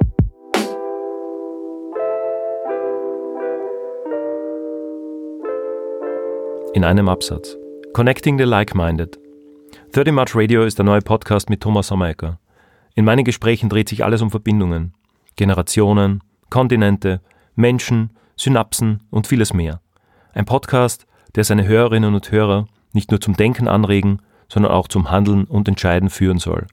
In 6.74 6.84
einem 6.84 7.08
Absatz. 7.08 7.56
Connecting 7.94 8.38
the 8.38 8.44
Like-Minded. 8.44 9.25
30 9.92 10.12
March 10.12 10.34
Radio 10.34 10.64
ist 10.64 10.78
der 10.78 10.84
neue 10.84 11.00
Podcast 11.00 11.48
mit 11.48 11.62
Thomas 11.62 11.86
Sommerecker. 11.86 12.38
In 12.94 13.04
meinen 13.04 13.24
Gesprächen 13.24 13.68
dreht 13.68 13.88
sich 13.88 14.04
alles 14.04 14.20
um 14.20 14.30
Verbindungen. 14.30 14.92
Generationen, 15.36 16.22
Kontinente, 16.50 17.22
Menschen, 17.54 18.10
Synapsen 18.36 19.00
und 19.10 19.26
vieles 19.26 19.54
mehr. 19.54 19.80
Ein 20.34 20.44
Podcast, 20.44 21.06
der 21.34 21.44
seine 21.44 21.66
Hörerinnen 21.66 22.14
und 22.14 22.30
Hörer 22.30 22.66
nicht 22.92 23.10
nur 23.10 23.20
zum 23.20 23.36
Denken 23.36 23.68
anregen, 23.68 24.20
sondern 24.48 24.72
auch 24.72 24.88
zum 24.88 25.10
Handeln 25.10 25.44
und 25.44 25.68
Entscheiden 25.68 26.10
führen 26.10 26.38
soll. 26.38 26.66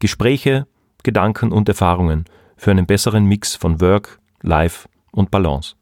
Gespräche, 0.00 0.66
Gedanken 1.04 1.52
und 1.52 1.68
Erfahrungen 1.68 2.24
für 2.56 2.72
einen 2.72 2.86
besseren 2.86 3.24
Mix 3.24 3.54
von 3.54 3.80
Work, 3.80 4.18
Life 4.42 4.88
und 5.12 5.30
Balance. 5.30 5.76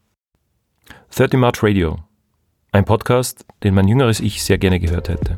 30 1.15 1.39
March 1.39 1.63
Radio. 1.63 1.97
Ein 2.71 2.85
Podcast, 2.85 3.45
den 3.63 3.73
mein 3.73 3.87
jüngeres 3.87 4.19
Ich 4.19 4.43
sehr 4.43 4.57
gerne 4.57 4.79
gehört 4.79 5.09
hätte. 5.09 5.37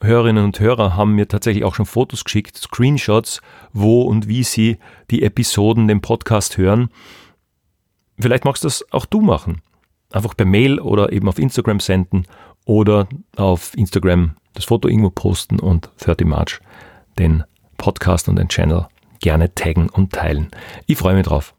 Hörerinnen 0.00 0.44
und 0.44 0.60
Hörer 0.60 0.96
haben 0.96 1.14
mir 1.14 1.26
tatsächlich 1.26 1.64
auch 1.64 1.74
schon 1.74 1.86
Fotos 1.86 2.24
geschickt, 2.24 2.56
Screenshots, 2.56 3.40
wo 3.72 4.02
und 4.02 4.28
wie 4.28 4.44
sie 4.44 4.78
die 5.10 5.22
Episoden, 5.22 5.88
den 5.88 6.00
Podcast 6.00 6.56
hören. 6.56 6.90
Vielleicht 8.18 8.44
magst 8.44 8.62
du 8.62 8.66
das 8.66 8.84
auch 8.92 9.06
du 9.06 9.20
machen. 9.20 9.60
Einfach 10.12 10.36
per 10.36 10.46
Mail 10.46 10.80
oder 10.80 11.12
eben 11.12 11.28
auf 11.28 11.38
Instagram 11.38 11.80
senden 11.80 12.26
oder 12.64 13.08
auf 13.36 13.76
Instagram 13.76 14.36
das 14.54 14.64
Foto 14.64 14.88
irgendwo 14.88 15.10
posten 15.10 15.60
und 15.60 15.90
30 16.00 16.26
March 16.26 16.60
den 17.18 17.44
Podcast 17.76 18.28
und 18.28 18.36
den 18.36 18.48
Channel 18.48 18.86
gerne 19.20 19.54
taggen 19.54 19.88
und 19.88 20.12
teilen. 20.12 20.50
Ich 20.86 20.98
freue 20.98 21.14
mich 21.14 21.26
drauf. 21.26 21.54